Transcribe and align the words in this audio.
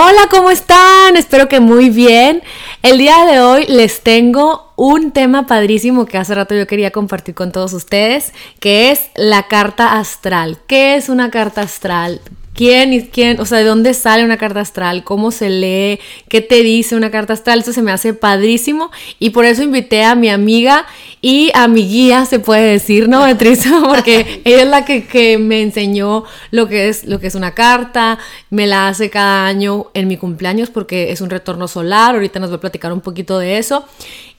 Hola, 0.00 0.28
¿cómo 0.30 0.48
están? 0.52 1.16
Espero 1.16 1.48
que 1.48 1.58
muy 1.58 1.90
bien. 1.90 2.44
El 2.84 2.98
día 2.98 3.26
de 3.26 3.40
hoy 3.40 3.66
les 3.66 4.00
tengo 4.02 4.72
un 4.76 5.10
tema 5.10 5.48
padrísimo 5.48 6.06
que 6.06 6.16
hace 6.16 6.36
rato 6.36 6.54
yo 6.54 6.68
quería 6.68 6.92
compartir 6.92 7.34
con 7.34 7.50
todos 7.50 7.72
ustedes, 7.72 8.32
que 8.60 8.92
es 8.92 9.10
la 9.16 9.48
carta 9.48 9.98
astral. 9.98 10.58
¿Qué 10.68 10.94
es 10.94 11.08
una 11.08 11.32
carta 11.32 11.62
astral? 11.62 12.20
Quién 12.58 13.08
quién, 13.12 13.38
o 13.38 13.46
sea, 13.46 13.58
de 13.58 13.64
dónde 13.64 13.94
sale 13.94 14.24
una 14.24 14.36
carta 14.36 14.58
astral, 14.58 15.04
cómo 15.04 15.30
se 15.30 15.48
lee, 15.48 16.00
qué 16.28 16.40
te 16.40 16.64
dice 16.64 16.96
una 16.96 17.12
carta 17.12 17.32
astral, 17.32 17.60
eso 17.60 17.72
se 17.72 17.82
me 17.82 17.92
hace 17.92 18.14
padrísimo 18.14 18.90
y 19.20 19.30
por 19.30 19.44
eso 19.44 19.62
invité 19.62 20.02
a 20.02 20.16
mi 20.16 20.28
amiga 20.28 20.84
y 21.20 21.52
a 21.54 21.68
mi 21.68 21.86
guía, 21.86 22.26
se 22.26 22.40
puede 22.40 22.72
decir, 22.72 23.08
¿no, 23.08 23.22
Beatriz? 23.22 23.64
Porque 23.84 24.42
ella 24.44 24.62
es 24.62 24.68
la 24.68 24.84
que, 24.84 25.38
me 25.38 25.62
enseñó 25.62 26.24
lo 26.50 26.66
que, 26.66 26.88
es, 26.88 27.04
lo 27.04 27.20
que 27.20 27.28
es 27.28 27.36
una 27.36 27.54
carta, 27.54 28.18
me 28.50 28.66
la 28.66 28.88
hace 28.88 29.08
cada 29.08 29.46
año 29.46 29.86
en 29.94 30.08
mi 30.08 30.16
cumpleaños 30.16 30.68
porque 30.68 31.12
es 31.12 31.20
un 31.20 31.30
retorno 31.30 31.68
solar, 31.68 32.16
ahorita 32.16 32.40
nos 32.40 32.50
va 32.50 32.56
a 32.56 32.60
platicar 32.60 32.92
un 32.92 33.02
poquito 33.02 33.38
de 33.38 33.58
eso. 33.58 33.84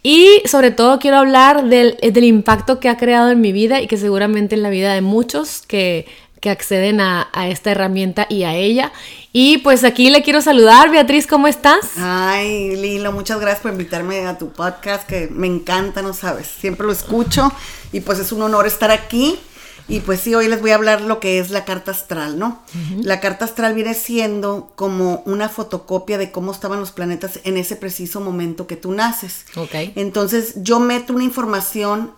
Y 0.04 0.42
sobre 0.46 0.72
todo 0.72 1.00
quiero 1.00 1.18
hablar 1.18 1.66
del, 1.70 1.98
del 2.02 2.24
impacto 2.24 2.80
que 2.80 2.90
ha 2.90 2.98
creado 2.98 3.32
en 3.32 3.40
mi 3.40 3.52
vida 3.52 3.82
y 3.82 3.88
que 3.88 3.98
seguramente 3.98 4.56
en 4.56 4.64
la 4.64 4.70
vida 4.70 4.94
de 4.94 5.02
muchos 5.02 5.62
que 5.62 6.06
que 6.40 6.50
acceden 6.50 7.02
a, 7.02 7.30
esta 7.48 7.72
herramienta 7.72 8.26
y 8.30 8.44
a 8.44 8.56
ella. 8.56 8.92
Y 9.34 9.60
pues 9.60 9.84
aquí 9.84 10.10
le 10.10 10.24
quiero 10.24 10.42
saludar. 10.42 10.90
Beatriz, 10.90 11.28
¿cómo 11.28 11.48
estás? 11.48 11.98
Ay, 11.98 12.76
Lilo, 12.76 13.12
muchas 13.12 13.40
gracias 13.40 13.62
por 13.62 13.72
invitarme 13.72 14.26
a 14.26 14.38
tu 14.38 14.50
podcast, 14.52 15.08
que 15.08 15.28
me 15.32 15.48
encanta, 15.48 16.02
no 16.02 16.14
sabes. 16.14 16.48
Siempre 16.48 16.86
lo 16.86 16.92
escucho 16.92 17.52
y 17.92 18.02
pues 18.02 18.20
es 18.20 18.32
un 18.32 18.42
honor 18.42 18.68
estar 18.68 18.92
aquí. 18.92 19.40
Y 19.88 20.02
pues 20.02 20.22
sí, 20.22 20.36
hoy 20.36 20.48
les 20.48 20.62
voy 20.62 20.70
a 20.70 20.76
hablar 20.76 21.02
lo 21.02 21.20
que 21.20 21.40
es 21.40 21.50
la 21.50 21.66
carta 21.66 21.90
astral, 21.90 22.38
¿no? 22.38 22.62
La 23.02 23.20
carta 23.20 23.46
astral 23.46 23.74
viene 23.74 23.96
siendo 23.96 24.72
como 24.76 25.24
una 25.26 25.50
fotocopia 25.50 26.20
de 26.20 26.32
cómo 26.32 26.52
estaban 26.52 26.80
los 26.80 26.92
planetas 26.92 27.40
en 27.44 27.58
ese 27.58 27.76
preciso 27.76 28.22
momento 28.22 28.68
que 28.68 28.76
tú 28.76 28.92
naces. 28.92 29.46
Ok. 29.56 29.74
Entonces 29.96 30.54
yo 30.58 30.80
meto 30.80 31.14
una 31.14 31.24
información 31.24 32.12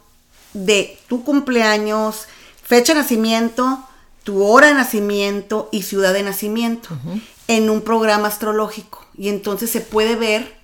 de 0.54 1.00
tu 1.08 1.24
cumpleaños, 1.24 2.26
fecha 2.62 2.94
de 2.94 3.00
nacimiento, 3.00 3.82
tu 4.24 4.44
hora 4.44 4.68
de 4.68 4.74
nacimiento 4.74 5.70
y 5.72 5.84
ciudad 5.84 6.14
de 6.14 6.24
nacimiento 6.24 6.90
en 7.48 7.70
un 7.70 7.82
programa 7.82 8.28
astrológico. 8.28 9.06
Y 9.18 9.30
entonces 9.30 9.70
se 9.70 9.82
puede 9.82 10.16
ver, 10.16 10.56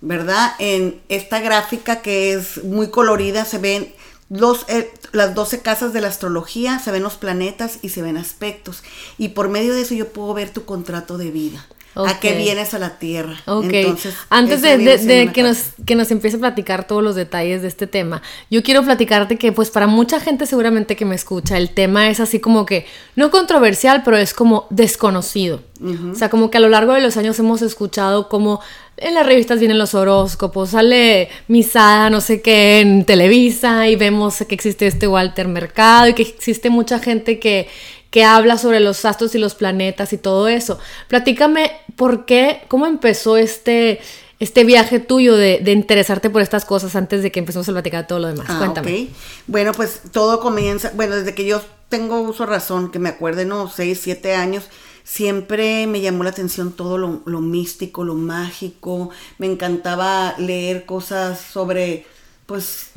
¿verdad? 0.00 0.52
En 0.58 1.00
esta 1.08 1.40
gráfica 1.40 2.02
que 2.02 2.34
es 2.34 2.62
muy 2.64 2.90
colorida, 2.90 3.44
se 3.44 3.58
ven 3.58 3.92
los, 4.30 4.66
eh, 4.68 4.92
las 5.12 5.34
12 5.34 5.60
casas 5.62 5.92
de 5.92 6.00
la 6.00 6.08
astrología, 6.08 6.78
se 6.78 6.90
ven 6.90 7.02
los 7.02 7.16
planetas 7.16 7.78
y 7.82 7.88
se 7.88 8.02
ven 8.02 8.16
aspectos. 8.16 8.82
Y 9.16 9.28
por 9.28 9.48
medio 9.48 9.74
de 9.74 9.82
eso 9.82 9.94
yo 9.94 10.12
puedo 10.12 10.34
ver 10.34 10.50
tu 10.50 10.64
contrato 10.64 11.18
de 11.18 11.30
vida. 11.30 11.66
¿A 12.06 12.20
qué 12.20 12.34
vienes 12.34 12.74
a 12.74 12.78
la 12.78 12.98
Tierra? 12.98 13.36
Entonces, 13.46 14.14
Antes 14.30 14.62
de, 14.62 15.30
que, 15.32 15.42
nos, 15.42 15.72
que 15.84 15.94
nos 15.94 16.10
empiece 16.10 16.36
a 16.36 16.40
platicar 16.40 16.86
todos 16.86 17.02
los 17.02 17.16
detalles 17.16 17.62
de 17.62 17.68
este 17.68 17.86
tema, 17.86 18.22
yo 18.50 18.62
quiero 18.62 18.82
platicarte 18.84 19.36
que 19.36 19.52
pues 19.52 19.70
para 19.70 19.86
mucha 19.86 20.20
gente 20.20 20.46
seguramente 20.46 20.96
que 20.96 21.04
me 21.04 21.14
escucha, 21.14 21.56
el 21.56 21.70
tema 21.70 22.08
es 22.08 22.20
así 22.20 22.40
como 22.40 22.66
que 22.66 22.86
no 23.16 23.30
controversial, 23.30 24.02
pero 24.04 24.16
es 24.16 24.34
como 24.34 24.66
desconocido. 24.70 25.62
O 25.80 26.16
sea, 26.16 26.28
como 26.28 26.50
que 26.50 26.58
a 26.58 26.60
lo 26.60 26.68
largo 26.68 26.92
de 26.92 27.00
los 27.00 27.16
años 27.16 27.38
hemos 27.38 27.62
escuchado 27.62 28.28
como 28.28 28.60
en 28.96 29.14
las 29.14 29.24
revistas 29.24 29.60
vienen 29.60 29.78
los 29.78 29.94
horóscopos, 29.94 30.70
sale 30.70 31.28
Misada, 31.46 32.10
no 32.10 32.20
sé 32.20 32.42
qué, 32.42 32.80
en 32.80 33.04
Televisa 33.04 33.88
y 33.88 33.94
vemos 33.94 34.38
que 34.48 34.54
existe 34.54 34.88
este 34.88 35.06
Walter 35.06 35.46
Mercado 35.46 36.08
y 36.08 36.14
que 36.14 36.22
existe 36.22 36.68
mucha 36.68 36.98
gente 36.98 37.38
que 37.38 37.68
que 38.10 38.24
habla 38.24 38.58
sobre 38.58 38.80
los 38.80 39.04
astros 39.04 39.34
y 39.34 39.38
los 39.38 39.54
planetas 39.54 40.12
y 40.12 40.18
todo 40.18 40.48
eso. 40.48 40.78
Platícame 41.08 41.72
por 41.96 42.24
qué, 42.24 42.62
cómo 42.68 42.86
empezó 42.86 43.36
este, 43.36 44.00
este 44.40 44.64
viaje 44.64 44.98
tuyo 45.00 45.36
de, 45.36 45.60
interesarte 45.66 46.30
por 46.30 46.42
estas 46.42 46.64
cosas 46.64 46.96
antes 46.96 47.22
de 47.22 47.30
que 47.30 47.40
empecemos 47.40 47.68
a 47.68 47.72
platicar 47.72 48.06
todo 48.06 48.20
lo 48.20 48.28
demás. 48.28 48.46
Ah, 48.48 48.58
Cuéntame. 48.58 49.08
Bueno, 49.46 49.72
pues 49.72 50.02
todo 50.12 50.40
comienza, 50.40 50.92
bueno, 50.94 51.16
desde 51.16 51.34
que 51.34 51.44
yo 51.44 51.60
tengo 51.88 52.20
uso 52.20 52.46
razón, 52.46 52.90
que 52.90 52.98
me 52.98 53.10
acuerde, 53.10 53.44
no, 53.44 53.68
seis, 53.68 54.00
siete 54.02 54.34
años, 54.34 54.64
siempre 55.04 55.86
me 55.86 56.00
llamó 56.00 56.24
la 56.24 56.30
atención 56.30 56.72
todo 56.72 56.98
lo, 56.98 57.22
lo 57.24 57.40
místico, 57.40 58.04
lo 58.04 58.14
mágico. 58.14 59.10
Me 59.38 59.46
encantaba 59.46 60.34
leer 60.38 60.86
cosas 60.86 61.40
sobre, 61.40 62.06
pues, 62.46 62.90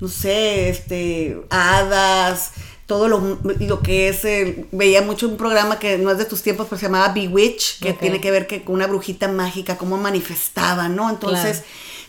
no 0.00 0.08
sé, 0.08 0.68
este, 0.68 1.40
hadas, 1.50 2.52
todo 2.88 3.06
lo, 3.06 3.38
lo 3.42 3.82
que 3.82 4.08
es, 4.08 4.24
eh, 4.24 4.66
veía 4.72 5.02
mucho 5.02 5.28
un 5.28 5.36
programa 5.36 5.78
que 5.78 5.98
no 5.98 6.10
es 6.10 6.16
de 6.16 6.24
tus 6.24 6.40
tiempos, 6.40 6.68
pero 6.70 6.80
se 6.80 6.86
llamaba 6.86 7.12
Bewitch, 7.12 7.80
que 7.80 7.92
tiene 7.92 8.18
que 8.18 8.30
ver 8.30 8.46
que 8.46 8.64
con 8.64 8.76
una 8.76 8.86
brujita 8.86 9.28
mágica, 9.28 9.76
cómo 9.76 9.98
manifestaba, 9.98 10.88
¿no? 10.88 11.10
Entonces, 11.10 11.64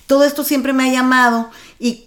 todo 0.08 0.24
esto 0.24 0.46
siempre 0.46 0.72
me 0.72 0.86
ha 0.86 0.94
llamado 0.94 1.52
y 1.80 2.06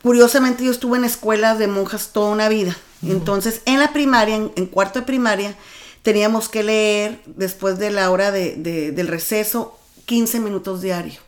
curiosamente 0.00 0.64
yo 0.64 0.70
estuve 0.70 0.96
en 0.96 1.04
escuelas 1.04 1.58
de 1.58 1.66
monjas 1.66 2.10
toda 2.12 2.30
una 2.30 2.48
vida. 2.48 2.76
Entonces, 3.02 3.62
en 3.64 3.80
la 3.80 3.92
primaria, 3.92 4.36
en, 4.36 4.66
cuarto 4.66 5.00
de 5.00 5.06
primaria, 5.06 5.56
teníamos 6.02 6.48
que 6.48 6.62
leer 6.62 7.20
después 7.26 7.80
de 7.80 7.90
la 7.90 8.12
hora 8.12 8.30
de, 8.30 8.92
del 8.92 9.08
receso 9.08 9.76
15 10.06 10.38
minutos 10.38 10.82
diario. 10.82 11.18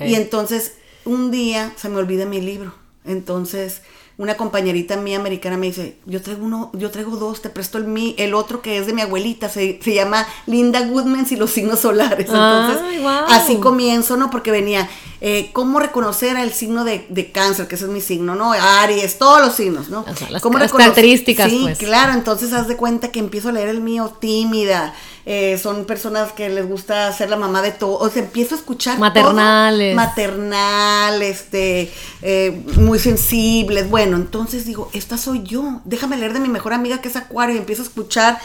Y 0.00 0.16
entonces, 0.16 0.72
un 1.04 1.30
día 1.30 1.72
se 1.76 1.88
me 1.88 1.98
olvida 1.98 2.26
mi 2.26 2.40
libro. 2.40 2.74
Entonces, 3.04 3.82
una 4.18 4.36
compañerita 4.36 4.96
mía 4.96 5.18
americana 5.18 5.56
me 5.56 5.66
dice, 5.66 5.96
yo 6.06 6.20
traigo 6.20 6.44
uno, 6.44 6.70
yo 6.74 6.90
traigo 6.90 7.16
dos, 7.16 7.42
te 7.42 7.48
presto 7.48 7.78
el 7.78 7.84
mi, 7.84 8.14
el 8.18 8.34
otro 8.34 8.60
que 8.62 8.78
es 8.78 8.86
de 8.86 8.92
mi 8.92 9.02
abuelita, 9.02 9.48
se, 9.48 9.78
llama 9.78 10.26
Linda 10.46 10.86
Goodman 10.86 11.26
y 11.30 11.36
los 11.36 11.50
signos 11.50 11.80
solares. 11.80 12.26
Entonces, 12.26 12.82
así 13.28 13.56
comienzo, 13.56 14.16
¿no? 14.16 14.30
Porque 14.30 14.50
venía, 14.50 14.88
eh, 15.24 15.50
¿cómo 15.52 15.78
reconocer 15.78 16.36
el 16.36 16.52
signo 16.52 16.82
de, 16.82 17.30
cáncer? 17.32 17.68
Que 17.68 17.76
ese 17.76 17.84
es 17.84 17.90
mi 17.92 18.00
signo, 18.00 18.34
¿no? 18.34 18.50
Aries, 18.52 19.18
todos 19.18 19.40
los 19.40 19.54
signos, 19.54 19.88
¿no? 19.88 20.04
las, 20.30 20.42
características, 20.42 21.48
Sí, 21.48 21.60
pues. 21.62 21.78
claro, 21.78 22.12
entonces 22.14 22.52
haz 22.52 22.66
de 22.66 22.76
cuenta 22.76 23.12
que 23.12 23.20
empiezo 23.20 23.50
a 23.50 23.52
leer 23.52 23.68
el 23.68 23.80
mío 23.80 24.12
tímida, 24.20 24.92
eh, 25.24 25.60
son 25.62 25.84
personas 25.84 26.32
que 26.32 26.48
les 26.48 26.68
gusta 26.68 27.12
ser 27.12 27.30
la 27.30 27.36
mamá 27.36 27.62
de 27.62 27.70
todo, 27.70 27.98
o 27.98 28.10
sea, 28.10 28.20
empiezo 28.20 28.56
a 28.56 28.58
escuchar 28.58 28.98
maternales, 28.98 29.94
maternal, 29.94 31.22
este, 31.22 31.92
eh, 32.22 32.60
muy 32.74 32.98
sensibles, 32.98 33.88
bueno, 33.88 34.16
entonces 34.16 34.66
digo, 34.66 34.90
esta 34.92 35.18
soy 35.18 35.44
yo, 35.44 35.82
déjame 35.84 36.16
leer 36.16 36.32
de 36.32 36.40
mi 36.40 36.48
mejor 36.48 36.72
amiga 36.72 37.00
que 37.00 37.06
es 37.06 37.14
Acuario 37.14 37.54
y 37.54 37.58
empiezo 37.58 37.82
a 37.82 37.84
escuchar 37.84 38.40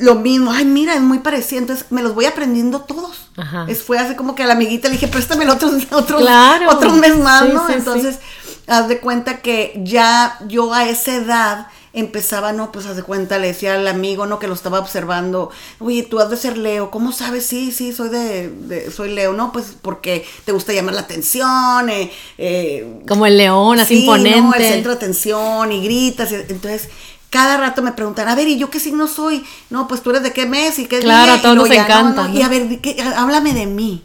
lo 0.00 0.16
mismo, 0.16 0.50
ay, 0.52 0.64
mira, 0.64 0.94
es 0.94 1.00
muy 1.00 1.18
parecido, 1.18 1.60
entonces 1.60 1.86
me 1.90 2.02
los 2.02 2.14
voy 2.14 2.24
aprendiendo 2.24 2.80
todos. 2.80 3.30
Es, 3.68 3.82
fue 3.82 3.98
así 3.98 4.16
como 4.16 4.34
que 4.34 4.42
a 4.42 4.46
la 4.46 4.54
amiguita 4.54 4.88
le 4.88 4.94
dije, 4.94 5.08
préstame 5.08 5.44
el 5.44 5.50
otro, 5.50 5.70
otro, 5.92 6.92
mes 6.94 7.16
más, 7.16 7.48
¿no? 7.48 7.68
entonces, 7.70 8.18
haz 8.66 8.88
de 8.88 8.98
cuenta 9.00 9.40
que 9.40 9.80
ya 9.84 10.38
yo 10.46 10.74
a 10.74 10.88
esa 10.88 11.14
edad 11.14 11.66
empezaba, 11.92 12.52
no, 12.52 12.70
pues 12.70 12.86
haz 12.86 12.96
de 12.96 13.02
cuenta, 13.02 13.38
le 13.38 13.48
decía 13.48 13.74
al 13.74 13.88
amigo, 13.88 14.26
no, 14.26 14.38
que 14.38 14.46
lo 14.46 14.54
estaba 14.54 14.78
observando, 14.78 15.50
oye, 15.80 16.04
tú 16.04 16.20
has 16.20 16.30
de 16.30 16.36
ser 16.36 16.56
Leo, 16.56 16.90
¿cómo 16.90 17.12
sabes? 17.12 17.46
Sí, 17.46 17.72
sí, 17.72 17.92
soy 17.92 18.10
de, 18.10 18.90
soy 18.94 19.10
Leo, 19.12 19.32
no, 19.32 19.50
pues 19.52 19.74
porque 19.80 20.24
te 20.44 20.52
gusta 20.52 20.72
llamar 20.72 20.94
la 20.94 21.00
atención, 21.00 21.90
eh, 21.90 22.12
eh 22.38 23.00
como 23.08 23.26
el 23.26 23.36
león, 23.36 23.80
así 23.80 24.00
imponente. 24.00 24.40
No, 24.40 24.54
el 24.54 24.62
centro 24.62 24.92
de 24.92 24.96
atención 24.96 25.72
y 25.72 25.82
gritas, 25.82 26.30
entonces 26.32 26.88
cada 27.30 27.56
rato 27.56 27.80
me 27.80 27.92
preguntan, 27.92 28.28
a 28.28 28.34
ver, 28.34 28.48
¿y 28.48 28.58
yo 28.58 28.70
qué 28.70 28.80
signo 28.80 29.06
soy? 29.06 29.44
No, 29.70 29.86
pues 29.86 30.02
tú 30.02 30.10
eres 30.10 30.24
de 30.24 30.32
qué 30.32 30.46
mes 30.46 30.80
y 30.80 30.86
qué 30.86 30.98
Claro, 30.98 31.32
a 31.34 31.40
todos 31.40 31.54
nos 31.54 31.70
encanta. 31.70 32.28
Y 32.28 32.42
a 32.42 32.48
ver, 32.48 32.80
háblame 33.16 33.54
de 33.54 33.66
mí. 33.66 34.02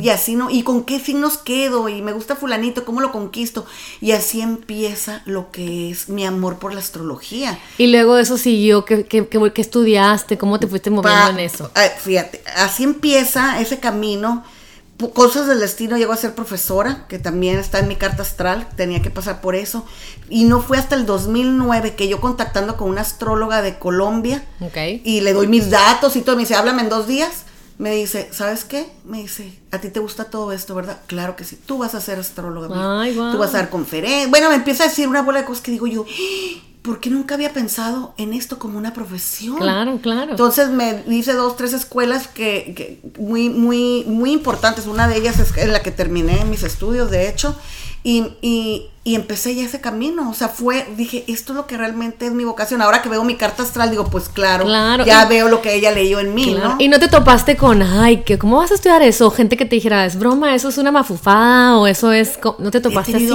Y 0.00 0.08
así, 0.10 0.36
¿no? 0.36 0.48
¿Y 0.48 0.62
con 0.62 0.84
qué 0.84 1.00
signos 1.00 1.38
quedo? 1.38 1.88
Y 1.88 2.02
me 2.02 2.12
gusta 2.12 2.36
fulanito, 2.36 2.84
¿cómo 2.84 3.00
lo 3.00 3.10
conquisto? 3.10 3.66
Y 4.00 4.12
así 4.12 4.40
empieza 4.40 5.22
lo 5.26 5.50
que 5.50 5.90
es 5.90 6.08
mi 6.08 6.24
amor 6.24 6.58
por 6.58 6.72
la 6.72 6.78
astrología. 6.78 7.58
Y 7.78 7.88
luego 7.88 8.16
eso 8.16 8.38
siguió, 8.38 8.84
¿qué, 8.84 9.04
qué, 9.04 9.26
qué, 9.26 9.60
estudiaste? 9.60 10.38
¿Cómo 10.38 10.60
te 10.60 10.68
fuiste 10.68 10.90
moviendo 10.90 11.30
en 11.30 11.40
eso? 11.40 11.70
Fíjate, 12.00 12.42
así 12.56 12.84
empieza 12.84 13.60
ese 13.60 13.80
camino 13.80 14.44
cosas 15.06 15.46
del 15.46 15.60
destino, 15.60 15.96
llegó 15.96 16.12
a 16.12 16.16
ser 16.16 16.34
profesora, 16.34 17.06
que 17.08 17.18
también 17.18 17.58
está 17.58 17.78
en 17.78 17.88
mi 17.88 17.96
carta 17.96 18.22
astral, 18.22 18.68
tenía 18.76 19.00
que 19.00 19.10
pasar 19.10 19.40
por 19.40 19.54
eso. 19.54 19.84
Y 20.28 20.44
no 20.44 20.60
fue 20.60 20.76
hasta 20.76 20.96
el 20.96 21.06
2009 21.06 21.94
que 21.94 22.08
yo 22.08 22.20
contactando 22.20 22.76
con 22.76 22.90
una 22.90 23.02
astróloga 23.02 23.62
de 23.62 23.78
Colombia 23.78 24.44
y 25.04 25.20
le 25.20 25.32
doy 25.32 25.46
mis 25.46 25.70
datos 25.70 26.16
y 26.16 26.22
todo, 26.22 26.36
me 26.36 26.42
dice, 26.42 26.56
háblame 26.56 26.82
en 26.82 26.88
dos 26.88 27.06
días. 27.06 27.44
Me 27.78 27.92
dice, 27.94 28.28
¿sabes 28.32 28.64
qué? 28.64 28.90
Me 29.04 29.18
dice, 29.18 29.56
a 29.70 29.78
ti 29.78 29.88
te 29.88 30.00
gusta 30.00 30.24
todo 30.24 30.50
esto, 30.50 30.74
¿verdad? 30.74 30.98
Claro 31.06 31.36
que 31.36 31.44
sí. 31.44 31.56
Tú 31.64 31.78
vas 31.78 31.94
a 31.94 32.00
ser 32.00 32.18
astróloga. 32.18 32.66
Tú 33.14 33.38
vas 33.38 33.54
a 33.54 33.58
dar 33.58 33.70
conferencias. 33.70 34.28
Bueno, 34.30 34.48
me 34.48 34.56
empieza 34.56 34.82
a 34.82 34.88
decir 34.88 35.06
una 35.06 35.22
bola 35.22 35.38
de 35.38 35.44
cosas 35.44 35.62
que 35.62 35.70
digo 35.70 35.86
yo, 35.86 36.04
¿por 36.88 37.00
qué 37.00 37.10
nunca 37.10 37.34
había 37.34 37.52
pensado 37.52 38.14
en 38.16 38.32
esto 38.32 38.58
como 38.58 38.78
una 38.78 38.94
profesión? 38.94 39.58
Claro, 39.58 39.98
claro. 40.00 40.30
Entonces 40.30 40.70
me 40.70 41.04
hice 41.10 41.34
dos, 41.34 41.54
tres 41.54 41.74
escuelas 41.74 42.28
que, 42.28 42.72
que 42.74 43.00
muy, 43.20 43.50
muy, 43.50 44.04
muy 44.06 44.32
importantes. 44.32 44.86
Una 44.86 45.06
de 45.06 45.18
ellas 45.18 45.38
es 45.38 45.54
en 45.58 45.70
la 45.74 45.82
que 45.82 45.90
terminé 45.90 46.46
mis 46.46 46.62
estudios, 46.62 47.10
de 47.10 47.28
hecho. 47.28 47.54
Y, 48.04 48.24
y, 48.40 48.86
y, 49.04 49.16
empecé 49.16 49.54
ya 49.54 49.64
ese 49.64 49.82
camino. 49.82 50.30
O 50.30 50.34
sea, 50.34 50.48
fue, 50.48 50.86
dije, 50.96 51.24
esto 51.28 51.52
es 51.52 51.56
lo 51.58 51.66
que 51.66 51.76
realmente 51.76 52.24
es 52.24 52.32
mi 52.32 52.44
vocación. 52.44 52.80
Ahora 52.80 53.02
que 53.02 53.10
veo 53.10 53.22
mi 53.22 53.34
carta 53.34 53.64
astral, 53.64 53.90
digo, 53.90 54.06
pues 54.06 54.30
claro, 54.30 54.64
Claro, 54.64 55.04
ya 55.04 55.26
y- 55.26 55.28
veo 55.28 55.48
lo 55.48 55.60
que 55.60 55.74
ella 55.74 55.90
leyó 55.90 56.20
en 56.20 56.32
mí, 56.34 56.54
Claro. 56.54 56.68
¿no? 56.70 56.76
Y 56.78 56.88
no 56.88 56.98
te 57.00 57.08
topaste 57.08 57.58
con, 57.58 57.82
ay, 57.82 58.22
que 58.22 58.38
¿cómo 58.38 58.56
vas 58.58 58.70
a 58.70 58.76
estudiar 58.76 59.02
eso? 59.02 59.30
Gente 59.30 59.58
que 59.58 59.66
te 59.66 59.74
dijera, 59.76 60.06
es 60.06 60.18
broma, 60.18 60.54
eso 60.54 60.70
es 60.70 60.78
una 60.78 60.90
mafufada 60.90 61.76
o 61.76 61.86
eso 61.86 62.12
es... 62.12 62.38
co-". 62.38 62.56
¿No 62.60 62.70
te 62.70 62.80
topaste 62.80 63.16
así? 63.16 63.28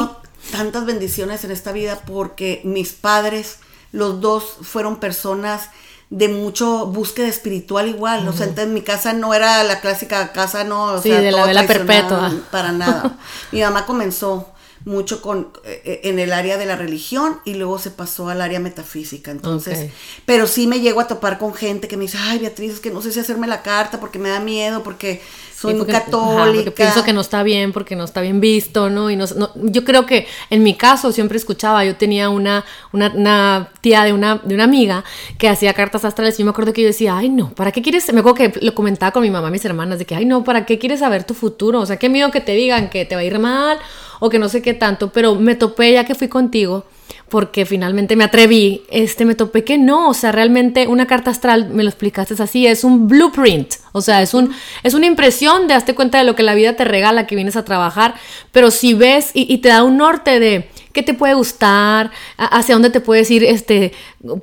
Tantas 0.52 0.86
bendiciones 0.86 1.44
en 1.44 1.52
esta 1.52 1.72
vida 1.72 2.02
porque 2.06 2.62
mis 2.64 2.94
padres, 2.94 3.58
los 3.92 4.22
dos, 4.22 4.58
fueron 4.62 5.00
personas 5.00 5.70
de 6.10 6.28
mucho 6.28 6.86
búsqueda 6.88 7.28
espiritual 7.28 7.88
igual. 7.90 8.28
O 8.28 8.34
sea, 8.34 8.46
entonces 8.48 8.72
mi 8.74 8.82
casa 8.82 9.14
no 9.14 9.34
era 9.34 9.64
la 9.64 9.82
clásica 9.82 10.32
casa, 10.32 10.64
no, 10.64 10.86
o 10.94 11.02
Sí, 11.02 11.10
sea, 11.10 11.22
de 11.22 11.32
la 11.32 11.46
vela 11.46 11.66
perpetua. 11.66 12.32
Para 12.52 12.72
nada. 12.74 13.18
mi 13.52 13.62
mamá 13.62 13.86
comenzó 13.86 14.50
mucho 14.86 15.22
con 15.22 15.50
eh, 15.64 16.02
en 16.04 16.20
el 16.20 16.34
área 16.34 16.58
de 16.58 16.66
la 16.66 16.76
religión 16.76 17.40
y 17.46 17.54
luego 17.54 17.80
se 17.80 17.90
pasó 17.90 18.30
al 18.30 18.42
área 18.42 18.60
metafísica. 18.60 19.32
Entonces, 19.32 19.92
pero 20.26 20.46
sí 20.46 20.68
me 20.68 20.82
llego 20.82 21.00
a 21.00 21.08
topar 21.08 21.40
con 21.40 21.54
gente 21.54 21.88
que 21.88 21.96
me 21.98 22.04
dice, 22.04 22.18
ay 22.20 22.40
Beatriz, 22.40 22.74
es 22.74 22.80
que 22.80 22.92
no 22.92 23.02
sé 23.02 23.12
si 23.12 23.20
hacerme 23.20 23.48
la 23.48 23.64
carta 23.64 24.00
porque 24.00 24.20
me 24.20 24.30
da 24.30 24.40
miedo, 24.42 24.84
porque 24.84 25.22
soy 25.64 25.74
muy 25.74 25.80
porque- 25.82 25.94
ajá, 25.96 26.06
católica. 26.06 26.64
porque 26.66 26.72
pienso 26.72 27.04
que 27.04 27.14
no 27.14 27.22
está 27.22 27.44
bien, 27.44 27.74
porque 27.74 27.96
no 27.96 28.04
está 28.04 28.22
bien 28.22 28.40
visto, 28.40 28.90
¿no? 28.90 29.10
Y 29.10 29.16
no, 29.16 29.26
no- 29.36 29.52
yo 29.56 29.84
creo 29.84 30.06
que 30.06 30.28
en 30.50 30.64
mi 30.64 30.76
caso 30.76 31.12
siempre 31.12 31.38
escuchaba, 31.38 31.84
yo 31.86 31.96
tenía 31.96 32.30
una, 32.30 32.64
una, 32.92 33.12
una 33.16 33.70
tía 33.82 34.04
de 34.04 34.14
una, 34.14 34.40
de 34.44 34.56
una 34.56 34.64
amiga 34.66 35.04
que 35.38 35.50
hacía 35.50 35.74
cartas 35.74 36.06
astrales 36.06 36.36
y 36.36 36.40
yo 36.40 36.46
me 36.46 36.52
acuerdo 36.52 36.74
que 36.74 36.82
yo 36.82 36.88
decía, 36.88 37.18
ay 37.18 37.30
no, 37.30 37.50
¿para 37.54 37.72
qué 37.72 37.82
quieres? 37.82 38.12
Me 38.14 38.20
acuerdo 38.20 38.36
que 38.36 38.54
lo 38.62 38.74
comentaba 38.76 39.12
con 39.12 39.24
mi 39.24 39.30
mamá, 39.30 39.50
mis 39.50 39.66
hermanas, 39.66 40.00
de 40.00 40.06
que, 40.06 40.16
ay 40.16 40.26
no, 40.26 40.44
¿para 40.44 40.66
qué 40.66 40.78
quieres 40.80 41.00
saber 41.00 41.24
tu 41.24 41.34
futuro? 41.34 41.80
O 41.82 41.86
sea, 41.86 41.98
qué 41.98 42.10
miedo 42.10 42.32
que 42.32 42.42
te 42.42 42.54
digan 42.54 42.90
que 42.90 43.06
te 43.06 43.16
va 43.16 43.22
a 43.22 43.24
ir 43.24 43.40
mal 43.40 43.78
o 44.20 44.30
que 44.30 44.40
no 44.40 44.48
sé 44.50 44.62
qué 44.62 44.74
tanto, 44.74 45.12
pero 45.12 45.36
me 45.36 45.56
topé 45.56 45.92
ya 45.94 46.06
que 46.06 46.16
fui 46.16 46.28
contigo 46.28 46.86
porque 47.30 47.66
finalmente 47.66 48.16
me 48.16 48.24
atreví, 48.24 48.84
este, 48.92 49.26
me 49.26 49.34
topé 49.34 49.64
que 49.64 49.78
no, 49.78 50.10
o 50.10 50.14
sea, 50.14 50.32
realmente 50.32 50.88
una 50.88 51.08
carta 51.08 51.32
astral, 51.32 51.70
me 51.70 51.82
lo 51.84 51.90
explicaste 51.90 52.36
así, 52.42 52.68
es 52.68 52.84
un 52.84 53.08
blueprint, 53.08 53.74
o 53.92 54.02
sea, 54.02 54.22
es, 54.22 54.34
un, 54.36 54.52
es 54.84 54.94
una 54.94 55.08
impresión 55.08 55.68
de 55.68 55.74
darte 55.74 55.96
cuenta 55.96 56.20
de 56.20 56.26
lo 56.26 56.36
que 56.36 56.44
la 56.44 56.54
vida 56.54 56.76
te 56.76 56.84
regala, 56.84 57.26
que 57.26 57.36
vienes 57.36 57.56
a 57.56 57.66
trabajar, 57.66 58.14
pero 58.52 58.70
si 58.70 58.94
ves 58.94 59.32
y, 59.34 59.52
y 59.52 59.58
te 59.60 59.70
da 59.70 59.84
un 59.84 59.98
norte 59.98 60.40
de 60.40 60.70
qué 60.92 61.02
te 61.02 61.16
puede 61.16 61.34
gustar, 61.34 62.12
a- 62.38 62.46
hacia 62.58 62.76
dónde 62.76 62.92
te 62.92 63.00
puedes 63.02 63.32
ir, 63.32 63.44
este, 63.44 63.94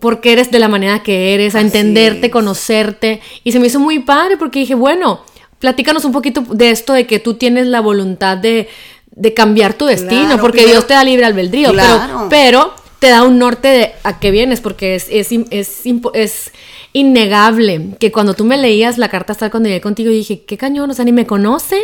por 0.01 0.21
qué 0.21 0.33
eres 0.33 0.51
de 0.51 0.59
la 0.59 0.67
manera 0.69 1.03
que 1.05 1.35
eres, 1.35 1.55
a 1.55 1.59
Así 1.59 1.67
entenderte, 1.69 2.27
es. 2.27 2.33
conocerte, 2.33 3.21
y 3.45 3.53
se 3.53 3.61
me 3.61 3.69
hizo 3.69 3.79
muy 3.79 4.01
padre 4.01 4.37
porque 4.37 4.59
dije, 4.59 4.75
bueno, 4.75 5.21
platícanos 5.61 6.05
un 6.05 6.13
poquito 6.13 6.41
de 6.41 6.71
esto, 6.71 6.93
de 6.95 7.07
que 7.07 7.21
tú 7.21 7.35
tienes 7.35 7.67
la 7.69 7.81
voluntad 7.81 8.37
de, 8.37 8.69
de 9.13 9.35
cambiar 9.35 9.75
tu 9.75 9.87
destino, 9.87 10.23
Claro, 10.27 10.41
porque 10.41 10.59
primero- 10.59 10.79
Dios 10.79 10.87
te 10.87 10.95
da 10.95 11.05
libre 11.05 11.27
albedrío, 11.27 11.71
pero, 11.73 11.83
Claro. 11.83 12.27
pero 12.31 12.75
te 13.01 13.09
da 13.09 13.23
un 13.23 13.39
norte 13.39 13.69
de 13.69 13.93
a 14.05 14.19
qué 14.21 14.31
vienes, 14.31 14.61
porque 14.61 14.95
es, 14.95 15.07
es, 15.11 15.29
es, 15.51 15.81
es 16.15 16.53
innegable 16.93 17.97
que 17.99 18.13
cuando 18.13 18.35
tú 18.35 18.45
me 18.45 18.57
leías 18.59 18.99
la 18.99 19.09
carta 19.09 19.33
astral 19.33 19.51
cuando 19.51 19.69
llegué 19.69 19.81
contigo, 19.81 20.11
dije, 20.11 20.43
qué 20.45 20.57
cañón, 20.57 20.91
o 20.91 20.95
sea, 20.95 21.05
ni 21.05 21.13
me 21.13 21.27
conoce 21.27 21.77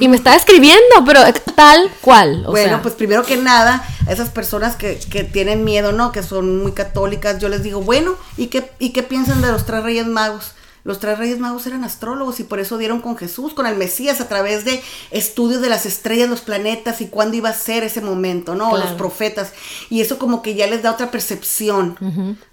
y 0.00 0.08
me 0.08 0.16
está 0.16 0.36
escribiendo, 0.36 0.80
pero 1.06 1.20
tal 1.56 1.90
cual. 2.00 2.44
O 2.46 2.50
bueno, 2.50 2.68
sea, 2.68 2.82
pues 2.82 2.94
primero 2.94 3.24
que 3.24 3.36
nada, 3.36 3.82
a 4.06 4.12
esas 4.12 4.28
personas 4.30 4.76
que, 4.76 4.98
que 5.10 5.24
tienen 5.24 5.64
miedo, 5.64 5.92
¿no? 5.92 6.12
Que 6.12 6.22
son 6.22 6.62
muy 6.62 6.72
católicas, 6.72 7.38
yo 7.40 7.48
les 7.48 7.62
digo, 7.62 7.80
bueno, 7.80 8.14
¿y 8.36 8.46
qué, 8.48 8.70
¿y 8.78 8.90
qué 8.90 9.02
piensan 9.02 9.40
de 9.42 9.50
los 9.50 9.64
tres 9.66 9.82
reyes 9.82 10.06
magos? 10.06 10.52
Los 10.84 10.98
tres 10.98 11.18
reyes 11.18 11.38
magos 11.38 11.66
eran 11.66 11.84
astrólogos 11.84 12.40
y 12.40 12.44
por 12.44 12.60
eso 12.60 12.78
dieron 12.78 13.00
con 13.00 13.16
Jesús, 13.16 13.54
con 13.54 13.66
el 13.66 13.76
Mesías, 13.76 14.20
a 14.20 14.28
través 14.28 14.64
de 14.64 14.82
estudios 15.10 15.60
de 15.60 15.68
las 15.68 15.86
estrellas, 15.86 16.28
los 16.28 16.40
planetas 16.40 17.00
y 17.00 17.06
cuándo 17.06 17.36
iba 17.36 17.48
a 17.48 17.54
ser 17.54 17.84
ese 17.84 18.00
momento, 18.00 18.54
¿no? 18.54 18.68
O 18.68 18.70
Claro. 18.70 18.90
Los 18.90 18.98
profetas. 18.98 19.52
Y 19.90 20.00
eso 20.00 20.18
como 20.18 20.42
que 20.42 20.54
ya 20.54 20.66
les 20.66 20.82
da 20.82 20.92
otra 20.92 21.10
percepción, 21.10 21.96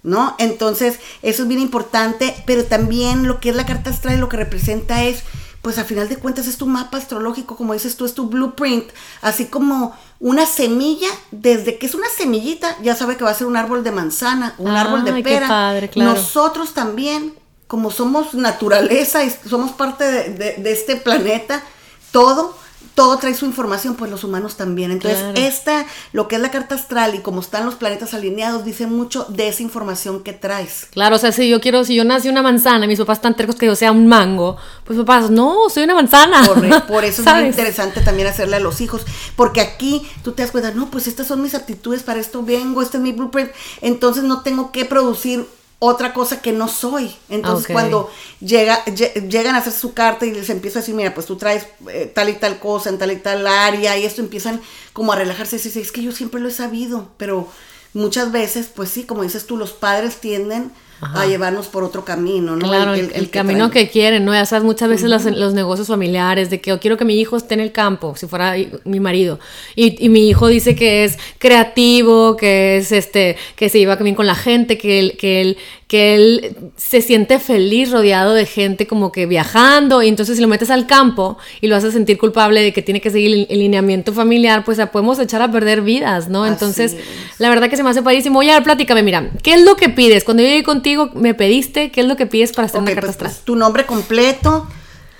¿no? 0.02 0.34
Entonces, 0.38 0.98
eso 1.22 1.42
es 1.42 1.48
bien 1.48 1.60
importante, 1.60 2.34
pero 2.46 2.64
también 2.64 3.26
lo 3.26 3.40
que 3.40 3.50
es 3.50 3.56
la 3.56 3.66
carta 3.66 3.90
astral, 3.90 4.20
lo 4.20 4.28
que 4.28 4.36
representa 4.36 5.04
es 5.04 5.22
pues 5.62 5.78
a 5.78 5.84
final 5.84 6.08
de 6.08 6.16
cuentas 6.16 6.46
es 6.46 6.56
tu 6.56 6.66
mapa 6.66 6.98
astrológico, 6.98 7.56
como 7.56 7.72
dices 7.72 7.96
tú, 7.96 8.04
es 8.04 8.14
tu 8.14 8.28
blueprint, 8.28 8.88
así 9.22 9.46
como 9.46 9.94
una 10.20 10.46
semilla, 10.46 11.08
desde 11.30 11.78
que 11.78 11.86
es 11.86 11.94
una 11.94 12.08
semillita, 12.08 12.76
ya 12.82 12.94
sabe 12.94 13.16
que 13.16 13.24
va 13.24 13.30
a 13.30 13.34
ser 13.34 13.46
un 13.46 13.56
árbol 13.56 13.84
de 13.84 13.90
manzana, 13.90 14.54
un 14.58 14.68
árbol 14.68 15.04
de 15.04 15.22
pera. 15.22 15.48
padre, 15.48 15.88
claro. 15.90 16.14
Nosotros 16.14 16.74
también, 16.74 17.34
como 17.68 17.90
somos 17.92 18.34
naturaleza 18.34 19.22
y 19.24 19.32
somos 19.48 19.70
parte 19.70 20.04
de, 20.04 20.30
de- 20.30 20.54
de 20.54 20.72
este 20.72 20.96
planeta, 20.96 21.62
todo, 22.10 22.56
todo 22.94 23.18
trae 23.18 23.34
su 23.34 23.44
información, 23.44 23.94
pues 23.94 24.10
los 24.10 24.24
humanos 24.24 24.56
también. 24.56 24.90
Entonces, 24.90 25.20
Claro. 25.20 25.38
esta, 25.38 25.86
lo 26.12 26.26
que 26.26 26.36
es 26.36 26.40
la 26.42 26.50
carta 26.50 26.74
astral 26.74 27.14
y 27.14 27.18
como 27.18 27.40
están 27.42 27.64
los 27.66 27.74
planetas 27.76 28.14
alineados, 28.14 28.64
dice 28.64 28.86
mucho 28.86 29.24
de 29.28 29.48
esa 29.48 29.62
información 29.62 30.22
que 30.24 30.32
traes. 30.32 30.86
Claro, 30.90 31.16
o 31.16 31.18
sea, 31.18 31.30
si 31.30 31.48
yo 31.48 31.60
quiero, 31.60 31.84
si 31.84 31.94
yo 31.94 32.04
nací 32.04 32.28
una 32.28 32.42
manzana 32.42 32.86
y 32.86 32.88
mis 32.88 32.98
papás 32.98 33.18
están 33.18 33.36
tercos 33.36 33.54
que 33.56 33.66
yo 33.66 33.76
sea 33.76 33.92
un 33.92 34.06
mango, 34.08 34.56
pues 34.84 34.98
papás, 34.98 35.30
no, 35.30 35.68
soy 35.68 35.84
una 35.84 35.94
manzana. 35.94 36.44
Correcto, 36.46 36.86
Por 36.88 37.04
eso 37.04 37.22
es 37.22 37.34
muy 37.34 37.44
interesante 37.44 38.00
también 38.00 38.26
hacerle 38.28 38.56
a 38.56 38.60
los 38.60 38.80
hijos, 38.80 39.02
porque 39.36 39.60
aquí 39.60 40.08
tú 40.24 40.32
te 40.32 40.42
das 40.42 40.50
cuenta, 40.50 40.72
no, 40.72 40.90
pues 40.90 41.06
estas 41.06 41.26
son 41.28 41.42
mis 41.42 41.54
aptitudes, 41.54 42.02
para 42.02 42.18
esto 42.18 42.42
vengo, 42.42 42.80
este 42.82 42.96
es 42.96 43.02
mi 43.02 43.12
blueprint, 43.12 43.50
entonces 43.82 44.24
no 44.24 44.40
tengo 44.40 44.72
que 44.72 44.86
producir 44.86 45.46
otra 45.80 46.12
cosa 46.12 46.42
que 46.42 46.52
no 46.52 46.66
soy. 46.68 47.14
Entonces 47.28 47.66
cuando 47.74 48.10
llega, 48.40 48.84
lle- 48.86 49.28
llegan 49.28 49.54
a 49.54 49.58
hacer 49.58 49.72
su 49.72 49.94
carta 49.94 50.26
y 50.26 50.32
les 50.32 50.50
empieza 50.50 50.78
a 50.78 50.82
decir, 50.82 50.94
mira, 50.94 51.14
pues 51.14 51.26
tú 51.26 51.36
traes 51.36 51.66
eh, 51.88 52.10
tal 52.12 52.28
y 52.28 52.34
tal 52.34 52.58
cosa 52.58 52.88
en 52.90 52.98
tal 52.98 53.12
y 53.12 53.16
tal 53.16 53.46
área, 53.46 53.96
y 53.96 54.04
esto 54.04 54.20
empiezan 54.20 54.60
como 54.92 55.12
a 55.12 55.16
relajarse, 55.16 55.56
y 55.56 55.60
dicen, 55.60 55.82
es 55.82 55.92
que 55.92 56.02
yo 56.02 56.12
siempre 56.12 56.40
lo 56.40 56.48
he 56.48 56.52
sabido, 56.52 57.08
pero 57.16 57.46
muchas 57.94 58.32
veces, 58.32 58.66
pues 58.74 58.88
sí, 58.90 59.04
como 59.04 59.22
dices 59.22 59.46
tú, 59.46 59.56
los 59.56 59.72
padres 59.72 60.16
tienden 60.16 60.72
Ajá. 61.00 61.22
a 61.22 61.26
llevarnos 61.26 61.68
por 61.68 61.84
otro 61.84 62.04
camino, 62.04 62.56
¿no? 62.56 62.66
Claro, 62.66 62.94
el, 62.94 63.12
el 63.14 63.30
camino 63.30 63.70
que 63.70 63.88
quieren, 63.88 64.24
¿no? 64.24 64.32
Ya 64.32 64.44
sabes, 64.46 64.64
muchas 64.64 64.88
veces 64.88 65.08
los, 65.08 65.24
los 65.24 65.54
negocios 65.54 65.86
familiares, 65.86 66.50
de 66.50 66.60
que 66.60 66.70
yo 66.70 66.80
quiero 66.80 66.96
que 66.96 67.04
mi 67.04 67.20
hijo 67.20 67.36
esté 67.36 67.54
en 67.54 67.60
el 67.60 67.70
campo, 67.70 68.16
si 68.16 68.26
fuera 68.26 68.54
mi 68.84 68.98
marido, 68.98 69.38
y, 69.76 70.04
y 70.04 70.08
mi 70.08 70.28
hijo 70.28 70.48
dice 70.48 70.74
que 70.74 71.04
es 71.04 71.18
creativo, 71.38 72.36
que 72.36 72.78
es 72.78 72.90
este, 72.90 73.36
que 73.54 73.68
se 73.68 73.78
lleva 73.78 73.96
bien 73.96 74.16
con 74.16 74.26
la 74.26 74.34
gente, 74.34 74.76
que 74.76 74.98
él, 74.98 75.16
que 75.18 75.40
él, 75.40 75.58
que 75.88 76.14
él 76.14 76.56
se 76.76 77.00
siente 77.00 77.38
feliz 77.38 77.90
rodeado 77.90 78.34
de 78.34 78.44
gente 78.44 78.86
como 78.86 79.10
que 79.10 79.24
viajando, 79.24 80.02
y 80.02 80.08
entonces 80.08 80.36
si 80.36 80.42
lo 80.42 80.46
metes 80.46 80.70
al 80.70 80.86
campo 80.86 81.38
y 81.62 81.66
lo 81.66 81.76
haces 81.76 81.94
sentir 81.94 82.18
culpable 82.18 82.62
de 82.62 82.74
que 82.74 82.82
tiene 82.82 83.00
que 83.00 83.10
seguir 83.10 83.46
el, 83.48 83.58
lineamiento 83.58 84.12
familiar, 84.12 84.64
pues 84.64 84.78
podemos 84.92 85.18
echar 85.18 85.40
a 85.40 85.50
perder 85.50 85.80
vidas, 85.80 86.28
¿no? 86.28 86.46
Entonces, 86.46 86.92
es. 86.92 87.00
la 87.38 87.48
verdad 87.48 87.70
que 87.70 87.76
se 87.78 87.82
me 87.82 87.90
hace 87.90 88.02
padrísimo. 88.02 88.38
Oye, 88.38 88.50
a 88.50 88.54
ver, 88.54 88.64
platícame, 88.64 89.02
mira, 89.02 89.30
¿qué 89.42 89.54
es 89.54 89.62
lo 89.62 89.76
que 89.76 89.88
pides? 89.88 90.24
Cuando 90.24 90.42
yo 90.42 90.50
llegué 90.50 90.62
contigo, 90.62 91.10
me 91.14 91.32
pediste, 91.32 91.90
¿qué 91.90 92.02
es 92.02 92.06
lo 92.06 92.16
que 92.16 92.26
pides 92.26 92.52
para 92.52 92.66
hacer 92.66 92.80
Ok, 92.80 92.82
una 92.82 92.94
carta 92.94 93.06
pues, 93.06 93.16
astral? 93.16 93.30
pues, 93.32 93.44
tu 93.44 93.56
nombre 93.56 93.86
completo, 93.86 94.68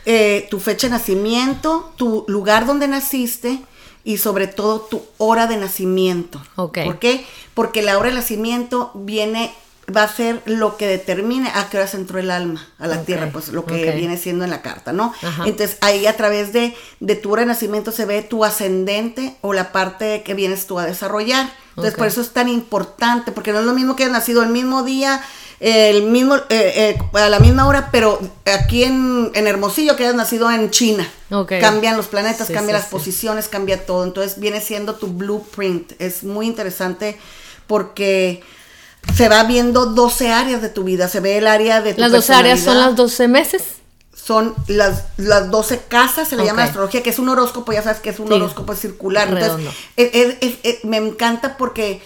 eh, 0.05 0.47
tu 0.51 0.61
fecha 0.61 0.87
de 0.89 0.93
nacimiento, 0.93 1.93
tu 1.97 2.25
lugar 2.29 2.67
donde 2.67 2.89
naciste 2.89 3.59
y 4.05 4.19
sobre 4.19 4.47
todo 4.47 4.81
tu 4.81 5.03
hora 5.19 5.47
de 5.47 5.57
nacimiento. 5.57 6.43
Ok. 6.57 6.79
¿Por 6.85 6.99
qué? 6.99 7.27
Porque 7.55 7.83
la 7.83 7.99
hora 7.99 8.09
de 8.09 8.15
nacimiento 8.15 8.91
viene, 8.95 9.53
va 9.95 10.03
a 10.03 10.09
ser 10.09 10.43
lo 10.45 10.77
que 10.77 10.87
determine 10.87 11.51
a 11.55 11.69
qué 11.71 11.79
hora 11.79 11.89
entró 11.93 12.19
el 12.19 12.31
alma 12.31 12.67
a 12.79 12.87
la 12.87 13.03
tierra, 13.05 13.31
pues 13.33 13.49
lo 13.49 13.65
que 13.65 13.91
viene 13.93 14.17
siendo 14.17 14.45
en 14.45 14.51
la 14.51 14.61
carta, 14.61 14.93
¿no? 14.93 15.15
Ajá. 15.23 15.45
Entonces 15.47 15.79
ahí 15.81 16.07
a 16.07 16.17
través 16.17 16.53
de, 16.53 16.77
de 17.01 17.17
tu 17.17 17.33
hora 17.33 17.43
de 17.43 17.47
nacimiento 17.47 17.91
se 17.91 18.05
ve 18.05 18.23
tu 18.23 18.45
ascendente 18.45 19.37
o 19.41 19.53
la 19.53 19.73
parte 19.73 20.23
que 20.23 20.35
vienes 20.35 20.67
tú 20.67 20.79
a 20.79 20.85
desarrollar. 20.85 21.51
Entonces 21.71 21.95
por 21.95 22.07
eso 22.09 22.21
es 22.21 22.31
tan 22.31 22.49
importante, 22.49 23.31
porque 23.31 23.53
no 23.53 23.61
es 23.61 23.65
lo 23.65 23.73
mismo 23.73 23.95
que 23.95 24.03
hayas 24.03 24.13
nacido 24.13 24.43
el 24.43 24.49
mismo 24.49 24.83
día, 24.83 25.23
el 25.61 26.03
mismo, 26.05 26.37
eh, 26.37 26.41
eh, 26.51 26.99
a 27.15 27.29
la 27.29 27.39
misma 27.39 27.67
hora, 27.67 27.89
pero 27.93 28.21
aquí 28.53 28.83
en, 28.83 29.31
en 29.35 29.47
Hermosillo 29.47 29.95
que 29.97 30.03
hayas 30.03 30.17
nacido 30.17 30.51
en 30.51 30.71
China. 30.71 31.09
Ok. 31.31 31.53
Cambian 31.61 31.97
los 31.97 32.09
planetas, 32.09 32.49
Sí, 32.49 32.53
cambian 32.53 32.77
sí, 32.77 32.83
las 32.83 32.85
sí. 32.85 32.91
posiciones, 32.91 33.49
cambia 33.49 33.87
todo. 33.87 34.05
Entonces 34.05 34.41
viene 34.41 34.61
siendo 34.61 34.97
tu 34.97 35.07
blueprint. 35.07 35.93
Es 36.01 36.25
muy 36.25 36.47
interesante 36.47 37.17
porque 37.69 38.43
se 39.15 39.29
va 39.29 39.45
viendo 39.45 39.87
12 39.87 40.31
áreas 40.31 40.63
de 40.63 40.69
tu 40.69 40.85
vida. 40.85 41.09
Se 41.09 41.21
ve 41.21 41.39
el 41.39 41.47
área 41.47 41.81
de 41.81 41.95
tu 41.95 42.01
Las 42.01 42.13
12 42.13 42.33
áreas 42.35 42.61
son 42.61 42.79
las 42.79 42.89
personalidad. 42.89 42.97
12 42.97 43.29
meses. 43.29 43.63
Son 44.15 44.55
las, 44.67 45.05
las 45.17 45.51
12 45.51 45.79
casas, 45.89 46.29
se 46.29 46.37
le 46.37 46.45
llama 46.45 46.65
astrología, 46.65 47.03
que 47.03 47.09
es 47.11 47.19
un 47.19 47.29
horóscopo, 47.31 47.73
ya 47.73 47.83
sabes 47.83 48.01
que 48.01 48.11
es 48.11 48.19
un 48.21 48.29
Sí. 48.29 48.35
horóscopo 48.35 48.75
circular. 48.75 49.31
Redondo. 49.33 49.71
Entonces, 49.97 50.15
es- 50.15 50.15
es- 50.15 50.37
es- 50.43 50.59
es- 50.79 50.85
me 50.85 50.99
encanta 50.99 51.57
porque 51.57 52.03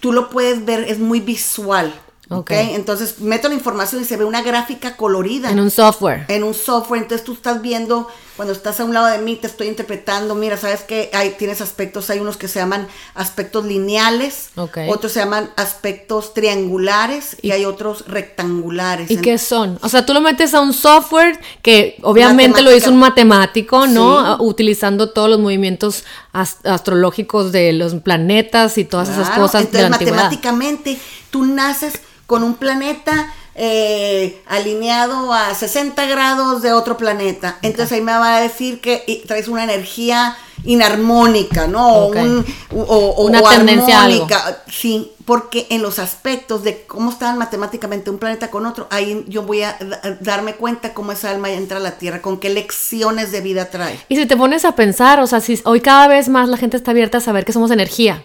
tú 0.00 0.12
lo 0.12 0.28
puedes 0.28 0.64
ver, 0.64 0.80
es 0.88 0.98
muy 0.98 1.20
visual. 1.20 1.94
¿Ok? 2.38 2.50
Entonces 2.50 3.20
meto 3.20 3.48
la 3.48 3.54
información 3.54 4.02
y 4.02 4.04
se 4.04 4.16
ve 4.16 4.24
una 4.24 4.42
gráfica 4.42 4.96
colorida. 4.96 5.50
En 5.50 5.60
un 5.60 5.70
software. 5.70 6.24
En 6.28 6.44
un 6.44 6.54
software, 6.54 7.02
entonces 7.02 7.24
tú 7.24 7.32
estás 7.32 7.62
viendo, 7.62 8.08
cuando 8.36 8.52
estás 8.52 8.80
a 8.80 8.84
un 8.84 8.94
lado 8.94 9.06
de 9.06 9.18
mí, 9.18 9.36
te 9.36 9.46
estoy 9.46 9.68
interpretando, 9.68 10.34
mira, 10.34 10.56
sabes 10.56 10.82
que 10.82 11.10
hay, 11.12 11.30
tienes 11.38 11.60
aspectos, 11.60 12.10
hay 12.10 12.18
unos 12.20 12.36
que 12.36 12.48
se 12.48 12.58
llaman 12.58 12.88
aspectos 13.14 13.64
lineales, 13.64 14.50
Ok. 14.56 14.78
otros 14.88 15.12
se 15.12 15.20
llaman 15.20 15.50
aspectos 15.56 16.34
triangulares 16.34 17.36
y, 17.42 17.50
hay 17.52 17.64
otros 17.64 18.06
rectangulares. 18.08 19.10
¿Y 19.10 19.14
En- 19.14 19.22
qué 19.22 19.38
son? 19.38 19.78
O 19.82 19.88
sea, 19.88 20.06
tú 20.06 20.14
lo 20.14 20.20
metes 20.20 20.54
a 20.54 20.60
un 20.60 20.72
software 20.72 21.38
que 21.60 21.96
obviamente 22.02 22.62
lo 22.62 22.74
hizo 22.74 22.90
un 22.90 22.98
matemático, 22.98 23.86
¿no? 23.86 24.36
Sí. 24.36 24.42
Utilizando 24.42 25.10
todos 25.10 25.28
los 25.28 25.38
movimientos 25.38 26.04
as- 26.32 26.58
astrológicos 26.64 27.52
de 27.52 27.72
los 27.72 27.94
planetas 27.96 28.78
y 28.78 28.84
todas 28.84 29.08
esas 29.08 29.30
cosas 29.30 29.70
de 29.72 29.80
Entonces, 29.80 29.84
antigüedad. 29.92 30.16
matemáticamente, 30.16 30.98
tú 31.30 31.44
naces 31.44 31.94
con 32.26 32.42
un 32.42 32.54
planeta 32.54 33.32
eh, 33.54 34.42
alineado 34.46 35.32
a 35.32 35.54
60 35.54 36.06
grados 36.06 36.62
de 36.62 36.72
otro 36.72 36.96
planeta. 36.96 37.58
Entonces 37.62 37.92
ahí 37.92 38.00
me 38.00 38.12
va 38.12 38.36
a 38.36 38.40
decir 38.40 38.80
que 38.80 39.22
traes 39.26 39.48
una 39.48 39.64
energía 39.64 40.36
inarmónica, 40.64 41.66
¿no? 41.66 41.86
O 41.88 42.08
Ok. 42.08 42.16
un- 42.16 42.46
o, 42.74 42.80
o- 42.82 43.24
Una 43.26 43.40
o 43.40 43.48
tendencia 43.48 43.98
a 44.00 44.04
algo. 44.04 44.24
armónica. 44.24 44.62
Sí, 44.70 45.12
porque 45.24 45.66
en 45.70 45.82
los 45.82 45.98
aspectos 45.98 46.62
de 46.64 46.82
cómo 46.86 47.10
están 47.10 47.38
matemáticamente 47.38 48.10
un 48.10 48.18
planeta 48.18 48.50
con 48.50 48.66
otro, 48.66 48.86
ahí 48.90 49.24
yo 49.28 49.42
voy 49.42 49.62
a 49.62 49.76
da- 49.80 50.18
darme 50.20 50.54
cuenta 50.54 50.94
cómo 50.94 51.12
esa 51.12 51.30
alma 51.30 51.50
entra 51.50 51.76
a 51.78 51.80
la 51.80 51.92
Tierra, 51.98 52.22
con 52.22 52.38
qué 52.38 52.50
lecciones 52.50 53.32
de 53.32 53.40
vida 53.40 53.70
trae. 53.70 53.98
Y 54.08 54.16
si 54.16 54.26
te 54.26 54.36
pones 54.36 54.64
a 54.64 54.72
pensar, 54.74 55.20
o 55.20 55.26
sea, 55.26 55.40
si 55.40 55.60
hoy 55.64 55.80
cada 55.80 56.08
vez 56.08 56.28
más 56.28 56.48
la 56.48 56.56
gente 56.56 56.76
está 56.76 56.90
abierta 56.92 57.18
a 57.18 57.20
saber 57.20 57.44
que 57.44 57.52
somos 57.52 57.70
energía. 57.70 58.24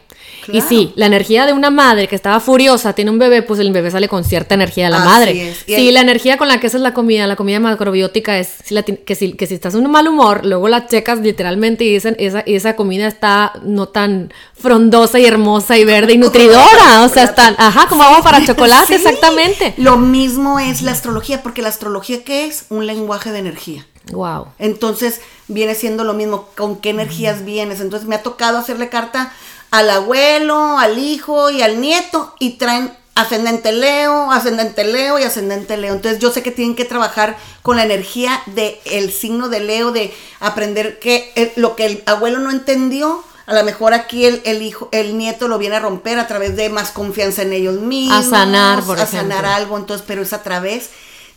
Y 0.51 0.62
sí, 0.62 0.94
la 0.96 1.06
energía 1.06 1.46
de 1.46 1.54
una 1.54 1.70
madre 1.70 2.08
que 2.08 2.16
estaba 2.16 2.39
furiosa 2.39 2.94
tiene 2.94 3.12
un 3.12 3.20
bebé, 3.20 3.42
pues 3.42 3.60
el 3.60 3.72
bebé 3.72 3.92
sale 3.92 4.08
con 4.08 4.24
cierta 4.24 4.56
energía 4.56 4.86
de 4.86 4.92
la 4.92 4.98
Así 4.98 5.06
madre. 5.08 5.56
Sí, 5.66 5.92
la 5.92 6.01
energía 6.01 6.38
con 6.38 6.48
la 6.48 6.60
que 6.60 6.68
haces 6.68 6.82
la 6.82 6.94
comida, 6.94 7.27
la 7.27 7.36
comida 7.36 7.60
macrobiótica 7.60 8.38
es 8.39 8.50
si 8.63 8.74
la 8.74 8.84
que, 8.84 9.16
si, 9.16 9.34
que 9.34 9.48
si 9.48 9.56
estás 9.56 9.74
en 9.75 9.86
un 9.86 9.92
mal 9.92 10.08
humor, 10.08 10.46
luego 10.46 10.68
la 10.68 10.88
checas 10.88 11.20
literalmente 11.20 11.84
y 11.84 11.96
esa, 11.96 12.10
esa, 12.10 12.39
esa 12.42 12.75
comida 12.75 13.08
está 13.08 13.54
no 13.63 13.88
tan 13.88 14.34
frondosa 14.54 15.20
y 15.20 15.25
hermosa 15.25 15.77
y 15.77 15.86
verde 15.86 16.13
y 16.13 16.18
nutridora. 16.20 17.04
o 17.04 17.10
sea, 17.10 17.24
está, 17.24 17.56
ajá, 17.58 17.88
como 17.89 18.04
agua 18.04 18.22
para 18.24 18.46
chocolate, 18.46 18.88
Sí. 18.88 18.94
exactamente. 18.96 19.74
Lo 19.77 19.98
mismo 19.98 20.60
es 20.60 20.82
la 20.82 20.92
astrología, 20.92 21.44
porque 21.44 21.62
la 21.62 21.70
astrología, 21.70 22.24
¿qué 22.24 22.46
es? 22.46 22.66
Un 22.70 22.86
lenguaje 22.88 23.32
de 23.32 23.39
energía. 23.39 23.86
Wow. 24.12 24.48
Entonces 24.60 25.22
viene 25.48 25.76
siendo 25.76 26.04
lo 26.04 26.14
mismo, 26.14 26.50
con 26.56 26.78
qué 26.78 26.90
energías 26.92 27.44
vienes. 27.46 27.80
Entonces 27.82 28.08
me 28.08 28.16
ha 28.16 28.24
tocado 28.24 28.58
hacerle 28.58 28.90
carta 28.90 29.32
al 29.72 29.90
abuelo, 29.90 30.78
al 30.80 30.98
hijo 30.98 31.50
y 31.50 31.62
al 31.62 31.82
nieto 31.82 32.34
y 32.40 32.52
traen 32.58 32.92
ascendente 33.16 33.72
Leo, 33.72 34.32
ascendente 34.32 34.84
Leo 34.84 35.20
y 35.20 35.24
ascendente 35.24 35.76
Leo. 35.76 35.94
Entonces 35.94 36.20
yo 36.20 36.32
sé 36.32 36.44
que 36.44 36.52
tienen 36.52 36.76
que 36.76 36.86
trabajar 36.86 37.36
con 37.64 37.78
la 37.78 37.84
energía 37.84 38.42
del 38.46 38.76
el 38.86 39.12
signo 39.12 39.50
de 39.50 39.60
Leo, 39.60 39.92
de 39.92 40.14
aprender 40.40 41.00
que 41.00 41.52
lo 41.56 41.76
que 41.76 41.86
el 41.88 42.04
abuelo 42.06 42.40
no 42.40 42.52
entendió. 42.52 43.24
A 43.48 43.54
lo 43.54 43.64
mejor 43.64 43.94
aquí 43.94 44.26
el, 44.26 44.42
el 44.44 44.62
hijo, 44.62 44.90
el 44.92 45.18
nieto 45.18 45.48
lo 45.48 45.58
viene 45.58 45.78
a 45.78 45.80
romper 45.80 46.20
a 46.20 46.28
través 46.28 46.56
de 46.58 46.70
más 46.70 46.92
confianza 46.92 47.42
en 47.44 47.54
ellos 47.54 47.80
mismos. 47.80 48.26
sanar, 48.26 48.84
por 48.84 49.00
A 49.00 49.04
ejemplo. 49.04 49.36
sanar 49.36 49.46
algo, 49.46 49.78
entonces, 49.78 50.06
pero 50.06 50.22
es 50.22 50.34
a 50.34 50.44
través 50.44 50.90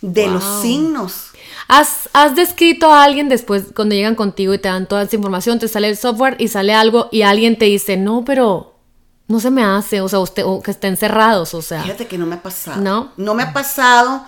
de 0.03 0.27
los 0.27 0.43
signos. 0.61 1.30
¿Has, 1.73 2.09
has 2.13 2.35
descrito 2.35 2.93
a 2.93 3.05
alguien 3.05 3.29
después, 3.29 3.67
cuando 3.77 3.95
llegan 3.95 4.17
contigo 4.17 4.53
y 4.53 4.59
te 4.59 4.69
dan 4.69 4.89
toda 4.89 5.03
esa 5.03 5.15
información, 5.15 5.61
te 5.61 5.69
sale 5.69 5.89
el 5.89 5.97
software 5.97 6.35
y 6.41 6.49
sale 6.49 6.75
algo 6.75 7.09
y 7.13 7.23
alguien 7.23 7.57
te 7.57 7.67
dice, 7.67 7.97
no, 7.97 8.25
pero 8.25 8.75
no 9.29 9.39
se 9.39 9.53
me 9.53 9.63
hace, 9.63 10.01
o 10.01 10.09
sea, 10.09 10.19
usted, 10.19 10.43
o 10.45 10.61
que 10.61 10.73
estén 10.73 10.97
cerrados, 10.97 11.55
o 11.55 11.63
sea. 11.63 11.83
Fíjate 11.83 12.09
que 12.09 12.19
no 12.19 12.27
me 12.27 12.35
ha 12.35 12.43
pasado. 12.43 12.81
¿No? 12.81 13.13
No 13.17 13.35
me 13.35 13.45
ha 13.45 13.53
pasado. 13.53 14.25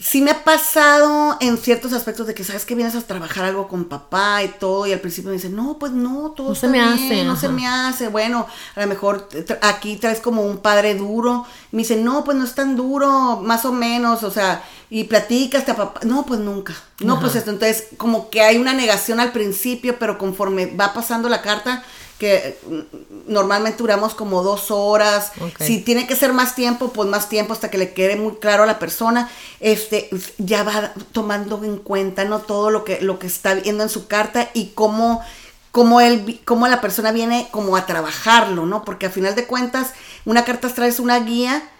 Sí 0.00 0.22
me 0.22 0.30
ha 0.30 0.44
pasado 0.44 1.36
en 1.40 1.58
ciertos 1.58 1.92
aspectos 1.92 2.28
de 2.28 2.34
que 2.34 2.44
sabes 2.44 2.64
que 2.64 2.76
vienes 2.76 2.94
a 2.94 3.00
trabajar 3.00 3.44
algo 3.44 3.66
con 3.66 3.86
papá 3.86 4.44
y 4.44 4.48
todo 4.48 4.86
y 4.86 4.92
al 4.92 5.00
principio 5.00 5.30
me 5.30 5.36
dicen, 5.36 5.56
no, 5.56 5.76
pues 5.78 5.90
no, 5.90 6.30
todo 6.36 6.50
No 6.50 6.54
se 6.54 6.66
está 6.66 6.68
me 6.68 6.78
bien, 6.78 6.92
hace, 6.92 7.24
no 7.24 7.32
ajá. 7.32 7.40
se 7.40 7.48
me 7.48 7.66
hace. 7.66 8.08
Bueno, 8.08 8.46
a 8.76 8.80
lo 8.80 8.86
mejor 8.86 9.28
tra- 9.28 9.58
aquí 9.62 9.96
traes 9.96 10.20
como 10.20 10.42
un 10.42 10.58
padre 10.58 10.94
duro. 10.94 11.44
Me 11.72 11.78
dicen, 11.78 12.04
no, 12.04 12.22
pues 12.22 12.36
no 12.38 12.44
es 12.44 12.54
tan 12.54 12.76
duro, 12.76 13.40
más 13.42 13.64
o 13.64 13.72
menos, 13.72 14.22
o 14.22 14.30
sea, 14.30 14.62
y 14.88 15.04
platicas 15.04 15.68
a 15.68 15.74
papá. 15.74 16.00
No, 16.04 16.24
pues 16.24 16.38
nunca. 16.38 16.74
No, 17.00 17.18
pues 17.18 17.34
esto. 17.34 17.50
Entonces, 17.50 17.88
como 17.96 18.30
que 18.30 18.42
hay 18.42 18.56
una 18.58 18.74
negación 18.74 19.18
al 19.18 19.32
principio, 19.32 19.98
pero 19.98 20.16
conforme 20.16 20.66
va 20.76 20.94
pasando 20.94 21.28
la 21.28 21.42
carta, 21.42 21.82
que 22.18 22.58
mm, 22.66 23.32
normalmente 23.32 23.78
duramos 23.78 24.14
como 24.14 24.42
dos 24.42 24.70
horas. 24.70 25.32
Si 25.58 25.80
tiene 25.80 26.06
que 26.06 26.16
ser 26.16 26.32
más 26.32 26.54
tiempo, 26.54 26.92
pues 26.92 27.08
más 27.08 27.28
tiempo 27.28 27.52
hasta 27.52 27.70
que 27.70 27.78
le 27.78 27.92
quede 27.92 28.16
muy 28.16 28.36
claro 28.36 28.64
a 28.64 28.66
la 28.66 28.78
persona. 28.78 29.30
Este 29.60 30.10
ya 30.38 30.64
va 30.64 30.92
tomando 31.12 31.62
en 31.64 31.78
cuenta 31.78 32.24
no 32.24 32.40
todo 32.40 32.70
lo 32.70 32.84
que 32.84 33.00
lo 33.00 33.18
que 33.18 33.26
está 33.26 33.54
viendo 33.54 33.82
en 33.82 33.88
su 33.88 34.06
carta 34.06 34.50
y 34.54 34.72
cómo 34.74 35.22
cómo 35.70 36.00
él 36.00 36.40
cómo 36.44 36.66
la 36.66 36.80
persona 36.80 37.12
viene 37.12 37.48
como 37.50 37.76
a 37.76 37.86
trabajarlo, 37.86 38.66
¿no? 38.66 38.84
Porque 38.84 39.06
a 39.06 39.10
final 39.10 39.34
de 39.34 39.46
cuentas 39.46 39.92
una 40.24 40.44
carta 40.44 40.66
astral 40.66 40.88
es 40.88 41.00
una 41.00 41.20
guía 41.20 41.70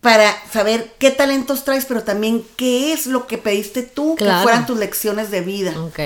para 0.00 0.34
saber 0.50 0.92
qué 0.98 1.10
talentos 1.10 1.64
traes, 1.64 1.84
pero 1.84 2.02
también 2.02 2.42
qué 2.56 2.92
es 2.94 3.06
lo 3.06 3.26
que 3.26 3.36
pediste 3.36 3.82
tú 3.82 4.14
Claro. 4.16 4.38
que 4.38 4.42
fueran 4.44 4.64
tus 4.66 4.78
lecciones 4.78 5.30
de 5.30 5.42
vida. 5.42 5.74
Ok, 5.78 5.98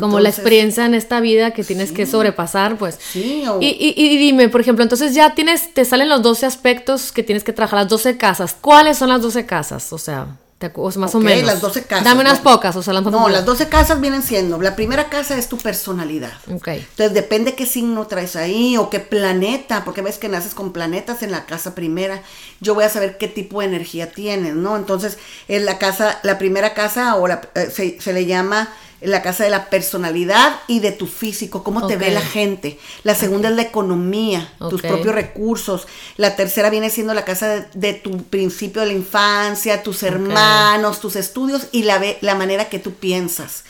como 0.00 0.18
la 0.18 0.30
experiencia 0.30 0.84
en 0.84 0.94
esta 0.94 1.20
vida 1.20 1.52
que 1.52 1.62
tienes 1.62 1.92
que 1.92 2.06
sobrepasar, 2.06 2.76
pues. 2.76 2.98
Sí, 3.00 3.44
o- 3.48 3.60
Y, 3.62 3.66
y- 3.68 3.94
y 3.96 4.16
dime, 4.18 4.48
por 4.48 4.60
ejemplo, 4.60 4.82
entonces 4.82 5.14
ya 5.14 5.34
tienes, 5.36 5.72
te 5.74 5.84
salen 5.84 6.08
los 6.08 6.22
12 6.22 6.44
aspectos 6.44 7.12
que 7.12 7.22
tienes 7.22 7.44
que 7.44 7.52
trabajar, 7.52 7.78
las 7.80 7.88
12 7.88 8.16
casas. 8.16 8.56
¿Cuáles 8.60 8.98
son 8.98 9.10
las 9.10 9.22
12 9.22 9.46
casas? 9.46 9.92
O 9.92 9.98
sea, 9.98 10.26
o 10.74 10.90
sea, 10.90 11.00
más 11.00 11.14
o 11.14 11.20
menos. 11.20 11.44
las 11.44 11.60
12 11.60 11.82
casas. 11.84 12.04
Dame 12.04 12.22
unas 12.22 12.38
pocas, 12.40 12.74
o 12.76 12.82
sea, 12.82 12.94
las 12.94 13.04
No, 13.04 13.28
las 13.28 13.44
12 13.44 13.68
casas 13.68 14.00
vienen 14.00 14.22
siendo, 14.22 14.60
la 14.60 14.74
primera 14.74 15.08
casa 15.10 15.36
es 15.36 15.48
tu 15.48 15.58
personalidad. 15.58 16.32
Ok. 16.52 16.68
Entonces 16.68 17.12
depende 17.12 17.54
qué 17.54 17.66
signo 17.66 18.06
traes 18.06 18.36
ahí 18.36 18.76
o 18.78 18.88
qué 18.88 19.00
planeta, 19.00 19.84
porque 19.84 20.00
ves 20.02 20.16
que 20.18 20.28
naces 20.28 20.54
con 20.54 20.72
planetas 20.72 21.22
en 21.22 21.30
la 21.30 21.44
casa 21.44 21.74
primera. 21.74 22.22
Yo 22.60 22.74
voy 22.74 22.84
a 22.84 22.88
saber 22.88 23.18
qué 23.18 23.28
tipo 23.28 23.60
de 23.60 23.66
energía 23.66 24.12
tienes, 24.12 24.54
¿no? 24.54 24.76
Entonces, 24.76 25.18
en 25.48 25.66
la 25.66 25.78
casa, 25.78 26.18
la 26.22 26.38
primera 26.38 26.72
casa 26.74 27.16
o 27.16 27.28
la- 27.28 27.42
eh, 27.54 27.70
se, 27.70 28.00
se 28.00 28.12
le 28.14 28.24
llama 28.26 28.68
la 29.06 29.22
casa 29.22 29.44
de 29.44 29.50
la 29.50 29.70
personalidad 29.70 30.60
y 30.68 30.80
de 30.80 30.92
tu 30.92 31.06
físico, 31.06 31.62
cómo 31.62 31.86
te 31.86 31.96
ve 31.96 32.10
la 32.10 32.20
gente. 32.20 32.78
La 33.04 33.14
segunda 33.14 33.48
es 33.48 33.56
la 33.56 33.62
economía, 33.62 34.52
tus 34.70 34.82
propios 34.82 35.14
recursos. 35.14 35.86
La 36.16 36.36
tercera 36.36 36.70
viene 36.70 36.90
siendo 36.90 37.14
la 37.14 37.24
casa 37.24 37.48
de, 37.48 37.66
de 37.74 37.92
tu 37.94 38.24
principio 38.24 38.82
de 38.82 38.88
la 38.88 38.92
infancia, 38.94 39.82
tus 39.82 40.02
hermanos, 40.02 41.00
tus 41.00 41.16
estudios 41.16 41.68
y 41.72 41.84
la, 41.84 41.98
ve- 41.98 42.18
la 42.20 42.34
manera 42.34 42.68
que 42.68 42.78
tú 42.78 42.92
piensas. 42.94 43.64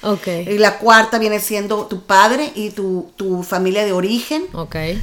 Y 0.47 0.59
la 0.59 0.79
cuarta 0.79 1.19
viene 1.19 1.41
siendo 1.41 1.87
tu 1.87 2.03
padre 2.05 2.53
y 2.55 2.71
tu, 2.71 3.11
tu 3.17 3.43
familia 3.43 3.85
de 3.85 3.93
origen. 3.93 4.45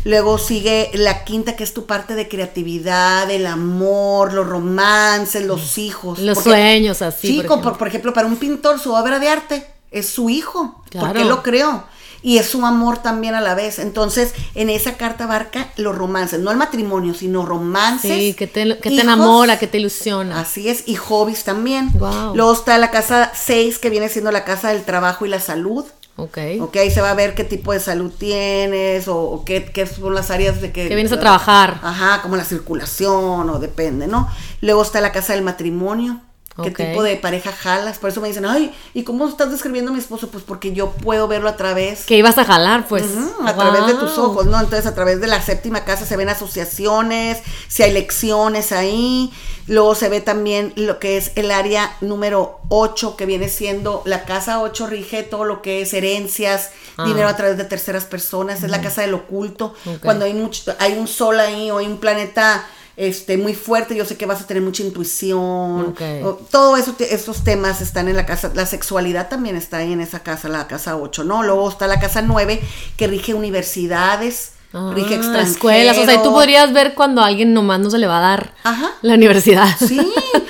Luego 0.04 0.38
sigue 0.38 0.90
la 0.94 1.24
quinta, 1.24 1.56
que 1.56 1.64
es 1.64 1.74
tu 1.74 1.86
parte 1.86 2.16
de 2.16 2.28
creatividad, 2.28 3.30
el 3.30 3.46
amor, 3.48 4.34
los 4.34 4.48
romances, 4.48 5.46
los 5.46 5.78
hijos. 5.78 6.20
Los 6.20 6.36
Porque- 6.36 6.50
sueños, 6.50 7.02
así. 7.02 7.28
Sí, 7.28 7.34
por 7.38 7.46
ejemplo. 7.46 7.70
por, 7.72 7.78
por 7.78 7.88
ejemplo, 7.88 8.14
para 8.14 8.28
un 8.28 8.38
pintor 8.38 8.80
su 8.80 8.94
obra 8.94 9.20
de 9.20 9.30
arte 9.30 9.66
es 9.94 10.10
su 10.10 10.30
hijo, 10.30 10.84
Claro. 10.90 11.08
porque 11.08 11.22
él 11.22 11.30
lo 11.30 11.42
creó. 11.44 11.84
Y 12.26 12.38
es 12.38 12.48
su 12.50 12.66
amor 12.66 13.00
también 13.00 13.36
a 13.36 13.42
la 13.42 13.54
vez. 13.54 13.80
Entonces, 13.80 14.34
en 14.56 14.70
esa 14.70 14.96
carta 14.96 15.26
abarca 15.26 15.68
los 15.76 15.94
romances, 15.94 16.40
no 16.40 16.52
el 16.52 16.58
matrimonio, 16.58 17.14
sino 17.14 17.46
romances. 17.46 18.16
Sí, 18.18 18.34
que 18.34 18.48
te, 18.48 18.64
que 18.78 18.90
te 18.90 18.90
hijos, 18.92 19.04
enamora, 19.04 19.60
que 19.60 19.68
te 19.68 19.78
ilusiona. 19.78 20.40
Así 20.40 20.70
es, 20.70 20.88
y 20.88 20.96
hobbies 20.96 21.44
también. 21.44 21.90
Guau. 21.94 22.34
Luego 22.34 22.54
está 22.54 22.78
la 22.78 22.92
casa 22.92 23.32
6, 23.36 23.78
que 23.78 23.90
viene 23.90 24.08
siendo 24.08 24.32
la 24.32 24.46
casa 24.46 24.70
del 24.70 24.84
trabajo 24.86 25.26
y 25.26 25.30
la 25.30 25.42
salud. 25.42 25.84
Ok. 26.16 26.38
Ok, 26.62 26.78
ahí 26.78 26.92
se 26.92 27.02
va 27.02 27.10
a 27.10 27.14
ver 27.16 27.36
qué 27.36 27.44
tipo 27.44 27.74
de 27.74 27.82
salud 27.82 28.12
tienes 28.18 29.08
o, 29.10 29.18
o 29.20 29.44
qué, 29.44 29.66
qué 29.66 29.86
son 29.86 30.16
las 30.16 30.32
áreas 30.32 30.62
de 30.62 30.72
que... 30.72 30.88
Que 30.88 30.96
vienes 30.96 31.12
a 31.12 31.20
trabajar. 31.20 31.80
Ajá, 31.84 32.22
como 32.22 32.38
la 32.38 32.46
circulación 32.46 33.50
o 33.50 33.60
depende, 33.60 34.08
¿no? 34.08 34.30
Luego 34.62 34.82
está 34.84 35.02
la 35.02 35.12
casa 35.12 35.34
del 35.34 35.42
matrimonio. 35.42 36.22
¿Qué 36.62 36.70
tipo 36.70 37.02
de 37.02 37.16
pareja 37.16 37.52
jalas? 37.52 37.98
Por 37.98 38.12
eso 38.12 38.22
me 38.22 38.28
dicen, 38.28 38.46
ay, 38.46 38.72
¿y 38.94 39.04
cómo 39.04 39.28
estás 39.28 39.50
describiendo 39.50 39.90
a 39.90 39.94
mi 39.94 40.00
esposo? 40.00 40.30
Pues 40.30 40.44
porque 40.44 40.72
yo 40.72 40.92
puedo 40.92 41.28
verlo 41.28 41.50
a 41.50 41.58
través... 41.58 42.06
Que 42.06 42.16
ibas 42.18 42.38
a 42.38 42.46
jalar, 42.46 42.88
pues. 42.88 43.06
A 43.44 43.56
través 43.56 43.88
de 43.88 43.96
tus 43.96 44.18
ojos, 44.20 44.46
¿no? 44.46 44.60
Entonces 44.60 44.86
a 44.86 44.94
través 44.94 45.20
de 45.20 45.28
la 45.28 45.42
séptima 45.42 45.84
casa 45.84 46.06
se 46.06 46.16
ven 46.16 46.30
asociaciones, 46.30 47.40
si 47.68 47.82
hay 47.84 47.92
lecciones 47.92 48.72
ahí, 48.72 49.34
luego 49.68 49.96
se 49.96 50.10
ve 50.10 50.22
también 50.22 50.74
lo 50.76 51.00
que 51.00 51.18
es 51.18 51.32
el 51.36 51.50
área 51.50 51.96
número 52.02 52.60
8, 52.70 53.16
que 53.18 53.26
viene 53.26 53.50
siendo 53.50 54.04
la 54.06 54.26
casa 54.26 54.62
8 54.62 54.88
rige 54.88 55.24
todo 55.24 55.46
lo 55.46 55.62
que 55.62 55.82
es 55.82 55.94
herencias, 55.94 56.72
Ah. 56.96 57.06
dinero 57.06 57.28
a 57.28 57.36
través 57.36 57.58
de 57.58 57.64
terceras 57.64 58.06
personas, 58.06 58.62
es 58.62 58.70
la 58.70 58.80
casa 58.80 59.02
del 59.02 59.16
oculto, 59.16 59.74
cuando 60.04 60.26
hay 60.26 60.34
mucho, 60.36 60.76
hay 60.78 60.94
un 60.94 61.08
sol 61.08 61.40
ahí 61.40 61.72
o 61.72 61.80
hay 61.80 61.88
un 61.88 61.98
planeta 61.98 62.68
este 62.96 63.38
muy 63.38 63.54
fuerte, 63.56 63.96
yo 63.96 64.06
sé 64.06 64.18
que 64.18 64.26
vas 64.26 64.42
a 64.42 64.48
tener 64.48 64.62
mucha 64.62 64.84
intuición, 64.84 65.88
Ok. 65.90 66.02
o- 66.24 66.34
todo 66.52 66.78
eso, 66.78 66.94
te- 66.94 67.14
esos 67.14 67.44
temas 67.44 67.82
están 67.82 68.08
en 68.08 68.16
la 68.16 68.26
casa, 68.26 68.52
la 68.54 68.66
sexualidad 68.66 69.30
también 69.30 69.56
está 69.56 69.78
ahí 69.78 69.92
en 69.94 70.02
esa 70.02 70.20
casa, 70.22 70.48
la 70.50 70.68
casa 70.68 70.96
8, 70.98 71.24
¿no? 71.24 71.42
Luego 71.44 71.70
está 71.70 71.88
la 71.88 72.00
casa 72.00 72.22
9, 72.22 72.62
que 72.98 73.08
rige 73.08 73.34
universidades, 73.34 74.52
rige 74.96 75.14
Ah, 75.16 75.18
extranjero. 75.18 75.52
escuelas, 75.52 75.98
o 75.98 76.06
sea, 76.06 76.22
tú 76.24 76.32
podrías 76.32 76.74
ver 76.74 76.94
cuando 76.96 77.22
a 77.22 77.28
alguien 77.28 77.54
nomás 77.54 77.80
no 77.80 77.90
se 77.92 77.98
le 78.00 78.08
va 78.08 78.18
a 78.18 78.22
dar 78.22 78.54
Ajá. 78.64 78.92
la 79.02 79.14
universidad. 79.16 79.68
Sí, 79.80 80.00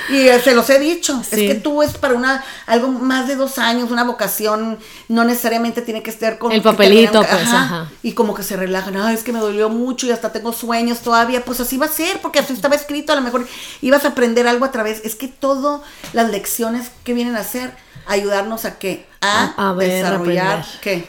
y 0.09 0.27
eh, 0.27 0.39
se 0.41 0.53
los 0.53 0.69
he 0.69 0.79
dicho. 0.79 1.21
Sí. 1.23 1.45
Es 1.45 1.53
que 1.53 1.59
tú 1.59 1.81
es 1.83 1.91
para 1.97 2.13
una 2.13 2.43
algo 2.65 2.87
más 2.89 3.27
de 3.27 3.35
dos 3.35 3.57
años, 3.57 3.91
una 3.91 4.03
vocación, 4.03 4.79
no 5.07 5.23
necesariamente 5.23 5.81
tiene 5.81 6.03
que 6.03 6.09
estar 6.09 6.37
con 6.37 6.51
El 6.51 6.61
papelito, 6.61 7.21
tengan- 7.21 7.29
pues, 7.29 7.47
ajá. 7.53 7.89
Y 8.01 8.13
como 8.13 8.33
que 8.33 8.43
se 8.43 8.55
relajan, 8.57 8.97
ay, 8.97 9.15
es 9.15 9.23
que 9.23 9.31
me 9.31 9.39
dolió 9.39 9.69
mucho 9.69 10.05
y 10.07 10.11
hasta 10.11 10.31
tengo 10.31 10.51
sueños 10.53 10.99
todavía. 10.99 11.45
Pues 11.45 11.59
así 11.59 11.77
va 11.77 11.85
a 11.85 11.89
ser, 11.89 12.19
porque 12.21 12.39
así 12.39 12.53
estaba 12.53 12.75
escrito. 12.75 13.13
A 13.13 13.15
lo 13.15 13.21
mejor 13.21 13.47
ibas 13.81 14.03
a 14.05 14.09
aprender 14.09 14.47
algo 14.47 14.65
a 14.65 14.71
través. 14.71 15.01
Es 15.05 15.15
que 15.15 15.27
todas 15.27 15.81
las 16.13 16.29
lecciones 16.31 16.91
que 17.03 17.13
vienen 17.13 17.35
a 17.35 17.39
hacer, 17.39 17.71
ayudarnos 18.07 18.65
a 18.65 18.77
qué? 18.79 19.05
A, 19.21 19.53
A- 19.57 19.69
a 19.69 19.73
ver, 19.73 19.89
a 19.89 19.93
desarrollar. 20.09 20.65
¿qué? 20.81 21.07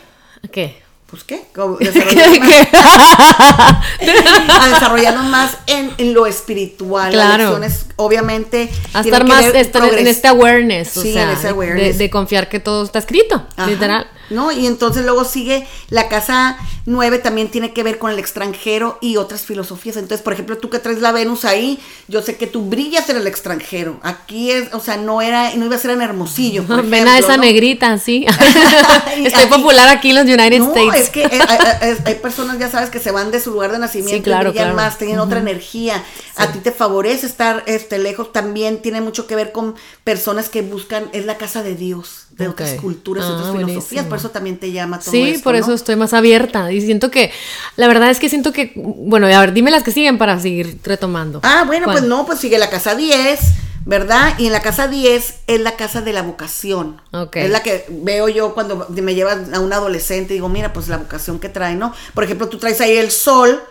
¿Qué? 0.53 0.84
Pues 1.15 1.23
qué? 1.23 1.45
Más- 1.55 1.65
a 4.61 4.69
desarrollarnos 4.69 5.27
más 5.27 5.57
en, 5.69 5.93
en 5.99 6.13
lo 6.13 6.27
espiritual. 6.27 7.13
Claro. 7.13 7.57
Las 7.61 7.87
obviamente. 7.97 8.69
A 8.93 9.01
estar 9.03 9.25
más 9.25 9.45
estar 9.45 9.85
en 9.95 10.09
este 10.09 10.27
awareness, 10.27 10.97
o 10.97 11.03
Sí, 11.03 11.13
sea, 11.13 11.23
en 11.25 11.31
ese 11.31 11.43
de- 11.45 11.49
awareness. 11.51 11.99
De, 11.99 12.05
de 12.05 12.11
confiar 12.11 12.49
que 12.49 12.59
todo 12.59 12.83
está 12.85 12.99
escrito, 12.99 13.47
Ajá. 13.57 13.69
literal. 13.71 14.09
¿No? 14.31 14.51
Y 14.53 14.67
entonces 14.67 15.05
luego 15.05 15.25
sigue 15.25 15.67
la 15.91 16.09
casa 16.09 16.57
9 16.87 17.19
también 17.19 17.49
tiene 17.51 17.73
que 17.73 17.83
ver 17.83 17.99
con 17.99 18.11
el 18.11 18.19
extranjero 18.19 18.99
y 19.01 19.17
otras 19.17 19.43
filosofías. 19.43 19.97
Entonces, 19.97 20.23
por 20.23 20.33
ejemplo, 20.35 20.59
tú 20.59 20.69
que 20.71 20.79
traes 20.79 21.01
la 21.01 21.13
Venus 21.13 21.45
ahí, 21.45 21.79
yo 22.09 22.21
sé 22.23 22.37
que 22.37 22.47
tú 22.47 22.63
brillas 22.69 23.09
en 23.09 23.17
el 23.17 23.27
extranjero. 23.27 23.99
Aquí 24.03 24.51
es, 24.51 24.73
o 24.75 24.81
sea, 24.81 24.97
no 24.99 25.23
era, 25.23 25.55
no 25.55 25.65
iba 25.67 25.77
a 25.77 25.79
ser 25.79 25.93
en 25.93 26.03
Hermosillo. 26.03 26.65
por 26.65 26.83
Ven 26.89 27.09
a 27.09 27.19
esa 27.19 27.37
¿no? 27.37 27.43
negrita, 27.45 27.97
sí. 27.99 28.27
Estoy 29.17 29.43
aquí- 29.45 29.47
popular 29.53 29.89
aquí 29.89 30.11
en 30.11 30.17
los 30.17 30.25
United 30.25 30.59
No, 30.59 30.69
States. 30.75 31.01
es 31.05 31.11
que 31.11 31.23
eh, 31.25 31.31
hay, 31.49 31.59
hay- 31.91 31.97
hay 32.05 32.15
personas, 32.17 32.59
ya 32.59 32.71
sabes, 32.71 32.91
que 32.91 33.01
se 33.01 33.11
van 33.11 33.31
de 33.31 33.41
su 33.41 33.51
lugar 33.51 33.73
de 33.73 33.79
nacimiento 33.79 34.17
Sí, 34.17 34.23
claro, 34.23 34.49
y 34.49 34.53
brillan 34.53 34.73
claro. 34.73 34.77
más, 34.89 34.99
tienen 34.99 35.19
otra 35.21 35.39
energía. 35.41 36.03
A 36.37 36.49
ti 36.53 36.59
te 36.59 36.73
favorece 36.73 37.27
estar 37.27 37.63
este, 37.67 37.99
lejos. 37.99 38.33
También 38.33 38.83
tiene 38.83 39.01
mucho 39.01 39.27
que 39.27 39.37
ver 39.37 39.53
con 39.53 39.75
personas 40.03 40.49
que 40.49 40.63
buscan, 40.63 41.09
es 41.13 41.25
la 41.25 41.39
casa 41.39 41.63
de 41.63 41.75
Dios, 41.77 42.24
de 42.37 42.49
otras 42.49 42.73
culturas, 42.81 43.25
Ah, 43.25 43.33
otras 43.33 43.47
filosofías. 43.53 43.75
buenísimo. 43.81 44.09
Por 44.09 44.19
eso 44.19 44.31
también 44.31 44.59
te 44.59 44.73
llama 44.73 44.99
todo 44.99 45.11
Sí, 45.13 45.23
esto, 45.31 45.45
por 45.45 45.55
¿no? 45.55 45.61
eso 45.61 45.73
estoy 45.75 45.97
más 45.97 46.13
abierta. 46.13 46.73
Y 46.73 46.81
siento 46.81 47.11
que, 47.11 47.31
la 47.77 47.87
verdad 47.89 48.11
es 48.11 48.19
que 48.19 48.29
siento 48.29 48.53
que, 48.53 48.73
bueno, 48.77 49.27
a 49.27 49.41
ver, 49.41 49.53
dime 49.53 49.71
las 49.71 49.83
que 49.83 49.91
siguen 49.93 50.19
para 50.19 50.39
seguir 50.41 50.79
retomando. 50.85 51.41
Ah, 51.43 51.65
bueno, 51.67 51.85
¿Cuál? 51.85 51.99
pues 51.99 52.09
no, 52.09 52.27
pues 52.27 52.41
sigue 52.41 52.59
la 52.59 52.71
casa 52.71 52.95
10, 52.97 53.39
¿verdad? 53.87 54.35
Y 54.39 54.47
en 54.47 54.53
la 54.53 54.63
casa 54.63 54.89
10 54.89 55.35
es 55.47 55.61
la 55.61 55.77
casa 55.77 56.01
de 56.01 56.13
la 56.13 56.23
vocación. 56.23 57.01
Ok. 57.13 57.37
Es 57.37 57.51
la 57.51 57.63
que 57.63 57.85
veo 57.89 58.29
yo 58.29 58.55
cuando 58.55 58.87
me 58.91 59.15
llevan 59.15 59.55
a 59.55 59.61
un 59.61 59.73
adolescente 59.73 60.33
y 60.35 60.37
digo, 60.39 60.49
mira, 60.49 60.73
pues 60.73 60.89
la 60.89 60.97
vocación 60.97 61.39
que 61.39 61.49
trae, 61.49 61.77
¿no? 61.77 61.95
Por 62.15 62.25
ejemplo, 62.25 62.49
tú 62.49 62.59
traes 62.59 62.81
ahí 62.81 62.97
el 62.97 63.11
sol 63.11 63.63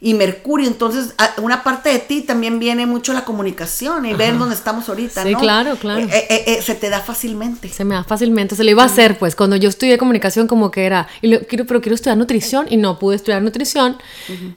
y 0.00 0.14
Mercurio, 0.14 0.68
entonces 0.68 1.12
una 1.42 1.64
parte 1.64 1.88
de 1.88 1.98
ti 1.98 2.22
también 2.22 2.60
viene 2.60 2.86
mucho 2.86 3.12
la 3.12 3.24
comunicación 3.24 4.06
y 4.06 4.14
ver 4.14 4.38
dónde 4.38 4.54
estamos 4.54 4.88
ahorita, 4.88 5.24
Sí, 5.24 5.32
¿no? 5.32 5.38
claro, 5.40 5.74
claro. 5.76 5.98
Eh, 6.00 6.08
eh, 6.30 6.44
eh, 6.46 6.62
se 6.62 6.76
te 6.76 6.88
da 6.88 7.00
fácilmente. 7.00 7.68
Se 7.68 7.84
me 7.84 7.96
da 7.96 8.04
fácilmente, 8.04 8.54
se 8.54 8.62
lo 8.62 8.70
iba 8.70 8.84
a 8.84 8.86
hacer, 8.86 9.18
pues, 9.18 9.34
cuando 9.34 9.56
yo 9.56 9.68
estudié 9.68 9.98
comunicación 9.98 10.46
como 10.46 10.70
que 10.70 10.84
era, 10.86 11.08
y 11.20 11.26
lo- 11.28 11.40
quiero, 11.40 11.66
pero 11.66 11.80
quiero 11.80 11.96
estudiar 11.96 12.16
nutrición 12.16 12.66
y 12.70 12.76
no 12.76 12.98
pude 13.00 13.16
estudiar 13.16 13.42
nutrición, 13.42 13.96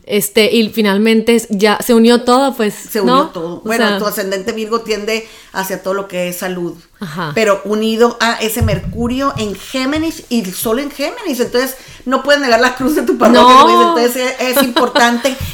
este, 0.03 0.53
y 0.55 0.69
finalmente 0.69 1.41
ya 1.49 1.79
se 1.83 1.93
unió 1.95 2.21
todo, 2.21 2.55
pues, 2.55 2.73
Se 2.75 3.01
unió 3.01 3.15
¿no? 3.15 3.29
todo. 3.29 3.55
O 3.57 3.61
Bueno, 3.61 3.87
sea, 3.87 3.97
tu 3.97 4.05
ascendente 4.05 4.51
Virgo 4.51 4.81
tiende 4.81 5.27
hacia 5.53 5.81
todo 5.81 5.95
lo 5.95 6.07
que 6.07 6.29
es 6.29 6.37
salud. 6.37 6.75
Ajá. 6.99 7.31
Pero 7.33 7.61
unido 7.65 8.15
a 8.19 8.33
ese 8.41 8.61
Mercurio 8.61 9.33
en 9.37 9.55
Géminis 9.55 10.23
y 10.29 10.41
el 10.41 10.53
Sol 10.53 10.77
en 10.77 10.91
Géminis. 10.91 11.39
Entonces, 11.39 11.75
no 12.05 12.21
puedes 12.21 12.39
negar 12.41 12.59
la 12.61 12.75
cruz 12.75 12.95
de 12.95 13.01
tu 13.01 13.17
parroquia. 13.17 13.41
No. 13.41 13.97
Entonces, 13.97 14.35
es, 14.39 14.57
es 14.57 14.63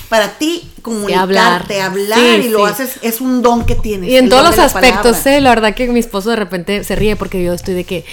para 0.10 0.38
ti 0.38 0.70
comunicarte, 0.82 1.82
hablar, 1.82 2.20
Sí, 2.20 2.46
y 2.46 2.50
lo 2.50 2.66
haces. 2.66 3.00
Es 3.02 3.22
un 3.22 3.42
don 3.42 3.66
que 3.66 3.76
tienes. 3.76 4.10
Y 4.10 4.18
en 4.18 4.30
todos 4.30 4.44
los 4.44 4.58
la 4.58 4.66
aspectos, 4.66 5.18
palabra. 5.18 5.38
¿eh? 5.38 5.42
La 5.42 5.50
verdad 5.50 5.76
que 5.76 5.88
mi 5.88 6.00
esposo 6.00 6.30
de 6.30 6.36
repente 6.36 6.84
se 6.84 6.96
ríe 6.96 7.16
porque 7.16 7.44
yo 7.44 7.54
estoy 7.54 7.74
de 7.74 7.84
que, 7.84 8.06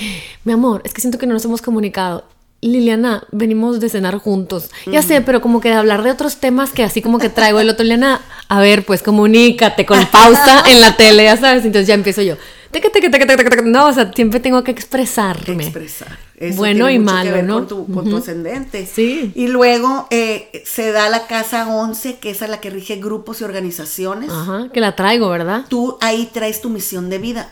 mi 0.45 0.53
amor, 0.53 0.83
es 0.85 0.93
que 0.93 1.01
siento 1.01 1.19
que 1.19 1.27
no 1.27 1.35
nos 1.35 1.45
hemos 1.45 1.63
comunicado. 1.63 2.25
Liliana, 2.61 3.25
venimos 3.31 3.79
de 3.79 3.91
cenar 3.91 4.17
juntos. 4.17 4.71
Ya 4.87 5.03
sé, 5.03 5.21
pero 5.21 5.43
como 5.43 5.61
que 5.61 5.69
de 5.69 5.75
hablar 5.75 6.03
de 6.03 6.11
otros 6.11 6.37
temas 6.37 6.71
que 6.71 6.83
así 6.83 7.03
como 7.03 7.19
que 7.19 7.29
traigo 7.29 7.61
el 7.61 7.69
otro, 7.69 7.83
Liliana, 7.85 8.23
a 8.49 8.61
ver, 8.61 8.87
pues 8.87 9.03
comunícate 9.03 9.85
con 9.85 10.05
pausa 10.07 10.65
en 10.71 10.81
la 10.81 10.97
tele, 10.97 11.25
ya 11.25 11.37
sabes. 11.37 11.65
Entonces 11.67 11.87
ya 11.87 11.95
empiezo 11.95 12.23
yo. 12.23 12.37
No, 13.65 13.89
o 13.89 13.93
sea, 13.93 14.13
siempre 14.13 14.41
tengo 14.41 14.63
que 14.65 14.71
expresarme. 14.71 15.65
expresar. 15.65 16.19
Eso 16.37 16.57
Bueno 16.57 16.91
y 16.91 16.99
malo, 16.99 17.31
que 17.31 17.37
ver 17.37 17.45
¿no? 17.45 17.55
Con 17.55 17.69
tu, 17.69 17.93
con 17.93 18.05
tu 18.11 18.17
ascendente. 18.17 18.87
Sí. 18.87 19.33
Y 19.35 19.49
luego 19.49 20.09
eh, 20.11 20.63
se 20.65 20.91
da 20.93 21.09
la 21.09 21.27
casa 21.27 21.69
11, 21.69 22.19
que 22.19 22.31
esa 22.31 22.47
es 22.47 22.51
la 22.51 22.61
que 22.61 22.71
rige 22.71 22.97
grupos 22.97 23.41
y 23.41 23.45
organizaciones. 23.45 24.31
Ajá, 24.31 24.69
que 24.73 24.81
la 24.81 24.97
traigo, 24.97 25.29
¿verdad? 25.29 25.67
Tú 25.69 25.97
ahí 26.01 26.29
traes 26.33 26.61
tu 26.61 26.71
misión 26.71 27.11
de 27.11 27.19
vida. 27.19 27.51